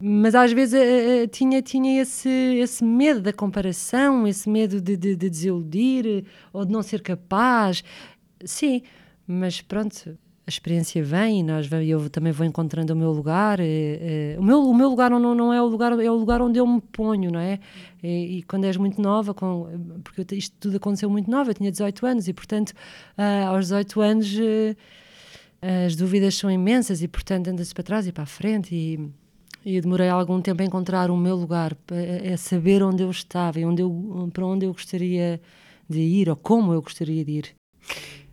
mas 0.00 0.34
às 0.34 0.52
vezes 0.52 0.74
uh, 0.74 1.26
tinha, 1.28 1.62
tinha 1.62 2.02
esse, 2.02 2.28
esse 2.28 2.84
medo 2.84 3.20
da 3.20 3.32
comparação, 3.32 4.26
esse 4.26 4.48
medo 4.48 4.80
de, 4.80 4.96
de, 4.96 5.16
de 5.16 5.30
desiludir 5.30 6.24
ou 6.52 6.64
de 6.64 6.72
não 6.72 6.82
ser 6.82 7.00
capaz. 7.02 7.82
Sim, 8.44 8.82
mas 9.26 9.62
pronto, 9.62 10.18
a 10.46 10.50
experiência 10.50 11.02
vem 11.02 11.40
e 11.40 11.42
nós, 11.42 11.68
eu 11.72 12.10
também 12.10 12.30
vou 12.30 12.46
encontrando 12.46 12.92
o 12.92 12.96
meu 12.96 13.10
lugar. 13.10 13.58
o, 14.38 14.42
meu, 14.42 14.62
o 14.62 14.74
meu 14.74 14.88
lugar 14.90 15.10
não, 15.10 15.34
não 15.34 15.52
é 15.52 15.62
o 15.62 15.66
lugar, 15.66 15.98
é 15.98 16.10
o 16.10 16.14
lugar 16.14 16.42
onde 16.42 16.58
eu 16.58 16.66
me 16.66 16.80
ponho, 16.80 17.30
não 17.32 17.40
é? 17.40 17.58
E, 18.02 18.38
e 18.38 18.42
quando 18.42 18.64
és 18.64 18.76
muito 18.76 19.00
nova, 19.00 19.32
com, 19.32 20.00
porque 20.04 20.36
isto 20.36 20.54
tudo 20.60 20.76
aconteceu 20.76 21.08
muito 21.08 21.30
nova, 21.30 21.50
eu 21.50 21.54
tinha 21.54 21.70
18 21.70 22.06
anos 22.06 22.28
e, 22.28 22.34
portanto, 22.34 22.70
uh, 23.18 23.48
aos 23.48 23.66
18 23.66 24.00
anos 24.00 24.36
as 25.86 25.96
dúvidas 25.96 26.36
são 26.36 26.50
imensas 26.50 27.02
e, 27.02 27.08
portanto, 27.08 27.48
anda-se 27.48 27.72
para 27.72 27.82
trás 27.82 28.06
e 28.06 28.12
para 28.12 28.24
a 28.24 28.26
frente 28.26 28.74
e 28.74 29.10
e 29.66 29.80
demorei 29.80 30.08
algum 30.08 30.40
tempo 30.40 30.62
a 30.62 30.64
encontrar 30.64 31.10
o 31.10 31.16
meu 31.16 31.34
lugar, 31.34 31.76
a, 32.32 32.36
saber 32.36 32.84
onde 32.84 33.02
eu 33.02 33.10
estava 33.10 33.58
e 33.58 33.64
onde 33.64 33.82
eu, 33.82 34.30
para 34.32 34.46
onde 34.46 34.64
eu 34.64 34.72
gostaria 34.72 35.40
de 35.90 35.98
ir 35.98 36.30
ou 36.30 36.36
como 36.36 36.72
eu 36.72 36.80
gostaria 36.80 37.24
de 37.24 37.32
ir. 37.32 37.56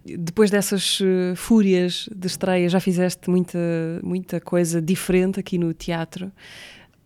Depois 0.05 0.51
dessas 0.51 0.99
uh, 0.99 1.35
fúrias 1.35 2.07
de 2.15 2.27
estreia, 2.27 2.69
já 2.69 2.79
fizeste 2.79 3.31
muita, 3.31 3.57
muita 4.03 4.39
coisa 4.39 4.79
diferente 4.79 5.39
aqui 5.39 5.57
no 5.57 5.73
teatro. 5.73 6.31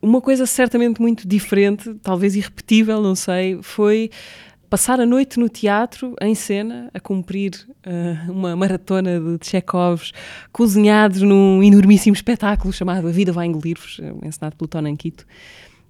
Uma 0.02 0.20
coisa 0.20 0.44
certamente 0.44 1.00
muito 1.00 1.26
diferente, 1.26 1.94
talvez 2.02 2.36
irrepetível, 2.36 3.00
não 3.00 3.14
sei, 3.14 3.58
foi 3.62 4.10
passar 4.68 5.00
a 5.00 5.06
noite 5.06 5.38
no 5.38 5.48
teatro, 5.48 6.14
em 6.20 6.34
cena, 6.34 6.90
a 6.92 7.00
cumprir 7.00 7.52
uh, 7.86 8.30
uma 8.30 8.54
maratona 8.54 9.18
de 9.18 9.38
Tchekovs, 9.38 10.12
cozinhados 10.52 11.22
num 11.22 11.62
enormíssimo 11.62 12.14
espetáculo 12.14 12.72
chamado 12.72 13.08
A 13.08 13.10
Vida 13.10 13.32
Vai 13.32 13.46
Engolir-vos, 13.46 13.98
eh, 14.02 14.12
encenado 14.26 14.56
pelo 14.56 14.68
Tony 14.68 14.90
Anquito. 14.90 15.26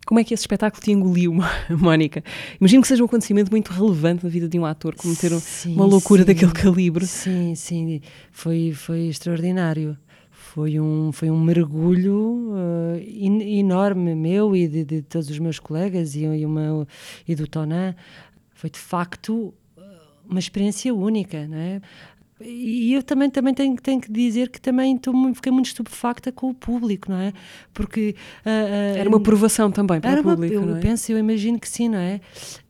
Como 0.07 0.18
é 0.18 0.24
que 0.24 0.33
esse 0.33 0.43
espetáculo 0.43 0.83
te 0.83 0.91
engoliu, 0.91 1.35
Mónica? 1.68 2.22
Imagino 2.59 2.81
que 2.81 2.89
seja 2.89 3.03
um 3.03 3.07
acontecimento 3.07 3.51
muito 3.51 3.72
relevante 3.72 4.24
na 4.24 4.31
vida 4.31 4.49
de 4.49 4.59
um 4.59 4.64
ator, 4.64 4.95
cometer 4.95 5.31
sim, 5.33 5.74
uma 5.74 5.85
loucura 5.85 6.22
sim, 6.22 6.26
daquele 6.26 6.53
calibre. 6.53 7.07
Sim, 7.07 7.55
sim, 7.55 8.01
foi, 8.31 8.72
foi 8.74 9.09
extraordinário. 9.09 9.99
Foi 10.31 10.81
um, 10.81 11.12
foi 11.12 11.31
um 11.31 11.39
mergulho 11.39 12.53
uh, 12.53 12.99
enorme 13.20 14.14
meu 14.14 14.57
e 14.57 14.66
de, 14.66 14.83
de, 14.83 15.03
todos 15.03 15.29
os 15.29 15.39
meus 15.39 15.59
colegas 15.59 16.14
e, 16.14 16.24
e, 16.24 16.47
uma, 16.47 16.89
e 17.29 17.35
do 17.35 17.47
Tonan 17.47 17.95
foi 18.59 18.69
de 18.69 18.79
facto 18.79 19.55
uh, 19.77 19.83
uma 20.29 20.41
experiência 20.41 20.93
única, 20.93 21.47
não 21.47 21.57
é? 21.57 21.81
E 22.41 22.93
eu 22.93 23.03
também, 23.03 23.29
também 23.31 23.53
tenho, 23.53 23.77
tenho 23.77 24.01
que 24.01 24.11
dizer 24.11 24.49
que 24.49 24.61
também 24.61 24.95
estou, 24.95 25.13
fiquei 25.35 25.51
muito 25.51 25.67
estupefacta 25.67 26.31
com 26.31 26.51
o 26.51 26.55
público, 26.55 27.11
não 27.11 27.19
é? 27.19 27.33
Porque. 27.73 28.15
Uh, 28.45 28.49
uh, 28.49 28.99
era 28.99 29.09
uma 29.09 29.21
provação 29.21 29.71
também 29.71 30.01
para 30.01 30.21
o 30.21 30.23
público. 30.23 30.55
Uma, 30.55 30.63
eu 30.63 30.67
não 30.67 30.77
é? 30.77 30.81
penso, 30.81 31.11
eu 31.11 31.19
imagino 31.19 31.59
que 31.59 31.69
sim, 31.69 31.89
não 31.89 31.99
é? 31.99 32.21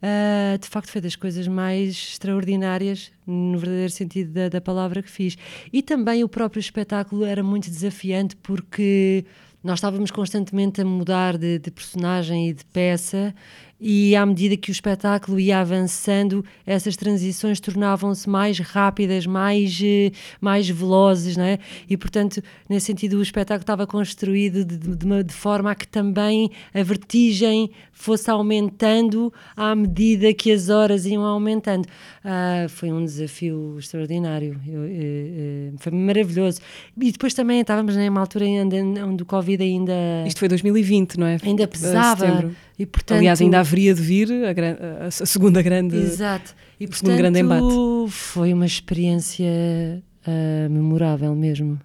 Uh, 0.03 0.59
de 0.59 0.69
facto, 0.69 0.91
foi 0.91 1.01
das 1.01 1.17
coisas 1.17 1.47
mais 1.47 1.91
extraordinárias, 1.91 3.11
no 3.27 3.59
verdadeiro 3.59 3.93
sentido 3.93 4.33
da, 4.33 4.49
da 4.49 4.61
palavra, 4.61 5.03
que 5.03 5.11
fiz. 5.11 5.37
E 5.71 5.83
também 5.83 6.25
o 6.25 6.29
próprio 6.29 6.61
espetáculo 6.61 7.25
era 7.25 7.43
muito 7.43 7.69
desafiante 7.69 8.37
porque 8.37 9.25
nós 9.63 9.79
estávamos 9.79 10.11
constantemente 10.11 10.81
a 10.81 10.85
mudar 10.85 11.37
de, 11.37 11.59
de 11.59 11.71
personagem 11.71 12.49
e 12.49 12.53
de 12.55 12.65
peça 12.65 13.35
e 13.81 14.17
à 14.17 14.27
medida 14.27 14.57
que 14.57 14.71
o 14.71 14.73
espetáculo 14.73 15.39
ia 15.39 15.61
avançando, 15.61 16.45
essas 16.67 16.97
transições 16.97 17.61
tornavam-se 17.61 18.29
mais 18.29 18.59
rápidas, 18.59 19.25
mais, 19.25 19.79
eh, 19.83 20.11
mais 20.41 20.69
velozes, 20.69 21.37
não 21.37 21.45
é? 21.45 21.59
E, 21.89 21.97
portanto, 21.97 22.43
nesse 22.69 22.87
sentido, 22.87 23.19
o 23.19 23.23
espetáculo 23.23 23.63
estava 23.63 23.87
construído 23.87 24.65
de, 24.65 24.77
de, 24.77 25.05
uma, 25.05 25.23
de 25.23 25.33
forma 25.33 25.71
a 25.71 25.75
que 25.77 25.87
também 25.87 26.51
a 26.75 26.83
vertigem 26.83 27.71
fosse 27.93 28.29
aumentando 28.31 29.33
à 29.57 29.75
medida 29.75 30.33
que 30.35 30.51
as 30.51 30.69
horas 30.69 31.07
iam 31.07 31.23
aumentando. 31.23 31.87
Ah, 32.25 32.67
foi 32.69 32.93
um 32.93 33.05
desafio 33.05 33.77
extraordinário, 33.79 34.61
eu, 34.67 34.73
eu, 34.73 34.85
eh, 34.85 34.89
eu, 34.91 35.75
eh, 35.75 35.79
foi 35.79 35.93
maravilhoso. 35.93 36.61
E 37.01 37.13
depois 37.13 37.33
também 37.33 37.61
estávamos 37.61 37.95
numa 37.97 38.21
altura 38.21 38.45
onde, 38.45 38.77
onde 38.77 39.23
o 39.23 39.27
Covid 39.27 39.63
ainda. 39.63 39.93
Isto 40.27 40.41
foi 40.41 40.49
2020, 40.49 41.17
não 41.17 41.27
é? 41.27 41.39
Ainda 41.45 41.69
pesava. 41.69 42.27
Setembro. 42.27 42.57
E, 42.79 42.87
portanto, 42.87 43.19
Aliás, 43.19 43.41
ainda 43.41 43.59
haveria 43.59 43.93
de 43.93 44.01
vir 44.01 44.29
a, 44.31 45.07
a 45.07 45.11
segunda 45.11 45.61
grande. 45.61 45.97
Exato. 45.97 46.55
E, 46.79 46.87
portanto, 46.87 47.17
grande 47.17 47.41
embate. 47.41 47.67
foi 48.09 48.53
uma 48.53 48.67
experiência 48.67 50.03
uh, 50.27 50.71
memorável 50.71 51.35
mesmo 51.35 51.81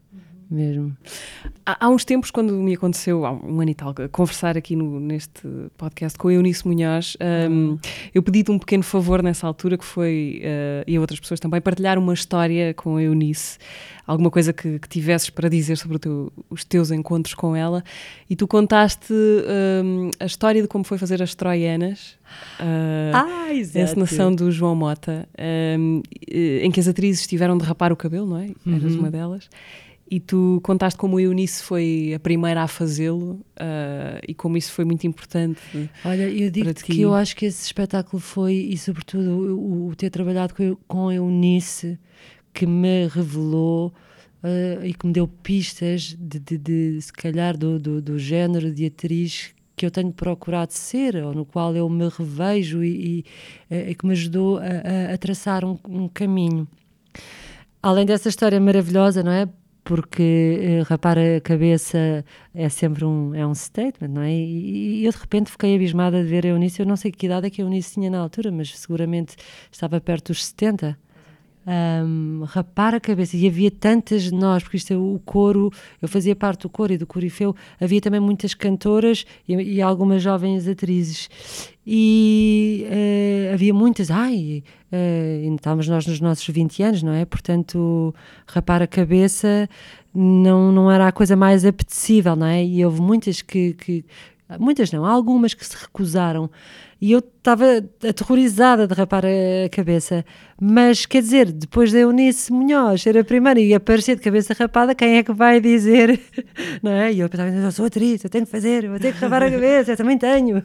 mesmo. 0.54 0.96
Há, 1.66 1.86
há, 1.86 1.90
uns 1.90 2.06
tempos, 2.06 2.30
quando 2.30 2.54
me 2.54 2.74
aconteceu, 2.74 3.26
há 3.26 3.32
um 3.32 3.60
ano 3.60 3.72
e 3.72 3.76
tal, 3.76 3.94
conversar 4.12 4.58
aqui 4.58 4.76
no, 4.76 5.00
neste 5.00 5.42
podcast 5.78 6.18
com 6.18 6.28
a 6.28 6.34
Eunice 6.34 6.68
Munhoz, 6.68 7.18
um, 7.50 7.78
eu 8.14 8.22
pedi-te 8.22 8.52
um 8.52 8.60
pequeno 8.60 8.84
favor 8.84 9.24
nessa 9.24 9.48
altura, 9.48 9.78
que 9.78 9.86
foi, 9.86 10.42
uh, 10.44 10.84
e 10.86 10.96
a 10.96 11.02
outras 11.02 11.20
pessoas 11.20 11.40
também, 11.40 11.60
partilhar 11.62 11.98
uma 11.98 12.14
história 12.14 12.74
com 12.74 12.98
a 12.98 13.04
Eunice, 13.04 13.58
alguma 14.06 14.30
coisa 14.30 14.52
que, 14.52 14.80
que 14.80 14.88
tivesses 14.88 15.30
para 15.30 15.50
dizer 15.50 15.78
sobre 15.78 15.98
teu, 15.98 16.32
os 16.50 16.64
teus 16.64 16.92
encontros 16.92 17.34
com 17.34 17.56
ela, 17.56 17.84
e 18.30 18.36
tu 18.36 18.48
contaste 18.48 19.14
um, 19.14 20.12
a 20.20 20.26
história 20.26 20.62
de 20.62 20.68
como 20.68 20.84
foi 20.84 20.98
fazer 20.98 21.22
as 21.22 21.34
Troianas. 21.34 22.18
Uh, 22.60 23.14
ah, 23.14 23.54
exato. 23.54 23.80
A 23.80 23.82
encenação 23.84 24.36
do 24.36 24.52
João 24.52 24.76
Mota, 24.76 25.28
um, 25.80 26.02
em 26.30 26.72
que 26.72 26.80
as 26.80 26.88
atrizes 26.88 27.26
tiveram 27.26 27.58
de 27.58 27.64
rapar 27.64 27.92
o 27.92 27.96
cabelo, 27.96 28.28
não 28.28 28.38
é? 28.38 28.50
Eras 28.68 28.94
uhum. 28.94 29.00
uma 29.00 29.12
delas 29.12 29.50
e 30.14 30.20
tu 30.20 30.62
contaste 30.62 30.96
como 30.96 31.18
a 31.18 31.22
Eunice 31.24 31.64
foi 31.64 32.14
a 32.16 32.20
primeira 32.20 32.62
a 32.62 32.68
fazê-lo 32.68 33.44
uh, 33.60 34.22
e 34.28 34.36
como 34.36 34.56
isso 34.58 34.72
foi 34.72 34.86
muito 34.86 35.08
importante. 35.08 35.60
Olha, 36.06 36.30
eu 36.30 36.52
digo-te 36.52 36.84
que 36.84 37.02
eu 37.02 37.16
acho 37.16 37.36
que 37.36 37.48
esse 37.48 37.66
espetáculo 37.66 38.22
foi, 38.22 38.54
e 38.54 38.78
sobretudo 38.78 39.58
o, 39.58 39.88
o 39.88 39.96
ter 39.96 40.12
trabalhado 40.12 40.54
com, 40.54 40.76
com 40.88 41.08
a 41.08 41.16
Eunice, 41.16 41.98
que 42.54 42.68
me 42.68 43.08
revelou 43.08 43.92
uh, 44.44 44.86
e 44.86 44.94
que 44.94 45.08
me 45.08 45.14
deu 45.14 45.28
pistas 45.28 46.16
de, 46.20 46.38
de, 46.38 46.58
de 46.60 47.02
se 47.02 47.12
calhar 47.12 47.58
do, 47.58 47.80
do, 47.80 48.00
do, 48.00 48.20
género 48.20 48.72
de 48.72 48.86
atriz 48.86 49.50
que 49.76 49.84
eu 49.84 49.90
tenho 49.90 50.12
procurado 50.12 50.74
ser, 50.74 51.16
ou 51.16 51.34
no 51.34 51.44
qual 51.44 51.76
eu 51.76 51.90
me 51.90 52.08
revejo 52.08 52.84
e, 52.84 53.26
e, 53.72 53.76
e 53.90 53.96
que 53.96 54.06
me 54.06 54.12
ajudou 54.12 54.60
a, 54.60 55.12
a 55.12 55.18
traçar 55.18 55.66
um, 55.66 55.76
um 55.90 56.08
caminho. 56.08 56.68
Além 57.82 58.06
dessa 58.06 58.30
história 58.30 58.60
maravilhosa, 58.60 59.24
não 59.24 59.32
é? 59.32 59.50
Porque 59.84 60.82
uh, 60.82 60.84
rapar 60.84 61.18
a 61.18 61.42
cabeça 61.42 62.24
é 62.54 62.70
sempre 62.70 63.06
um, 63.06 63.36
é 63.36 63.46
um 63.46 63.54
statement, 63.54 64.10
não 64.10 64.22
é? 64.22 64.32
E, 64.32 65.02
e 65.02 65.06
eu 65.06 65.12
de 65.12 65.18
repente 65.18 65.52
fiquei 65.52 65.76
abismada 65.76 66.24
de 66.24 66.30
ver 66.30 66.46
a 66.46 66.50
Eunice. 66.50 66.80
Eu 66.82 66.86
não 66.86 66.96
sei 66.96 67.12
que 67.12 67.26
idade 67.26 67.48
é 67.48 67.50
que 67.50 67.62
a 67.62 67.66
Eunice 67.66 67.94
tinha 67.94 68.10
na 68.10 68.20
altura, 68.20 68.52
mas 68.52 68.78
seguramente 68.78 69.36
estava 69.72 70.00
perto 70.00 70.28
dos 70.32 70.46
70 70.46 70.98
um, 71.66 72.44
rapar 72.46 72.94
a 72.94 73.00
cabeça. 73.00 73.38
E 73.38 73.48
havia 73.48 73.72
tantas 73.72 74.24
de 74.24 74.34
nós, 74.34 74.64
porque 74.64 74.78
isto 74.78 74.94
é 74.94 74.98
o 74.98 75.20
coro, 75.26 75.72
eu 76.02 76.08
fazia 76.08 76.36
parte 76.36 76.62
do 76.62 76.70
coro 76.70 76.94
e 76.94 76.98
do 76.98 77.08
Corifeu, 77.08 77.56
havia 77.80 78.02
também 78.02 78.20
muitas 78.20 78.54
cantoras 78.54 79.26
e, 79.48 79.54
e 79.54 79.82
algumas 79.82 80.22
jovens 80.22 80.68
atrizes. 80.68 81.30
E 81.86 82.88
uh, 82.88 83.54
havia 83.54 83.74
muitas, 83.74 84.10
ai, 84.10 84.64
uh, 84.92 85.56
estávamos 85.56 85.88
nós 85.88 86.08
nos 86.08 86.22
nossos 86.22 86.48
20 86.48 86.84
anos, 86.84 87.04
não 87.04 87.14
é? 87.14 87.26
Portanto, 87.26 88.16
rapar 88.48 88.82
a 88.82 88.88
cabeça 88.88 89.68
não, 90.14 90.72
não 90.72 90.92
era 90.92 91.08
a 91.08 91.12
coisa 91.12 91.36
mais 91.36 91.66
apetecível, 91.66 92.36
não 92.36 92.48
é? 92.48 92.64
E 92.64 92.86
houve 92.86 93.02
muitas 93.02 93.42
que, 93.42 93.74
que 93.74 94.06
muitas 94.60 94.92
não, 94.92 95.06
algumas 95.06 95.54
que 95.54 95.66
se 95.66 95.76
recusaram 95.76 96.50
e 97.04 97.12
eu 97.12 97.20
estava 97.20 97.84
aterrorizada 98.08 98.88
de 98.88 98.94
rapar 98.94 99.26
a 99.26 99.68
cabeça. 99.70 100.24
Mas 100.62 101.06
quer 101.06 101.22
dizer, 101.22 101.52
depois 101.52 101.92
da 101.92 102.00
Eunice 102.00 102.50
Munhoz 102.50 103.02
ser 103.02 103.18
a 103.18 103.26
primeira 103.26 103.60
e 103.60 103.74
aparecer 103.74 104.16
de 104.16 104.22
cabeça 104.22 104.54
rapada, 104.54 104.96
quem 104.96 105.18
é 105.18 105.24
que 105.24 105.34
vai 105.34 105.60
dizer? 105.60 106.18
Não 106.82 106.92
é? 106.92 107.12
E 107.12 107.20
eu 107.20 107.28
pensava, 107.28 107.50
eu 107.50 107.72
sou 107.74 107.88
atriz, 107.88 108.24
eu 108.24 108.30
tenho 108.30 108.46
que 108.46 108.52
fazer, 108.52 108.86
eu 108.86 108.98
ter 109.02 109.14
que 109.14 109.20
rapar 109.20 109.44
a 109.44 109.52
cabeça, 109.52 109.92
eu 109.92 109.98
também 109.98 110.18
tenho. 110.18 110.64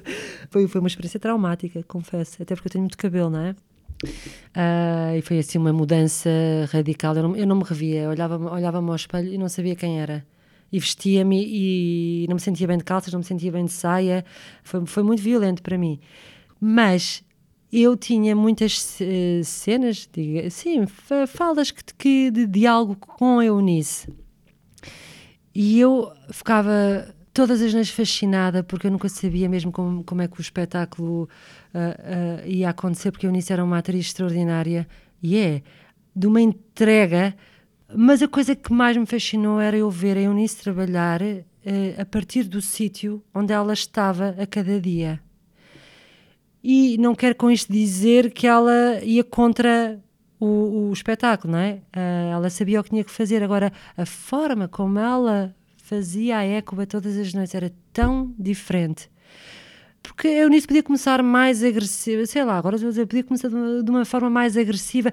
Foi, 0.48 0.68
foi 0.68 0.80
uma 0.80 0.86
experiência 0.86 1.18
traumática, 1.18 1.82
confesso, 1.82 2.40
até 2.40 2.54
porque 2.54 2.68
eu 2.68 2.72
tenho 2.72 2.82
muito 2.82 2.96
cabelo, 2.96 3.30
não 3.30 3.40
é? 3.40 3.56
Uh, 4.04 5.18
e 5.18 5.22
foi 5.22 5.40
assim 5.40 5.58
uma 5.58 5.72
mudança 5.72 6.30
radical. 6.70 7.16
Eu 7.16 7.22
não, 7.24 7.36
eu 7.36 7.46
não 7.48 7.56
me 7.56 7.64
revia, 7.64 8.08
olhava-me 8.08 8.46
olhava 8.46 8.78
ao 8.78 8.94
espelho 8.94 9.32
e 9.32 9.36
não 9.36 9.48
sabia 9.48 9.74
quem 9.74 10.00
era 10.00 10.24
e 10.70 10.78
vestia-me 10.78 11.44
e 11.46 12.26
não 12.28 12.34
me 12.34 12.40
sentia 12.40 12.66
bem 12.66 12.78
de 12.78 12.84
calças, 12.84 13.12
não 13.12 13.20
me 13.20 13.24
sentia 13.24 13.50
bem 13.50 13.64
de 13.64 13.72
saia. 13.72 14.24
Foi, 14.62 14.84
foi 14.86 15.02
muito 15.02 15.22
violento 15.22 15.62
para 15.62 15.78
mim. 15.78 15.98
Mas 16.60 17.24
eu 17.72 17.96
tinha 17.96 18.34
muitas 18.34 18.98
uh, 19.00 19.44
cenas, 19.44 20.08
de, 20.12 20.48
sim, 20.50 20.86
falas 21.26 21.70
que, 21.70 21.82
que, 21.94 22.30
de 22.30 22.46
diálogo 22.46 22.96
com 22.96 23.38
a 23.38 23.44
Eunice. 23.44 24.08
E 25.54 25.80
eu 25.80 26.12
ficava 26.30 27.14
todas 27.32 27.62
as 27.62 27.72
noites 27.72 27.92
fascinada, 27.92 28.62
porque 28.62 28.86
eu 28.86 28.90
nunca 28.90 29.08
sabia 29.08 29.48
mesmo 29.48 29.70
como, 29.70 30.02
como 30.02 30.22
é 30.22 30.28
que 30.28 30.38
o 30.38 30.42
espetáculo 30.42 31.22
uh, 31.22 32.44
uh, 32.44 32.48
ia 32.48 32.70
acontecer, 32.70 33.10
porque 33.10 33.26
a 33.26 33.28
Eunice 33.28 33.52
era 33.52 33.64
uma 33.64 33.78
atriz 33.78 34.06
extraordinária 34.06 34.88
e 35.22 35.36
é 35.36 35.62
de 36.14 36.26
uma 36.26 36.40
entrega 36.40 37.34
mas 37.94 38.22
a 38.22 38.28
coisa 38.28 38.54
que 38.54 38.72
mais 38.72 38.96
me 38.96 39.06
fascinou 39.06 39.60
era 39.60 39.76
eu 39.76 39.90
ver 39.90 40.16
a 40.16 40.20
Eunice 40.20 40.62
trabalhar 40.62 41.22
uh, 41.22 41.44
a 42.00 42.04
partir 42.04 42.44
do 42.44 42.60
sítio 42.60 43.22
onde 43.34 43.52
ela 43.52 43.72
estava 43.72 44.34
a 44.38 44.46
cada 44.46 44.80
dia. 44.80 45.20
E 46.62 46.98
não 46.98 47.14
quero 47.14 47.34
com 47.34 47.50
isto 47.50 47.72
dizer 47.72 48.32
que 48.32 48.46
ela 48.46 49.02
ia 49.02 49.24
contra 49.24 49.98
o, 50.38 50.88
o 50.88 50.92
espetáculo, 50.92 51.52
não 51.52 51.58
é? 51.58 51.80
Uh, 51.96 52.32
ela 52.32 52.50
sabia 52.50 52.80
o 52.80 52.84
que 52.84 52.90
tinha 52.90 53.04
que 53.04 53.10
fazer. 53.10 53.42
Agora, 53.42 53.72
a 53.96 54.04
forma 54.04 54.68
como 54.68 54.98
ela 54.98 55.54
fazia 55.76 56.38
a 56.38 56.44
Écuba 56.44 56.86
todas 56.86 57.16
as 57.16 57.32
noites 57.32 57.54
era 57.54 57.72
tão 57.92 58.34
diferente 58.38 59.08
porque 60.02 60.28
a 60.28 60.42
Eunice 60.42 60.66
podia 60.66 60.82
começar 60.82 61.22
mais 61.22 61.62
agressiva, 61.62 62.24
sei 62.26 62.44
lá, 62.44 62.56
agora 62.56 62.78
dizer, 62.78 63.06
podia 63.06 63.24
começar 63.24 63.48
de 63.48 63.54
uma, 63.54 63.82
de 63.82 63.90
uma, 63.90 64.04
forma 64.04 64.30
mais 64.30 64.56
agressiva 64.56 65.12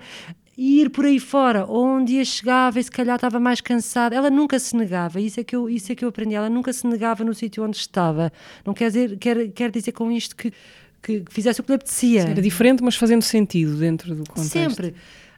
e 0.57 0.81
ir 0.81 0.89
por 0.89 1.05
aí 1.05 1.19
fora, 1.19 1.65
ou 1.65 1.85
um 1.85 2.03
dia 2.03 2.23
chegava 2.23 2.79
e 2.79 2.83
se 2.83 2.89
calhar 2.89 3.15
estava 3.15 3.39
mais 3.39 3.59
cansada, 3.59 4.15
ela 4.15 4.29
nunca 4.29 4.57
se 4.57 4.75
negava, 4.75 5.19
isso 5.19 5.39
é 5.39 5.43
que 5.43 5.55
eu, 5.55 5.69
isso 5.69 5.91
é 5.91 5.95
que 5.95 6.05
eu 6.05 6.09
aprendi, 6.09 6.35
ela 6.35 6.49
nunca 6.49 6.71
se 6.71 6.87
negava 6.87 7.23
no 7.23 7.33
sítio 7.33 7.63
onde 7.63 7.77
estava. 7.77 8.31
Não 8.65 8.73
quer 8.73 8.87
dizer, 8.87 9.17
quer, 9.17 9.49
quer 9.49 9.71
dizer 9.71 9.91
com 9.91 10.11
isto 10.11 10.35
que, 10.35 10.53
que 11.01 11.23
fizesse 11.29 11.59
o 11.59 11.63
que 11.63 11.71
lhe 11.71 11.75
apetecia. 11.75 12.21
Era 12.21 12.41
diferente, 12.41 12.81
mas 12.81 12.95
fazendo 12.95 13.21
sentido 13.21 13.75
dentro 13.75 14.15
do 14.15 14.23
contexto. 14.23 14.51
Sempre. 14.51 14.95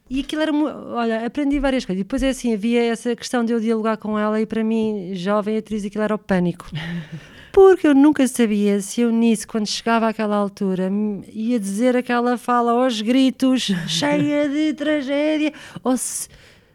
E 0.10 0.22
aquilo 0.22 0.42
era, 0.42 0.54
olha, 0.54 1.26
aprendi 1.26 1.60
várias 1.60 1.84
coisas. 1.84 2.00
E 2.00 2.04
depois 2.04 2.24
é 2.24 2.30
assim, 2.30 2.54
havia 2.54 2.84
essa 2.84 3.16
questão 3.16 3.44
de 3.44 3.52
eu 3.52 3.60
dialogar 3.60 3.98
com 3.98 4.18
ela 4.18 4.40
e 4.40 4.46
para 4.46 4.64
mim, 4.64 5.12
jovem 5.14 5.58
atriz, 5.58 5.84
aquilo 5.84 6.04
era 6.04 6.16
o 6.16 6.20
pânico. 6.20 6.70
porque 7.58 7.88
eu 7.88 7.96
nunca 7.96 8.28
sabia 8.28 8.80
se 8.82 9.02
eu 9.02 9.10
nisso, 9.12 9.48
quando 9.48 9.66
chegava 9.66 10.08
àquela 10.08 10.36
altura, 10.36 10.92
ia 11.34 11.60
dizer 11.60 11.98
aquela 11.98 12.38
fala 12.38 12.72
aos 12.72 13.02
gritos, 13.02 13.72
cheia 13.90 14.48
de 14.48 14.76
tragédia, 14.76 15.52
ou 15.84 15.98
se 15.98 16.30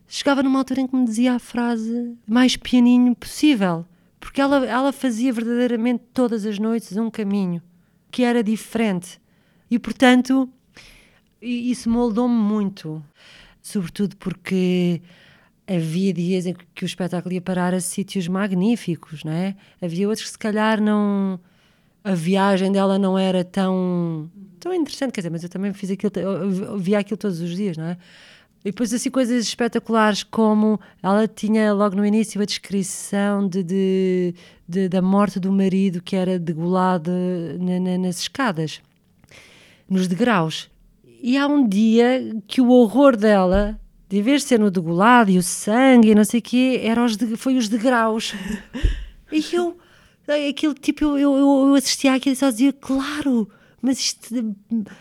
chegava 0.08 0.42
numa 0.42 0.58
altura 0.58 0.80
em 0.80 0.88
que 0.88 0.96
me 0.96 1.04
dizia 1.04 1.34
a 1.34 1.38
frase 1.38 2.16
mais 2.26 2.56
pianinho 2.56 3.14
possível, 3.14 3.86
porque 4.18 4.40
ela, 4.40 4.66
ela 4.66 4.92
fazia 4.92 5.32
verdadeiramente 5.32 6.02
todas 6.12 6.44
as 6.44 6.58
noites 6.58 6.96
um 6.96 7.08
caminho 7.08 7.62
que 8.10 8.24
era 8.24 8.42
diferente. 8.42 9.20
E 9.70 9.78
portanto, 9.78 10.48
isso 11.40 11.88
moldou-me 11.88 12.34
muito, 12.34 13.00
sobretudo 13.62 14.16
porque 14.16 15.00
havia 15.74 16.12
dias 16.12 16.46
em 16.46 16.54
que 16.74 16.84
o 16.84 16.86
espetáculo 16.86 17.34
ia 17.34 17.40
parar 17.40 17.74
a 17.74 17.80
sítios 17.80 18.28
magníficos, 18.28 19.24
não 19.24 19.32
é? 19.32 19.54
Havia 19.80 20.08
outros 20.08 20.26
que 20.26 20.32
se 20.32 20.38
calhar 20.38 20.80
não 20.80 21.40
a 22.04 22.14
viagem 22.14 22.72
dela 22.72 22.98
não 22.98 23.16
era 23.16 23.44
tão 23.44 24.30
tão 24.58 24.72
interessante, 24.72 25.12
quer 25.12 25.20
dizer, 25.20 25.30
mas 25.30 25.42
eu 25.42 25.48
também 25.48 25.72
fiz 25.72 25.90
aquilo, 25.90 26.12
via 26.78 26.98
aquilo 26.98 27.16
todos 27.16 27.40
os 27.40 27.54
dias, 27.56 27.76
não 27.76 27.86
é? 27.86 27.96
E 28.64 28.70
depois 28.70 28.94
assim 28.94 29.10
coisas 29.10 29.44
espetaculares 29.44 30.22
como 30.22 30.78
ela 31.02 31.26
tinha 31.26 31.72
logo 31.72 31.96
no 31.96 32.06
início 32.06 32.40
a 32.40 32.44
descrição 32.44 33.48
de, 33.48 33.62
de, 33.62 34.34
de 34.68 34.88
da 34.88 35.02
morte 35.02 35.40
do 35.40 35.50
marido 35.52 36.00
que 36.00 36.14
era 36.14 36.38
degolado 36.38 37.10
na, 37.58 37.80
na, 37.80 37.98
nas 37.98 38.20
escadas, 38.20 38.80
nos 39.88 40.06
degraus. 40.06 40.70
E 41.20 41.36
há 41.36 41.46
um 41.46 41.66
dia 41.68 42.36
que 42.46 42.60
o 42.60 42.68
horror 42.68 43.16
dela 43.16 43.80
de 44.20 44.40
ser 44.40 44.58
no 44.58 44.70
degolado 44.70 45.30
e 45.30 45.38
o 45.38 45.42
sangue 45.42 46.10
e 46.10 46.14
não 46.14 46.24
sei 46.24 46.40
o 46.40 46.42
quê, 46.42 46.80
era 46.82 47.02
os 47.02 47.16
de, 47.16 47.36
foi 47.36 47.56
os 47.56 47.68
degraus. 47.68 48.34
e 49.32 49.54
eu, 49.54 49.78
aquele 50.28 50.74
tipo, 50.74 51.04
eu, 51.04 51.18
eu, 51.18 51.68
eu 51.68 51.74
assistia 51.74 52.14
àquilo 52.14 52.34
e 52.34 52.36
só 52.36 52.50
dizia, 52.50 52.72
claro, 52.72 53.48
mas 53.80 53.98
isto, 53.98 54.54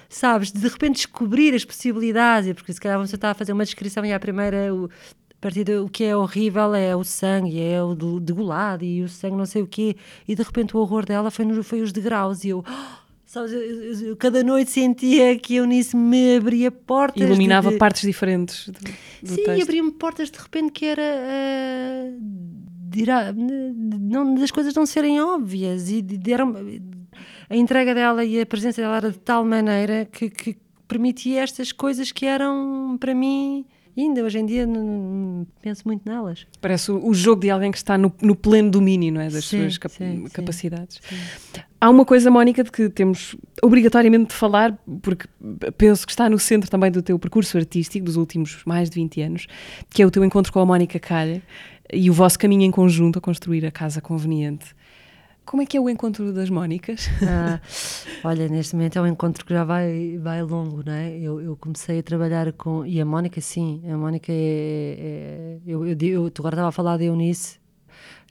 sabes, 0.07 0.51
de 0.51 0.67
repente 0.67 0.95
descobrir 0.95 1.53
as 1.53 1.65
possibilidades, 1.65 2.53
porque 2.53 2.71
se 2.71 2.79
calhar 2.79 2.99
você 2.99 3.15
está 3.15 3.31
a 3.31 3.33
fazer 3.33 3.51
uma 3.51 3.65
descrição 3.65 4.05
e 4.05 4.13
a 4.13 4.19
primeira, 4.19 4.73
o, 4.73 4.85
a 4.85 5.41
partir 5.41 5.65
do 5.65 5.89
que 5.89 6.05
é 6.05 6.15
horrível 6.15 6.73
é 6.73 6.95
o 6.95 7.03
sangue, 7.03 7.61
é 7.61 7.83
o 7.83 7.95
degolado 8.19 8.85
e 8.85 9.03
o 9.03 9.09
sangue 9.09 9.35
não 9.35 9.45
sei 9.45 9.61
o 9.61 9.67
quê, 9.67 9.97
e 10.27 10.35
de 10.35 10.41
repente 10.41 10.77
o 10.77 10.79
horror 10.79 11.05
dela 11.05 11.29
foi, 11.29 11.63
foi 11.63 11.81
os 11.81 11.91
degraus 11.91 12.43
e 12.43 12.49
eu... 12.49 12.63
Oh, 12.67 13.00
Sabes, 13.31 13.53
eu, 13.53 13.61
eu, 13.61 14.07
eu, 14.07 14.17
cada 14.17 14.43
noite 14.43 14.71
sentia 14.71 15.39
que 15.39 15.55
eu 15.55 15.65
nisso 15.65 15.95
me 15.95 16.35
abria 16.35 16.69
portas. 16.69 17.23
Iluminava 17.23 17.69
de, 17.69 17.75
de... 17.75 17.79
partes 17.79 18.01
diferentes 18.01 18.67
do, 18.67 18.77
do 19.23 19.35
Sim, 19.35 19.61
abria-me 19.61 19.91
portas 19.93 20.29
de 20.29 20.37
repente 20.37 20.73
que 20.73 20.85
era. 20.85 21.01
Uh, 21.01 22.17
de, 22.19 23.05
de, 23.05 23.99
não, 24.01 24.35
das 24.35 24.51
coisas 24.51 24.73
não 24.73 24.85
serem 24.85 25.21
óbvias 25.21 25.89
e 25.89 26.01
de, 26.01 26.17
de, 26.17 26.33
a 26.33 27.55
entrega 27.55 27.95
dela 27.95 28.25
e 28.25 28.41
a 28.41 28.45
presença 28.45 28.81
dela 28.81 28.97
era 28.97 29.11
de 29.11 29.19
tal 29.19 29.45
maneira 29.45 30.03
que, 30.11 30.29
que 30.29 30.57
permitia 30.85 31.41
estas 31.41 31.71
coisas 31.71 32.11
que 32.11 32.25
eram 32.25 32.97
para 32.99 33.15
mim 33.15 33.65
ainda 33.97 34.23
hoje 34.23 34.39
em 34.39 34.45
dia 34.45 34.65
não, 34.65 35.45
penso 35.61 35.83
muito 35.85 36.07
nelas. 36.07 36.45
Parece 36.59 36.91
o, 36.91 37.07
o, 37.07 37.13
jogo 37.13 37.41
de 37.41 37.49
alguém 37.49 37.71
que 37.71 37.77
está 37.77 37.97
no, 37.97 38.13
no 38.21 38.35
pleno 38.35 38.71
domínio 38.71 39.13
não 39.13 39.21
é? 39.21 39.29
das 39.29 39.45
sim, 39.45 39.61
suas 39.61 39.77
cap 39.77 39.93
sim, 39.93 40.25
capacidades. 40.33 40.99
Sim. 41.07 41.61
Há 41.79 41.89
uma 41.89 42.05
coisa, 42.05 42.29
Mónica, 42.29 42.63
de 42.63 42.71
que 42.71 42.89
temos 42.89 43.35
obrigatoriamente 43.61 44.27
de 44.27 44.33
falar, 44.35 44.77
porque 45.01 45.27
penso 45.77 46.05
que 46.05 46.11
está 46.11 46.29
no 46.29 46.37
centro 46.37 46.69
também 46.69 46.91
do 46.91 47.01
teu 47.01 47.17
percurso 47.17 47.57
artístico 47.57 48.05
dos 48.05 48.17
últimos 48.17 48.63
mais 48.65 48.89
de 48.89 48.95
20 48.95 49.21
anos, 49.21 49.47
que 49.89 50.03
é 50.03 50.05
o 50.05 50.11
teu 50.11 50.23
encontro 50.23 50.53
com 50.53 50.59
a 50.59 50.65
Mónica 50.65 50.99
Calha 50.99 51.41
e 51.91 52.09
o 52.09 52.13
vosso 52.13 52.37
caminho 52.37 52.61
em 52.61 52.71
conjunto 52.71 53.17
a 53.17 53.21
construir 53.21 53.65
a 53.65 53.71
Casa 53.71 53.99
Conveniente. 53.99 54.75
Como 55.45 55.61
é 55.61 55.65
que 55.65 55.75
é 55.75 55.81
o 55.81 55.89
encontro 55.89 56.31
das 56.31 56.49
Mónicas? 56.49 57.09
Ah, 57.27 57.59
olha, 58.23 58.47
neste 58.47 58.75
momento 58.75 58.97
é 58.97 59.01
um 59.01 59.07
encontro 59.07 59.45
que 59.45 59.53
já 59.53 59.63
vai, 59.63 60.17
vai 60.17 60.41
longo, 60.43 60.83
não 60.85 60.93
é? 60.93 61.17
Eu, 61.17 61.41
eu 61.41 61.57
comecei 61.57 61.99
a 61.99 62.03
trabalhar 62.03 62.51
com. 62.53 62.85
E 62.85 63.01
a 63.01 63.05
Mónica, 63.05 63.41
sim, 63.41 63.81
a 63.89 63.97
Mónica 63.97 64.31
é. 64.31 64.35
é 64.35 65.59
eu, 65.65 65.85
eu, 65.85 65.97
eu, 65.99 66.31
tu 66.31 66.41
agora 66.41 66.55
estava 66.55 66.69
a 66.69 66.71
falar 66.71 66.97
de 66.97 67.05
Eunice, 67.05 67.59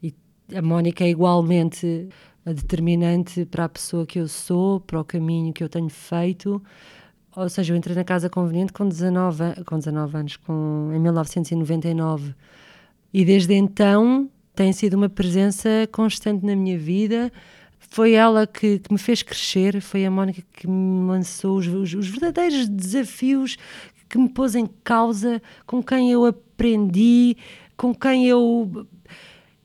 e 0.03 0.15
a 0.55 0.63
Mónica 0.63 1.05
é 1.05 1.09
igualmente 1.09 2.09
determinante 2.45 3.45
para 3.45 3.65
a 3.65 3.69
pessoa 3.69 4.07
que 4.07 4.19
eu 4.19 4.29
sou, 4.29 4.81
para 4.81 5.01
o 5.01 5.05
caminho 5.05 5.53
que 5.53 5.63
eu 5.63 5.69
tenho 5.69 5.89
feito. 5.89 6.63
Ou 7.37 7.49
seja, 7.49 7.73
eu 7.73 7.77
entrei 7.77 7.95
na 7.95 8.05
Casa 8.05 8.29
Conveniente 8.29 8.73
com 8.73 8.89
19, 8.89 9.65
com 9.65 9.79
19 9.79 10.17
anos, 10.17 10.37
com, 10.37 10.91
em 10.93 10.99
1999 10.99 12.35
E 13.13 13.25
desde 13.25 13.55
então 13.55 14.29
tem 14.61 14.75
sido 14.75 14.93
uma 14.93 15.09
presença 15.09 15.89
constante 15.91 16.45
na 16.45 16.55
minha 16.55 16.77
vida. 16.77 17.33
Foi 17.79 18.13
ela 18.13 18.47
que, 18.47 18.79
que 18.79 18.93
me 18.93 18.99
fez 18.99 19.23
crescer, 19.23 19.81
foi 19.81 20.05
a 20.05 20.11
Mónica 20.11 20.43
que 20.53 20.69
me 20.69 21.09
lançou 21.09 21.57
os, 21.57 21.67
os, 21.67 21.95
os 21.95 22.07
verdadeiros 22.07 22.69
desafios, 22.69 23.57
que 24.07 24.19
me 24.19 24.29
pôs 24.29 24.55
em 24.55 24.69
causa, 24.85 25.41
com 25.67 25.83
quem 25.83 26.13
eu 26.13 26.27
aprendi, 26.27 27.39
com 27.75 27.95
quem 27.95 28.27
eu 28.27 28.87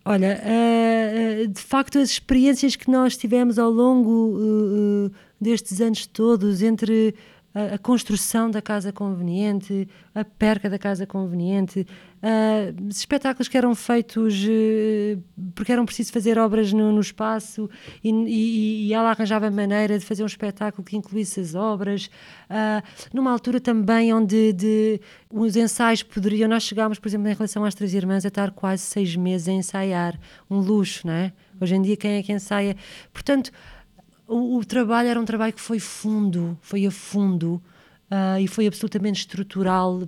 Olha, 0.05 0.39
uh, 0.41 1.47
de 1.47 1.61
facto, 1.61 1.99
as 1.99 2.11
experiências 2.11 2.77
que 2.77 2.89
nós 2.89 3.17
tivemos 3.17 3.59
ao 3.59 3.69
longo 3.69 4.37
uh, 4.37 5.11
destes 5.41 5.81
anos 5.81 6.05
todos, 6.05 6.61
entre 6.61 7.13
a, 7.53 7.75
a, 7.75 7.77
construção 7.77 8.49
da 8.49 8.61
casa 8.61 8.93
conveniente, 8.93 9.89
a 10.13 10.23
perca 10.23 10.69
da 10.69 10.79
casa 10.79 11.05
conveniente, 11.05 11.85
uh, 12.25 12.89
espetáculos 12.89 13.47
que 13.47 13.57
eram 13.57 13.75
feitos 13.75 14.43
uh, 14.43 15.21
porque 15.53 15.71
eram 15.71 15.85
preciso 15.85 16.11
fazer 16.11 16.39
obras 16.39 16.73
no, 16.73 16.91
no 16.91 16.99
espaço 16.99 17.69
e, 18.03 18.09
e, 18.09 18.87
e, 18.87 18.93
ela 18.93 19.11
arranjava 19.11 19.49
maneira 19.51 19.99
de 19.99 20.05
fazer 20.05 20.23
um 20.23 20.25
espetáculo 20.25 20.83
que 20.83 20.97
incluísse 20.97 21.39
as 21.39 21.53
obras, 21.53 22.09
uh, 22.49 22.83
numa 23.13 23.31
altura 23.31 23.59
também 23.59 24.13
onde 24.13 24.53
de, 24.53 24.99
os 25.31 25.55
ensaios 25.55 26.01
poderiam, 26.01 26.49
nós 26.49 26.63
chegámos, 26.63 26.97
por 26.97 27.07
exemplo, 27.07 27.27
em 27.29 27.33
relação 27.33 27.63
às 27.63 27.75
Três 27.75 27.93
Irmãs, 27.93 28.25
a 28.25 28.29
estar 28.29 28.51
quase 28.51 28.81
seis 28.81 29.15
meses 29.15 29.47
a 29.47 29.51
ensaiar, 29.51 30.19
um 30.49 30.59
luxo, 30.59 31.05
não 31.05 31.13
é? 31.13 31.31
Hoje 31.61 31.75
em 31.75 31.81
dia, 31.81 31.95
quem 31.95 32.17
é 32.17 32.23
que 32.23 32.33
ensaia? 32.33 32.75
Portanto, 33.13 33.51
o, 34.27 34.57
o, 34.57 34.65
trabalho 34.65 35.07
era 35.07 35.19
um 35.19 35.25
trabalho 35.25 35.53
que 35.53 35.61
foi 35.61 35.79
fundo, 35.79 36.57
foi 36.61 36.85
a 36.85 36.91
fundo 36.91 37.61
uh, 38.11 38.39
e 38.39 38.47
foi 38.47 38.67
absolutamente 38.67 39.19
estrutural. 39.21 40.07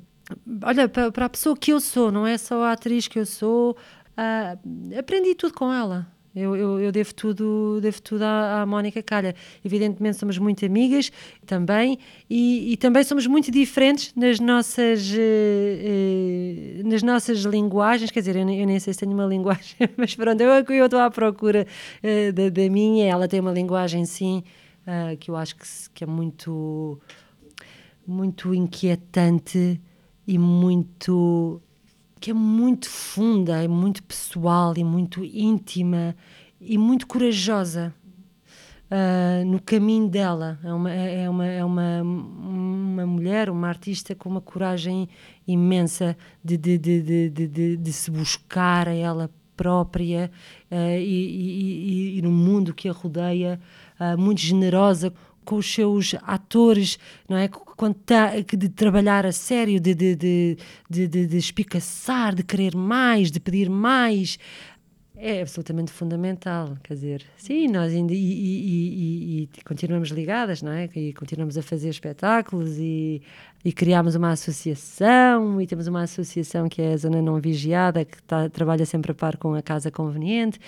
Olha, 0.63 0.89
para, 0.89 1.11
para, 1.11 1.25
a 1.25 1.29
pessoa 1.29 1.55
que 1.55 1.71
eu 1.71 1.79
sou, 1.79 2.11
não 2.11 2.27
é 2.27 2.37
só 2.37 2.63
a 2.63 2.73
atriz 2.73 3.07
que 3.07 3.17
eu 3.19 3.25
sou, 3.25 3.71
uh, 4.17 4.97
aprendi 4.99 5.35
tudo 5.35 5.53
com 5.53 5.71
ela. 5.71 6.07
Eu, 6.35 6.55
eu, 6.55 6.79
eu, 6.79 6.91
devo 6.91 7.15
tudo, 7.15 7.79
devo 7.81 7.99
tudo 7.99 8.21
à, 8.21 8.61
à 8.61 8.65
Mónica 8.65 9.01
Calha. 9.01 9.33
Evidentemente 9.65 10.17
somos 10.17 10.37
muito 10.37 10.63
amigas 10.63 11.11
também 11.47 11.97
e, 12.29 12.73
e 12.73 12.77
também 12.77 13.03
somos 13.03 13.25
muito 13.25 13.49
diferentes 13.49 14.13
nas 14.15 14.39
nossas, 14.39 15.11
eh, 15.17 16.77
eh, 16.79 16.83
nas 16.83 17.01
nossas 17.01 17.39
linguagens. 17.39 18.11
Quer 18.11 18.19
dizer, 18.19 18.35
eu, 18.35 18.47
eu, 18.47 18.67
nem 18.67 18.79
sei 18.79 18.93
se 18.93 18.99
tenho 18.99 19.13
uma 19.13 19.25
linguagem, 19.25 19.77
mas 19.97 20.13
pronto, 20.13 20.39
eu 20.39 20.85
estou 20.85 20.99
à 20.99 21.09
procura 21.09 21.65
eh, 22.03 22.31
da, 22.31 22.49
da, 22.49 22.69
minha. 22.69 23.07
Ela 23.07 23.27
tem 23.27 23.39
uma 23.39 23.51
linguagem, 23.51 24.05
sim, 24.05 24.43
uh, 24.85 25.17
que 25.17 25.31
eu 25.31 25.35
acho 25.35 25.55
que, 25.55 25.65
que 25.91 26.03
é 26.03 26.07
muito, 26.07 26.99
muito 28.05 28.53
inquietante 28.53 29.81
e 30.27 30.37
muito 30.37 31.61
que 32.19 32.31
é 32.31 32.33
muito 32.33 32.89
funda, 32.89 33.63
é 33.63 33.67
muito 33.67 34.03
pessoal 34.03 34.73
e 34.75 34.83
muito 34.83 35.23
íntima 35.23 36.15
e 36.59 36.77
muito 36.77 37.05
corajosa 37.05 37.93
uh, 38.91 39.45
no 39.45 39.61
caminho 39.61 40.09
dela. 40.09 40.59
É 40.63 40.73
uma, 40.73 40.91
é, 40.91 41.23
é 41.23 41.29
uma, 41.29 41.45
é 41.45 41.63
uma, 41.63 42.01
uma 42.01 43.05
mulher, 43.05 43.49
uma 43.49 43.67
artista 43.67 44.15
com 44.15 44.29
uma 44.29 44.41
coragem 44.41 45.07
imensa 45.47 46.17
de, 46.43 46.57
de, 46.57 46.77
de, 46.77 47.29
de, 47.29 47.47
de, 47.47 47.77
de 47.77 47.93
se 47.93 48.09
buscar 48.09 48.87
a 48.87 48.93
ela 48.93 49.29
própria 49.55 50.31
uh, 50.71 50.75
e, 50.75 50.99
e, 50.99 52.15
e, 52.15 52.17
e, 52.17 52.21
no 52.21 52.31
mundo 52.31 52.73
que 52.73 52.89
a 52.89 52.91
rodeia, 52.91 53.59
uh, 53.99 54.19
muito 54.19 54.41
generosa 54.41 55.13
com 55.47 55.55
os 55.55 55.73
seus 55.73 56.13
atores, 56.23 56.99
não 57.27 57.37
é? 57.37 57.47
Quando 57.47 57.93
tá, 57.93 58.33
de 58.35 58.67
trabalhar 58.67 59.25
a 59.25 59.31
sério, 59.31 59.79
de, 59.79 59.95
de, 59.95 60.13
de, 60.13 60.57
de, 60.89 61.07
de, 61.07 61.25
de 61.25 61.37
espicaçar, 61.37 62.35
de 62.35 62.43
querer 62.43 62.75
mais, 62.75 63.31
de 63.31 63.39
pedir 63.39 63.69
mais, 63.69 64.37
é 65.19 65.41
absolutamente 65.41 65.91
fundamental, 65.91 66.77
quer 66.83 66.93
dizer, 66.93 67.25
sim, 67.35 67.67
nós 67.67 67.91
ainda 67.91 68.13
e, 68.13 68.17
e, 68.17 68.59
e, 68.61 69.43
e, 69.43 69.63
continuamos 69.63 70.09
ligadas, 70.09 70.61
não 70.61 70.71
é? 70.71 70.87
E 70.95 71.11
continuamos 71.13 71.57
a 71.57 71.63
fazer 71.63 71.89
espetáculos 71.89 72.77
e, 72.77 73.21
e 73.65 73.73
criámos 73.73 74.13
uma 74.13 74.31
associação 74.31 75.59
e 75.59 75.65
temos 75.65 75.87
uma 75.87 76.03
associação 76.03 76.69
que 76.69 76.81
é 76.81 76.93
a 76.93 76.97
Zona 76.97 77.21
Não 77.21 77.39
Vigiada, 77.39 78.05
que 78.05 78.21
tá, 78.23 78.47
trabalha 78.47 78.85
sempre 78.85 79.11
a 79.11 79.15
par 79.15 79.37
com 79.37 79.55
a 79.55 79.61
Casa 79.61 79.89
Conveniente. 79.89 80.59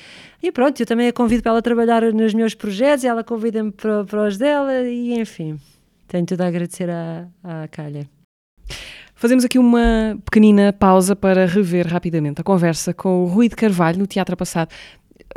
E 0.42 0.52
pronto, 0.52 0.80
eu 0.80 0.86
também 0.86 1.08
a 1.08 1.14
convido 1.14 1.44
para 1.44 1.52
ela 1.52 1.62
trabalhar 1.62 2.02
nos 2.12 2.34
meus 2.34 2.56
projetos 2.56 3.04
e 3.04 3.08
ela 3.08 3.24
convida-me 3.24 3.72
para, 3.72 4.04
para 4.04 4.28
os 4.28 4.38
dela 4.38 4.82
e 4.82 5.20
enfim, 5.20 5.60
tenho 6.08 6.26
tudo 6.26 6.42
a 6.42 6.48
agradecer 6.48 6.90
à, 6.90 7.28
à 7.44 7.68
Calha. 7.68 8.10
Fazemos 9.20 9.44
aqui 9.44 9.60
uma 9.60 10.18
pequenina 10.24 10.72
pausa 10.72 11.14
para 11.14 11.46
rever 11.46 11.86
rapidamente 11.86 12.40
a 12.40 12.44
conversa 12.44 12.94
com 12.94 13.24
o 13.24 13.26
Rui 13.26 13.50
de 13.50 13.56
Carvalho 13.58 14.00
no 14.00 14.08
teatro 14.08 14.38
passado. 14.38 14.70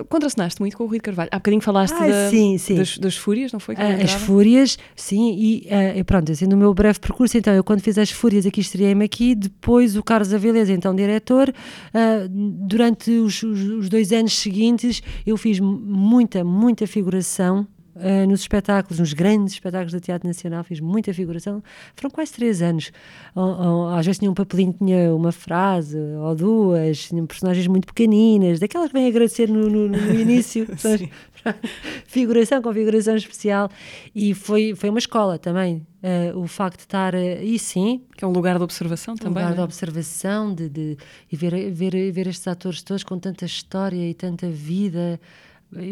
Contracenaste 0.08 0.60
muito 0.60 0.76
com 0.76 0.84
o 0.84 0.86
Rui 0.86 0.98
de 0.98 1.02
Carvalho. 1.02 1.28
Há 1.32 1.36
bocadinho 1.36 1.60
falaste 1.60 1.96
ah, 1.96 2.06
da, 2.06 2.30
sim, 2.30 2.56
sim. 2.58 2.76
Das, 2.76 2.96
das, 2.96 3.16
Fúrias, 3.16 3.52
não 3.52 3.58
foi? 3.58 3.74
Uh, 3.74 4.04
as 4.04 4.12
Fúrias, 4.12 4.78
sim, 4.94 5.34
e 5.36 5.66
uh, 5.98 6.04
pronto, 6.04 6.30
assim, 6.30 6.46
no 6.46 6.56
meu 6.56 6.72
breve 6.72 7.00
percurso, 7.00 7.36
então, 7.36 7.52
eu 7.52 7.64
quando 7.64 7.80
fiz 7.80 7.98
as 7.98 8.12
Fúrias 8.12 8.46
aqui, 8.46 8.60
estreiei-me 8.60 9.04
aqui, 9.04 9.34
depois 9.34 9.96
o 9.96 10.02
Carlos 10.02 10.32
Avilés, 10.32 10.70
então 10.70 10.94
diretor, 10.94 11.48
uh, 11.48 12.28
durante 12.30 13.10
os, 13.10 13.42
os, 13.42 13.62
os 13.62 13.88
dois 13.88 14.12
anos 14.12 14.38
seguintes 14.38 15.02
eu 15.26 15.36
fiz 15.36 15.58
muita, 15.58 16.44
muita 16.44 16.86
figuração, 16.86 17.66
Uh, 17.94 18.26
nos 18.26 18.40
espetáculos, 18.40 18.98
nos 18.98 19.12
grandes 19.12 19.52
espetáculos 19.52 19.92
do 19.92 20.00
Teatro 20.00 20.26
Nacional, 20.26 20.64
fiz 20.64 20.80
muita 20.80 21.12
figuração. 21.12 21.62
Foram 21.94 22.10
quase 22.10 22.32
três 22.32 22.62
anos. 22.62 22.90
Ou, 23.34 23.44
ou, 23.44 23.88
às 23.90 24.06
vezes 24.06 24.18
tinha 24.18 24.30
um 24.30 24.34
papelinho, 24.34 24.72
tinha 24.72 25.14
uma 25.14 25.30
frase 25.30 25.98
ou 25.98 26.34
duas, 26.34 27.08
tinha 27.08 27.22
personagens 27.26 27.66
muito 27.66 27.86
pequeninas, 27.86 28.58
daquelas 28.58 28.88
que 28.88 28.94
vêm 28.94 29.08
agradecer 29.08 29.48
no, 29.48 29.68
no, 29.68 29.88
no 29.88 30.14
início. 30.18 30.66
figuração, 32.06 32.62
configuração 32.62 33.16
especial. 33.16 33.70
E 34.14 34.34
foi, 34.34 34.74
foi 34.74 34.88
uma 34.88 34.98
escola 34.98 35.38
também. 35.38 35.86
Uh, 36.02 36.38
o 36.38 36.46
facto 36.48 36.78
de 36.78 36.84
estar. 36.84 37.14
Uh, 37.14 37.42
e 37.42 37.58
sim. 37.58 38.02
Que 38.16 38.24
é 38.24 38.28
um 38.28 38.32
lugar 38.32 38.56
de 38.56 38.64
observação 38.64 39.14
também. 39.16 39.42
Um 39.42 39.46
lugar 39.46 39.50
né? 39.50 39.56
de 39.56 39.62
observação 39.62 40.54
de, 40.54 40.68
de, 40.68 40.96
e 41.30 41.36
ver, 41.36 41.70
ver, 41.70 42.10
ver 42.10 42.26
estes 42.26 42.46
atores 42.48 42.82
todos 42.82 43.04
com 43.04 43.18
tanta 43.18 43.44
história 43.44 44.08
e 44.08 44.14
tanta 44.14 44.48
vida 44.48 45.20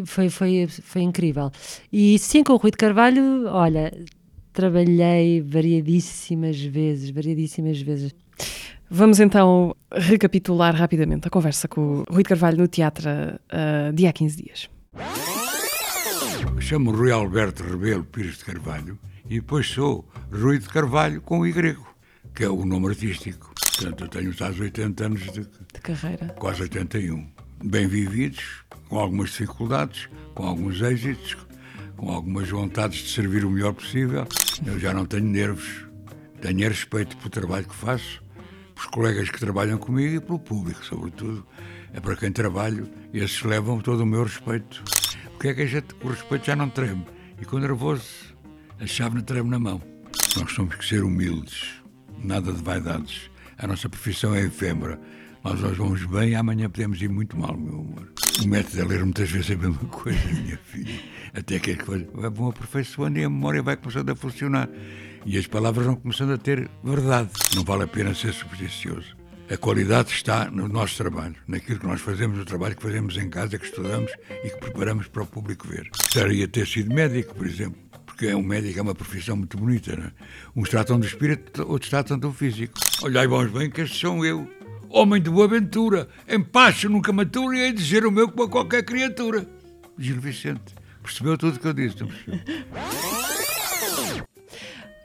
foi, 0.05 0.29
foi, 0.29 0.67
foi 0.67 1.03
incrível. 1.03 1.51
E 1.93 2.19
sim, 2.19 2.45
com 2.45 2.53
o 2.53 2.57
Rui 2.57 2.71
de 2.71 2.77
Carvalho, 2.77 3.47
olha, 3.47 3.93
trabalhei 4.53 5.41
variadíssimas 5.41 6.61
vezes, 6.61 7.11
variadíssimas 7.11 7.81
vezes. 7.81 8.15
Vamos 8.91 9.21
então 9.21 9.75
recapitular 9.93 10.75
rapidamente 10.75 11.29
a 11.29 11.31
conversa 11.31 11.69
com 11.69 12.01
o 12.01 12.05
Rui 12.13 12.23
de 12.23 12.29
Carvalho 12.29 12.59
no 12.59 12.69
teatro 12.69 13.09
uh, 13.09 13.93
de 13.93 14.07
há 14.07 14.13
15 14.13 14.43
dias. 14.43 14.71
Chamo 16.59 16.91
Rui 16.91 17.11
Alberto 17.11 17.63
Rebelo 17.63 18.05
Pires 18.05 18.39
de 18.39 18.45
Carvalho 18.45 18.99
e 19.29 19.37
depois 19.37 19.67
sou 19.69 20.09
Rui 20.33 20.59
de 20.59 20.69
Carvalho 20.69 21.23
com 21.23 21.41
o 21.41 21.53
grego, 21.53 21.87
que 22.35 22.45
é 22.45 22.51
o 22.51 22.65
nome 22.65 22.89
artístico. 22.89 23.53
Portanto, 23.77 24.05
eu 24.05 24.09
tenho 24.09 24.37
quase 24.37 24.61
80 24.61 25.05
anos 25.07 25.23
de, 25.33 25.41
de 25.41 25.81
carreira. 25.81 26.27
Quase 26.39 26.63
81. 26.63 27.31
Bem 27.65 27.87
vividos, 27.87 28.65
com 28.91 28.99
algumas 28.99 29.31
dificuldades, 29.31 30.09
com 30.35 30.45
alguns 30.45 30.83
êxitos, 30.83 31.37
com 31.97 32.11
algumas 32.11 32.51
vontades 32.51 32.99
de 32.99 33.09
servir 33.11 33.45
o 33.45 33.51
melhor 33.51 33.73
possível. 33.73 34.27
Eu 34.67 34.79
já 34.81 34.93
não 34.93 35.07
tenho 35.07 35.25
nervos, 35.25 35.87
tenho 36.43 36.69
respeito 36.69 37.17
pelo 37.17 37.31
trabalho 37.31 37.67
que 37.67 37.75
faço, 37.75 38.21
pelos 38.75 38.91
colegas 38.91 39.31
que 39.31 39.39
trabalham 39.39 39.79
comigo 39.79 40.17
e 40.17 40.21
pelo 40.21 40.41
público, 40.41 40.85
sobretudo. 40.85 41.47
É 41.95 42.01
para 42.01 42.17
quem 42.17 42.33
trabalho, 42.33 42.91
esses 43.15 43.43
levam 43.43 43.81
todo 43.81 44.01
o 44.01 44.07
meu 44.07 44.25
respeito. 44.25 44.83
Porque 45.31 45.49
é 45.49 45.55
que 45.55 45.63
a 45.63 45.67
gente, 45.67 45.95
o 46.03 46.09
respeito 46.09 46.47
já 46.47 46.57
não 46.57 46.69
treme. 46.69 47.07
E 47.41 47.45
com 47.45 47.59
nervoso, 47.59 48.35
a 48.81 48.87
chave 48.87 49.15
não 49.15 49.23
treme 49.23 49.49
na 49.49 49.59
mão. 49.59 49.81
Nós 50.37 50.55
temos 50.55 50.75
que 50.75 50.85
ser 50.85 51.05
humildes, 51.05 51.81
nada 52.19 52.53
de 52.53 52.63
vaidades. 52.63 53.31
A 53.57 53.67
nossa 53.67 53.89
profissão 53.89 54.35
é 54.35 54.43
efêmera. 54.43 55.01
Nós 55.43 55.63
hoje 55.63 55.77
vamos 55.77 56.05
bem 56.05 56.35
amanhã 56.35 56.69
podemos 56.69 57.01
ir 57.01 57.09
muito 57.09 57.35
mal, 57.35 57.57
meu 57.57 57.81
amor. 57.81 58.13
O 58.43 58.47
método 58.47 58.83
é 58.83 58.85
ler 58.85 59.03
muitas 59.03 59.31
vezes 59.31 59.51
a 59.51 59.57
mesma 59.57 59.89
coisa, 59.89 60.19
minha 60.29 60.59
filha. 60.59 61.01
Até 61.33 61.59
que 61.59 61.71
as 61.71 61.79
coisas 61.79 62.07
vão 62.13 62.51
aperfeiçoando 62.51 63.19
e 63.19 63.25
a 63.25 63.31
memória 63.31 63.63
vai 63.63 63.75
começando 63.77 64.11
a 64.11 64.15
funcionar. 64.15 64.69
E 65.25 65.39
as 65.39 65.47
palavras 65.47 65.87
vão 65.87 65.97
começando 65.97 66.33
a 66.33 66.39
ter 66.39 66.71
verdade. 66.85 67.31
Não 67.57 67.65
vale 67.65 67.85
a 67.85 67.87
pena 67.87 68.15
ser 68.15 68.35
supersticioso. 68.35 69.17
A 69.51 69.57
qualidade 69.57 70.11
está 70.11 70.51
no 70.51 70.69
nosso 70.69 70.97
trabalho, 70.99 71.37
naquilo 71.49 71.81
que 71.81 71.87
nós 71.87 72.03
fazemos, 72.03 72.39
no 72.39 72.45
trabalho 72.45 72.77
que 72.77 72.83
fazemos 72.83 73.17
em 73.17 73.29
casa, 73.31 73.59
que 73.59 73.65
estudamos 73.65 74.13
e 74.45 74.51
que 74.51 74.57
preparamos 74.59 75.09
para 75.09 75.23
o 75.23 75.27
público 75.27 75.67
ver. 75.67 75.89
Gostaria 75.89 76.47
de 76.47 76.53
ter 76.53 76.67
sido 76.67 76.95
médico, 76.95 77.35
por 77.35 77.47
exemplo, 77.47 77.81
porque 78.05 78.27
é 78.27 78.37
um 78.37 78.43
médico 78.43 78.79
é 78.79 78.83
uma 78.83 78.95
profissão 78.95 79.37
muito 79.37 79.57
bonita. 79.57 79.97
Não 79.97 80.05
é? 80.05 80.13
Uns 80.55 80.69
tratam 80.69 81.01
do 81.01 81.07
espírito, 81.07 81.67
outros 81.67 81.89
tratam 81.89 82.19
do 82.19 82.31
físico. 82.31 82.79
Olhai, 83.03 83.27
vamos 83.27 83.51
bem, 83.51 83.71
que 83.71 83.81
estes 83.81 83.99
sou 83.99 84.25
eu 84.25 84.60
homem 84.91 85.23
de 85.23 85.31
boa 85.31 85.47
aventura, 85.47 86.09
em 86.29 86.43
paz 86.43 86.85
nunca 86.85 87.13
matura 87.13 87.57
e 87.57 87.61
hei 87.61 87.73
de 87.73 87.79
dizer 87.79 88.05
o 88.05 88.11
meu 88.11 88.29
como 88.29 88.43
a 88.43 88.49
qualquer 88.51 88.85
criatura. 88.85 89.47
Gil 89.97 90.21
Vicente, 90.21 90.75
percebeu 91.03 91.39
tudo 91.39 91.57
o 91.57 91.61
que 91.61 91.67
eu 91.67 91.73
disse, 91.73 92.01
não 92.01 92.09
percebeu? 92.09 92.41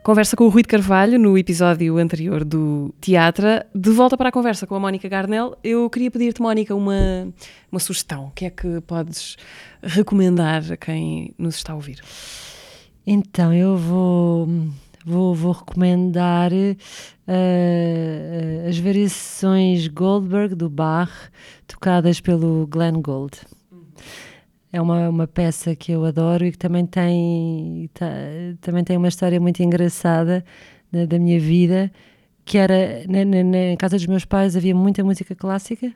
Conversa 0.06 0.38
com 0.38 0.44
o 0.44 0.50
Rui 0.50 0.62
de 0.62 0.68
Carvalho 0.68 1.18
no 1.18 1.36
episódio 1.36 1.98
anterior 1.98 2.46
do 2.46 2.94
Teatro. 3.02 3.48
De 3.74 3.90
volta 3.90 4.16
para 4.16 4.30
a 4.30 4.32
conversa 4.32 4.68
com 4.68 4.76
a 4.76 4.80
Mónica 4.80 5.10
Garnel, 5.10 5.58
eu 5.64 5.90
queria 5.90 6.12
pedir-te, 6.12 6.44
Mónica, 6.44 6.76
uma, 6.76 7.34
uma 7.72 7.80
sugestão. 7.80 8.28
O 8.28 8.30
que 8.32 8.46
é 8.46 8.52
que 8.52 8.82
podes 8.82 9.36
recomendar 9.82 10.62
a 10.72 10.78
quem 10.78 11.34
nos 11.40 11.56
está 11.56 11.74
a 11.74 11.76
ouvir? 11.76 12.02
Então, 13.08 13.52
eu 13.52 13.76
vou, 13.78 14.48
vou, 15.06 15.36
vou 15.36 15.52
recomendar 15.52 16.52
uh, 16.52 16.78
as 18.68 18.78
variações 18.80 19.88
Goldberg 19.88 20.56
do 20.56 20.70
Bach, 20.70 21.12
tocadas 21.68 22.20
pelo 22.20 22.66
Glenn 22.68 23.02
Gould. 23.02 23.38
É 24.74 24.82
uma, 24.82 25.08
uma 25.08 25.28
peça 25.28 25.76
que 25.76 25.92
eu 25.92 26.04
adoro 26.04 26.46
e 26.46 26.52
que 26.52 26.58
também 26.58 26.86
tem, 26.86 27.90
tá, 27.94 28.08
também 28.60 28.84
tem 28.84 28.98
uma 28.98 29.08
história 29.08 29.40
muito 29.40 29.62
engraçada 29.64 30.44
da, 30.92 31.06
da 31.06 31.20
minha 31.20 31.40
vida, 31.40 31.92
que 32.44 32.58
era, 32.58 33.06
na, 33.08 33.24
na, 33.24 33.44
na, 33.44 33.78
casa 33.78 33.96
dos 33.96 34.08
meus 34.08 34.26
pais 34.26 34.56
havia 34.56 34.76
muita 34.76 35.04
música 35.04 35.34
clássica, 35.34 35.94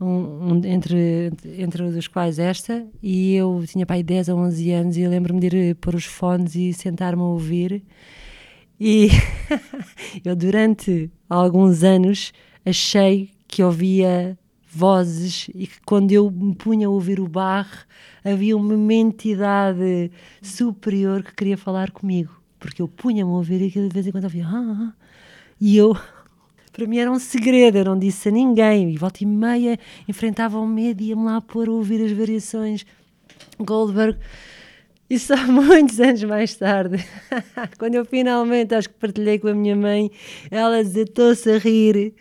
um, 0.00 0.06
um, 0.06 0.60
entre, 0.64 1.30
entre 1.58 1.82
os 1.82 2.08
quais 2.08 2.38
esta, 2.38 2.84
e 3.02 3.34
eu 3.34 3.62
tinha 3.66 3.86
pai 3.86 4.02
10 4.02 4.30
ou 4.30 4.38
11 4.38 4.72
anos 4.72 4.96
e 4.96 5.06
lembro-me 5.06 5.40
de 5.40 5.56
ir 5.56 5.74
pôr 5.76 5.94
os 5.94 6.04
fones 6.04 6.54
e 6.56 6.72
sentar-me 6.72 7.22
a 7.22 7.24
ouvir. 7.24 7.84
E 8.80 9.08
eu, 10.24 10.36
durante 10.36 11.10
alguns 11.28 11.82
anos, 11.82 12.32
achei 12.64 13.30
que 13.46 13.62
ouvia 13.62 14.38
vozes 14.70 15.48
e 15.54 15.66
que 15.66 15.80
quando 15.84 16.12
eu 16.12 16.30
me 16.30 16.54
punha 16.54 16.86
a 16.86 16.90
ouvir 16.90 17.18
o 17.18 17.26
bar 17.26 17.86
havia 18.22 18.56
uma 18.56 18.94
entidade 18.94 20.10
superior 20.42 21.22
que 21.22 21.34
queria 21.34 21.56
falar 21.56 21.90
comigo 21.90 22.38
porque 22.60 22.82
eu 22.82 22.86
punha-me 22.86 23.30
a 23.30 23.34
ouvir 23.34 23.66
aquilo 23.66 23.88
de 23.88 23.94
vez 23.94 24.06
em 24.06 24.12
quando 24.12 24.24
ouvia 24.24 24.46
ah, 24.46 24.90
ah, 24.90 24.92
e 25.58 25.76
eu 25.76 25.96
para 26.70 26.86
mim 26.86 26.98
era 26.98 27.10
um 27.10 27.18
segredo, 27.18 27.78
eu 27.78 27.84
não 27.86 27.98
disse 27.98 28.28
a 28.28 28.32
ninguém 28.32 28.92
e 28.92 28.98
volta 28.98 29.24
e 29.24 29.26
meia 29.26 29.78
enfrentava 30.06 30.58
o 30.58 30.66
medo 30.66 31.02
e 31.02 31.08
ia-me 31.08 31.24
lá 31.24 31.40
pôr 31.40 31.68
a 31.68 31.72
ouvir 31.72 32.04
as 32.04 32.12
variações. 32.12 32.84
Goldberg 33.58 34.18
e 35.08 35.18
só 35.18 35.36
muitos 35.46 36.00
anos 36.00 36.22
mais 36.24 36.54
tarde, 36.54 37.04
quando 37.78 37.94
eu 37.94 38.04
finalmente 38.04 38.74
acho 38.74 38.88
que 38.88 38.94
partilhei 38.96 39.38
com 39.38 39.48
a 39.48 39.54
minha 39.54 39.76
mãe, 39.76 40.10
ela 40.50 40.82
desatou-se 40.82 41.50
a 41.50 41.58
rir 41.58 42.14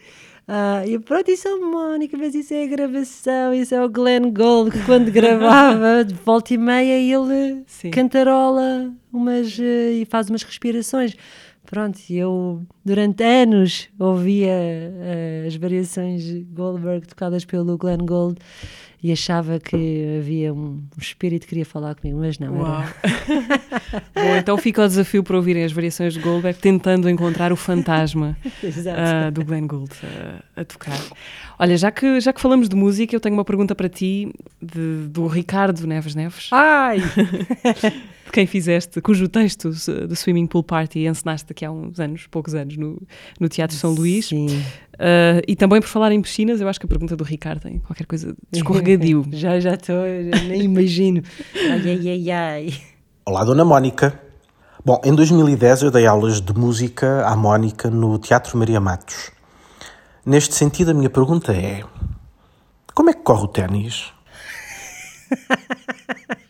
Uh, 0.48 0.88
e 0.88 0.98
pronto, 0.98 1.30
isso 1.30 1.46
é 1.46 1.54
o 1.54 1.70
Mónica, 1.70 2.16
mas 2.18 2.34
isso 2.34 2.54
é 2.54 2.64
a 2.64 2.68
gravação, 2.68 3.54
isso 3.54 3.76
é 3.76 3.84
o 3.84 3.90
Glenn 3.90 4.32
Gold, 4.32 4.72
que 4.72 4.86
quando 4.86 5.12
gravava, 5.12 6.06
de 6.08 6.14
volta 6.14 6.54
e 6.54 6.58
meia, 6.58 6.98
ele 6.98 7.64
Sim. 7.68 7.92
cantarola 7.92 8.90
umas, 9.12 9.60
uh, 9.60 9.92
e 9.92 10.08
faz 10.10 10.30
umas 10.30 10.44
respirações. 10.44 11.18
Pronto, 11.66 12.00
eu 12.10 12.66
durante 12.86 13.22
anos 13.26 13.90
ouvia 14.00 14.54
uh, 14.54 15.48
as 15.48 15.56
variações 15.58 16.24
Goldberg 16.54 17.06
tocadas 17.06 17.44
pelo 17.44 17.78
Glenn 17.78 18.06
Gold 18.06 18.38
e 19.08 19.12
achava 19.14 19.58
que 19.58 20.18
havia 20.20 20.53
um, 20.53 20.84
espírito 20.97 21.43
que 21.43 21.49
queria 21.49 21.66
falar 21.66 21.95
comigo, 21.95 22.20
mas 22.20 22.38
não. 22.38 22.58
Uau. 22.58 22.82
Era... 22.82 22.91
Bom, 24.14 24.36
então 24.38 24.58
fica 24.58 24.84
o 24.84 24.88
desafio 24.88 25.24
para 25.24 25.38
ouvirem 25.38 25.64
as 25.64 25.72
variações 25.72 26.14
de 26.14 26.20
Goldberg, 26.20 26.60
tentando 26.60 27.10
encontrar 27.10 27.53
o 27.53 27.55
fantasma 27.55 28.38
uh, 28.43 29.32
do 29.32 29.45
Glenn 29.45 29.66
Gould 29.66 29.93
uh, 30.03 30.43
a 30.58 30.66
tocar. 30.66 30.99
Olha, 31.58 31.78
já 31.78 31.89
que, 31.89 32.20
já 32.20 32.34
que 32.34 32.41
falamos 32.41 32.68
de 32.68 32.76
música, 32.76 33.16
eu 33.16 33.20
tenho 33.22 33.34
uma 33.34 33.45
pergunta 33.45 33.74
para 33.74 33.88
ti 33.88 34.30
de, 34.62 35.08
do 35.08 35.26
Ricardo 35.26 35.88
Neves 35.88 36.14
Neves. 36.14 36.49
Ai! 36.51 36.97
de 38.28 38.32
quem 38.34 38.45
fizeste, 38.45 38.99
cujo 38.99 39.30
texto 39.30 39.70
do 40.05 40.16
Swimming 40.18 40.47
Pool 40.47 40.64
Party 40.64 41.08
encenaste 41.08 41.49
aqui 41.49 41.64
há 41.64 41.72
uns 41.72 41.97
anos, 41.97 42.28
poucos 42.28 42.53
anos, 42.53 42.76
no, 42.76 43.01
no 43.39 43.47
Teatro 43.47 43.78
São 43.78 43.93
Luís. 43.93 44.26
Sim. 44.26 44.47
Uh, 44.98 45.45
e 45.48 45.56
também 45.56 45.80
por 45.80 45.88
falar 45.88 46.12
em 46.12 46.22
piscinas, 46.22 46.60
eu 46.60 46.68
acho 46.68 46.80
que 46.80 46.86
a 46.88 46.89
pergunta 46.89 47.16
do 47.16 47.24
Ricardo 47.24 47.62
tem 47.62 47.78
qualquer 47.80 48.06
coisa 48.06 48.36
escorregadio. 48.52 49.26
já, 49.32 49.60
já 49.60 49.76
estou, 49.76 50.04
nem 50.48 50.64
imagino. 50.64 51.22
Ai, 51.56 51.82
ai, 51.89 52.10
ai, 52.10 52.32
ai. 52.32 52.74
Olá, 53.26 53.43
Dona 53.43 53.64
Mónica. 53.64 54.20
Bom, 54.84 55.00
em 55.04 55.14
2010 55.14 55.84
eu 55.84 55.91
dei 55.91 56.08
aulas 56.08 56.41
de 56.41 56.54
música 56.54 57.26
à 57.26 57.36
Mónica 57.36 57.89
no 57.89 58.18
Teatro 58.18 58.58
Maria 58.58 58.80
Matos. 58.80 59.32
Neste 60.26 60.56
sentido, 60.56 60.91
a 60.91 60.93
minha 60.93 61.10
pergunta 61.10 61.54
é: 61.54 61.84
como 62.93 63.10
é 63.10 63.14
que 63.14 63.22
corre 63.22 63.43
o 63.43 63.48
ténis? 63.48 64.12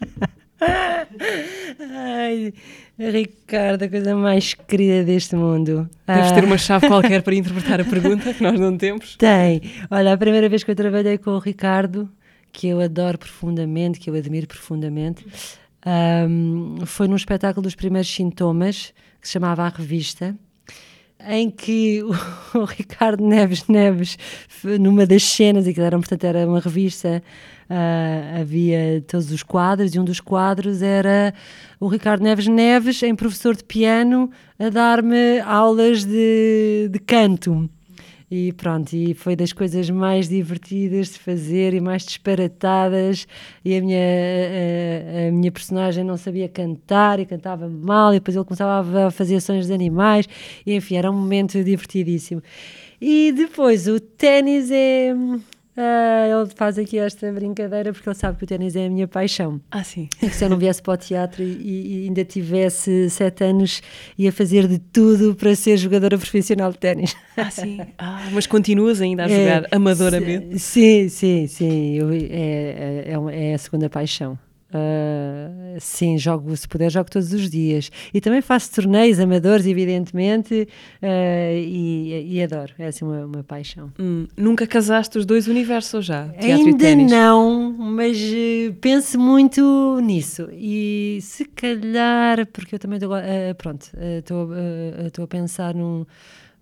Ai, 0.60 2.54
Ricardo, 2.98 3.84
a 3.84 3.90
coisa 3.90 4.16
mais 4.16 4.54
querida 4.54 5.04
deste 5.04 5.36
mundo. 5.36 5.90
Deves 6.06 6.32
ah. 6.32 6.36
ter 6.36 6.44
uma 6.44 6.58
chave 6.58 6.88
qualquer 6.88 7.22
para 7.22 7.36
interpretar 7.36 7.82
a 7.82 7.86
pergunta 7.86 8.34
que 8.34 8.42
nós 8.42 8.60
não 8.60 8.78
temos. 8.78 9.16
Tem. 9.18 9.62
Olha, 9.90 10.14
a 10.14 10.18
primeira 10.18 10.50
vez 10.50 10.64
que 10.64 10.72
eu 10.72 10.76
trabalhei 10.76 11.18
com 11.18 11.32
o 11.32 11.40
Ricardo, 11.40 12.10
que 12.52 12.68
eu 12.68 12.82
adoro 12.82 13.18
profundamente, 13.18 14.00
que 14.00 14.10
eu 14.10 14.16
admiro 14.16 14.48
profundamente, 14.48 15.26
um, 15.86 16.86
foi 16.86 17.08
num 17.08 17.16
espetáculo 17.16 17.64
dos 17.64 17.76
primeiros 17.76 18.14
sintomas, 18.14 18.94
que 19.22 19.28
se 19.28 19.34
chamava 19.34 19.64
A 19.64 19.70
Revista, 19.70 20.36
em 21.26 21.50
que 21.50 22.04
o, 22.54 22.64
Ricardo 22.66 23.24
Neves 23.24 23.68
Neves, 23.68 24.18
numa 24.80 25.06
das 25.06 25.24
cenas, 25.24 25.68
e 25.68 25.74
que 25.74 25.82
era, 25.82 25.98
portanto, 25.98 26.24
era 26.24 26.48
uma 26.48 26.60
revista 26.60 27.22
Uh, 27.70 28.40
havia 28.40 29.04
todos 29.06 29.30
os 29.30 29.44
quadros 29.44 29.94
e 29.94 30.00
um 30.00 30.06
dos 30.06 30.22
quadros 30.22 30.82
era 30.82 31.34
o 31.82 31.88
Ricardo 31.90 32.24
Neves 32.24 32.48
Neves, 32.48 33.04
em 33.04 33.14
professor 33.14 33.58
de 33.58 33.64
piano, 33.66 34.32
a 34.58 34.70
dar-me 34.70 35.42
aulas 35.42 36.06
de, 36.06 36.88
de 36.90 36.98
canto. 37.00 37.70
E 38.30 38.52
pronto, 38.52 38.94
e 38.94 39.14
foi 39.14 39.38
das 39.38 39.54
coisas 39.54 39.90
mais 39.90 40.28
divertidas 40.28 41.12
de 41.12 41.20
fazer 41.20 41.74
e 41.74 41.80
mais 41.80 42.04
disparatadas. 42.04 43.26
E 43.64 43.78
a 43.78 43.82
minha, 43.82 44.00
a, 44.00 45.30
a 45.30 45.32
minha 45.32 45.50
personagem 45.50 46.04
não 46.04 46.18
sabia 46.18 46.50
cantar 46.50 47.22
e 47.22 47.26
cantava 47.26 47.70
mal, 47.70 48.14
e 48.14 48.20
depois 48.20 48.36
ele 48.36 48.44
começava 48.44 49.08
a 49.08 49.12
fazer 49.12 49.40
sons 49.40 49.68
de 49.68 49.74
animais. 49.74 50.28
E 50.66 50.76
enfim, 50.76 50.98
era 50.98 51.10
um 51.10 51.14
momento 51.14 51.64
divertidíssimo. 51.64 52.44
E 53.00 53.32
depois 53.32 53.88
o 53.88 53.98
ténis 53.98 54.72
é 54.72 55.14
Uh, 55.78 56.42
ele 56.42 56.50
faz 56.56 56.80
aqui 56.80 56.98
esta 56.98 57.32
brincadeira 57.32 57.94
porque 57.94 58.10
ele 58.10 58.16
sabe 58.16 58.36
que 58.36 58.44
o 58.44 58.48
ténis 58.48 58.76
é 58.76 58.88
a 58.88 58.90
minha 58.90 59.08
paixão. 59.08 59.62
Ah, 59.70 59.84
sim. 59.84 60.10
E 60.20 60.28
que 60.28 60.36
se 60.36 60.44
eu 60.44 60.50
não 60.50 60.58
viesse 60.58 60.82
para 60.82 60.96
o 60.96 60.98
teatro 60.98 61.44
e, 61.44 62.04
e, 62.04 62.08
ainda 62.08 62.26
tivesse 62.26 63.12
sete 63.12 63.44
anos, 63.44 63.84
ia 64.18 64.32
fazer 64.32 64.68
de 64.68 64.80
tudo 64.80 65.36
para 65.36 65.56
ser 65.56 65.78
jogadora 65.78 66.18
profissional 66.18 66.72
de 66.72 66.80
ténis. 66.80 67.16
Ah, 67.38 67.52
sim. 67.52 67.80
Ah, 68.00 68.28
mas 68.32 68.48
continuas 68.48 69.00
ainda 69.02 69.26
a 69.26 69.28
jogar 69.28 69.64
é, 69.66 69.68
amadoramente? 69.72 70.58
Sim, 70.58 71.10
sim, 71.10 71.46
sim. 71.46 71.94
Eu, 71.94 72.10
é, 72.12 72.16
é, 72.18 73.14
é, 73.14 73.52
é 73.52 73.54
a 73.54 73.58
segunda 73.60 73.88
paixão. 73.88 74.40
Uh, 74.68 75.78
sim, 75.80 76.18
jogo, 76.18 76.56
se 76.56 76.68
puder, 76.68 76.92
jogo 76.92 77.10
todos 77.10 77.32
os 77.32 77.50
dias. 77.50 77.90
E 78.14 78.20
também 78.20 78.42
faço 78.42 78.74
torneios 78.74 79.20
amadores, 79.20 79.66
evidentemente, 79.66 80.68
uh, 81.02 81.56
e, 81.56 82.36
e, 82.36 82.44
adoro. 82.44 82.74
É 82.78 82.88
assim 82.88 83.06
uma, 83.06 83.26
uma 83.26 83.44
paixão. 83.44 83.92
Hum, 83.98 84.28
nunca 84.36 84.68
casaste 84.68 85.18
os 85.18 85.26
dois 85.26 85.48
universos 85.48 86.06
já? 86.06 86.30
Ainda 86.38 86.96
não, 86.96 87.72
mas 87.72 88.18
uh, 88.18 88.74
penso 88.82 89.18
muito 89.18 90.00
nisso. 90.02 90.50
E 90.52 91.20
se 91.22 91.46
calhar, 91.46 92.46
porque 92.48 92.76
eu 92.76 92.80
também 92.80 92.98
estou. 92.98 93.12
pronto, 93.58 93.90
estou 95.06 95.24
a 95.24 95.28
pensar 95.28 95.74
num, 95.74 96.06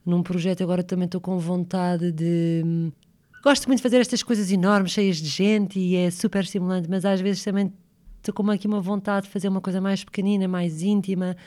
num 0.06 0.22
projeto, 0.22 0.62
agora 0.62 0.84
também 0.84 1.06
estou 1.06 1.20
com 1.20 1.40
vontade 1.40 2.12
de 2.12 2.92
gosto 3.44 3.68
muito 3.68 3.78
de 3.78 3.84
fazer 3.84 3.98
estas 3.98 4.24
coisas 4.24 4.52
enormes, 4.52 4.92
cheias 4.92 5.18
de 5.18 5.28
gente 5.28 5.80
e 5.80 5.96
é 5.96 6.10
super 6.10 6.44
estimulante, 6.44 6.90
mas 6.90 7.06
às 7.06 7.22
vezes 7.22 7.44
também 7.44 7.72
estou 8.26 8.34
com 8.34 8.50
aqui 8.50 8.66
uma 8.66 8.82
vontade 8.82 9.28
de 9.28 9.32
fazer 9.32 9.48
uma 9.48 9.62
coisa 9.62 9.80
mais 9.80 10.04
pequenina, 10.04 10.48
mais 10.48 10.82
íntima, 10.82 11.38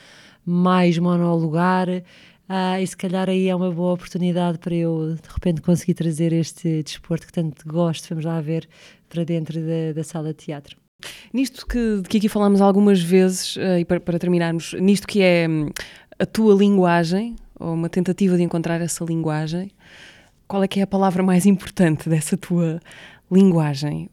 mais 0.46 0.96
monologar. 0.96 1.88
Ah, 2.48 2.80
e 2.80 2.86
se 2.86 2.96
calhar 2.96 3.28
aí 3.28 3.48
é 3.48 3.54
uma 3.54 3.70
boa 3.70 3.92
oportunidade 3.92 4.58
para 4.58 4.74
eu 4.74 5.14
de 5.14 5.28
repente 5.28 5.60
conseguir 5.60 5.94
trazer 5.94 6.32
este 6.32 6.82
desporto 6.82 7.26
que 7.26 7.32
tanto 7.32 7.66
gosto, 7.66 8.08
vamos 8.08 8.24
lá 8.24 8.40
ver, 8.40 8.68
para 9.08 9.24
dentro 9.24 9.60
da, 9.60 9.92
da 9.94 10.04
sala 10.04 10.28
de 10.28 10.34
teatro. 10.34 10.76
Nisto 11.32 11.66
que, 11.66 12.02
que 12.08 12.16
aqui 12.18 12.28
falámos 12.28 12.60
algumas 12.60 13.00
vezes, 13.02 13.56
uh, 13.56 13.78
e 13.78 13.84
para, 13.84 14.00
para, 14.00 14.18
terminarmos, 14.18 14.72
nisto 14.74 15.06
que 15.06 15.20
é 15.20 15.46
hum, 15.48 15.68
a 16.18 16.26
tua 16.26 16.54
linguagem, 16.54 17.36
ou 17.58 17.74
uma 17.74 17.88
tentativa 17.88 18.36
de 18.36 18.42
encontrar 18.42 18.80
essa 18.80 19.04
linguagem, 19.04 19.70
qual 20.46 20.62
é 20.62 20.68
que 20.68 20.80
é 20.80 20.82
a 20.84 20.86
palavra 20.86 21.22
mais 21.22 21.44
importante 21.44 22.08
dessa 22.08 22.36
tua 22.36 22.80
linguagem? 23.30 24.08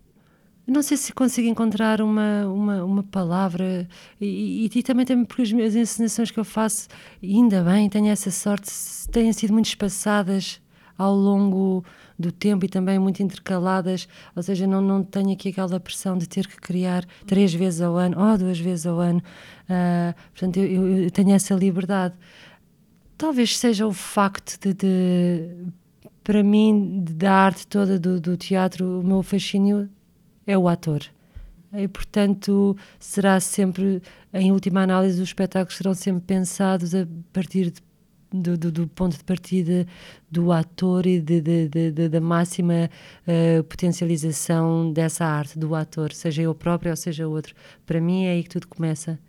Não 0.67 0.81
sei 0.81 0.97
se 0.97 1.13
consigo 1.13 1.47
encontrar 1.47 2.01
uma, 2.01 2.47
uma, 2.47 2.83
uma 2.83 3.03
palavra 3.03 3.87
e, 4.19 4.65
e, 4.65 4.79
e, 4.79 4.83
também, 4.83 5.05
também 5.05 5.25
porque 5.25 5.43
as 5.43 5.51
minhas 5.51 5.75
encenações 5.75 6.31
que 6.31 6.39
eu 6.39 6.45
faço, 6.45 6.87
ainda 7.21 7.63
bem, 7.63 7.89
tenho 7.89 8.07
essa 8.07 8.31
sorte, 8.31 8.71
têm 9.11 9.31
sido 9.31 9.53
muito 9.53 9.67
espaçadas 9.67 10.59
ao 10.97 11.13
longo 11.13 11.83
do 12.17 12.31
tempo 12.31 12.65
e 12.65 12.69
também 12.69 12.97
muito 12.97 13.21
intercaladas, 13.21 14.07
ou 14.35 14.41
seja, 14.41 14.65
não, 14.65 14.81
não 14.81 15.03
tenho 15.03 15.33
aqui 15.33 15.49
aquela 15.49 15.79
pressão 15.79 16.17
de 16.17 16.27
ter 16.27 16.47
que 16.47 16.55
criar 16.55 17.05
três 17.27 17.53
vezes 17.53 17.81
ao 17.81 17.95
ano 17.97 18.17
ou 18.17 18.37
duas 18.37 18.57
vezes 18.57 18.85
ao 18.85 18.99
ano. 18.99 19.21
Uh, 19.69 20.15
portanto, 20.31 20.57
eu, 20.57 21.03
eu, 21.03 21.11
tenho 21.11 21.31
essa 21.31 21.53
liberdade. 21.53 22.15
Talvez 23.17 23.57
seja 23.57 23.85
o 23.85 23.93
facto 23.93 24.57
de, 24.59 24.73
de 24.73 25.65
para 26.23 26.41
mim, 26.41 27.03
da 27.07 27.33
arte 27.33 27.67
toda 27.67 27.99
do, 27.99 28.19
do 28.19 28.35
teatro, 28.37 29.01
o 29.01 29.03
meu 29.03 29.21
fascínio 29.21 29.89
é 30.45 30.57
o 30.57 30.67
ator. 30.67 31.01
E, 31.73 31.87
portanto, 31.87 32.77
será 32.99 33.39
sempre, 33.39 34.01
em 34.33 34.51
última 34.51 34.81
análise, 34.83 35.21
os 35.21 35.27
espetáculos 35.27 35.75
serão 35.75 35.93
sempre 35.93 36.23
pensados 36.25 36.95
a 36.95 37.05
partir 37.33 37.71
de, 37.71 37.81
do, 38.31 38.57
do, 38.57 38.71
do, 38.71 38.87
ponto 38.87 39.17
de 39.17 39.23
partida 39.23 39.85
do 40.31 40.51
ator 40.51 41.05
e 41.05 41.19
de, 41.19 41.41
de, 41.41 42.09
da 42.09 42.21
máxima 42.21 42.89
uh, 43.27 43.63
potencialização 43.65 44.91
dessa 44.91 45.25
arte, 45.25 45.59
do 45.59 45.75
ator, 45.75 46.13
seja 46.13 46.41
eu 46.43 46.55
próprio 46.55 46.91
ou 46.91 46.97
seja 46.97 47.27
outro. 47.27 47.53
Para 47.85 47.99
mim 47.99 48.25
é 48.25 48.31
aí 48.31 48.43
que 48.43 48.49
tudo 48.49 48.67
começa. 48.67 49.19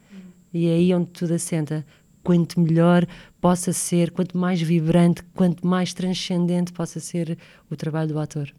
E 0.54 0.68
é 0.68 0.74
aí 0.74 0.94
onde 0.94 1.08
tudo 1.08 1.34
assenta 1.34 1.84
quanto 2.22 2.60
melhor 2.60 3.06
possa 3.40 3.72
ser, 3.72 4.10
quanto 4.10 4.38
mais 4.38 4.60
vibrante, 4.60 5.22
quanto 5.34 5.66
mais 5.66 5.92
transcendente 5.92 6.72
possa 6.72 6.98
ser 6.98 7.38
o 7.70 7.76
trabalho 7.76 8.08
do 8.08 8.18
ator. 8.18 8.52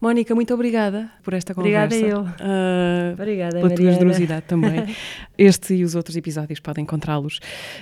Mónica, 0.00 0.34
muito 0.34 0.52
obrigada 0.52 1.10
por 1.22 1.32
esta 1.32 1.54
conversa. 1.54 1.96
Obrigada 1.96 2.12
eu. 2.12 2.22
Uh, 2.22 3.12
obrigada, 3.12 3.56
Pela 3.56 3.70
tua 3.70 3.92
generosidade 3.92 4.46
também. 4.46 4.94
Este 5.38 5.74
e 5.74 5.84
os 5.84 5.94
outros 5.94 6.16
episódios 6.16 6.58
podem 6.58 6.82
encontrá-los 6.82 7.38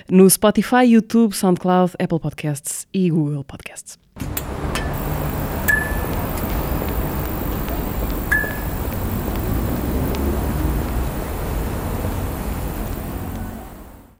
no 0.09 0.29
Spotify, 0.29 0.85
YouTube, 0.85 1.35
SoundCloud, 1.35 1.93
Apple 1.99 2.19
Podcasts 2.19 2.87
e 2.93 3.09
Google 3.09 3.43
Podcasts. 3.43 3.97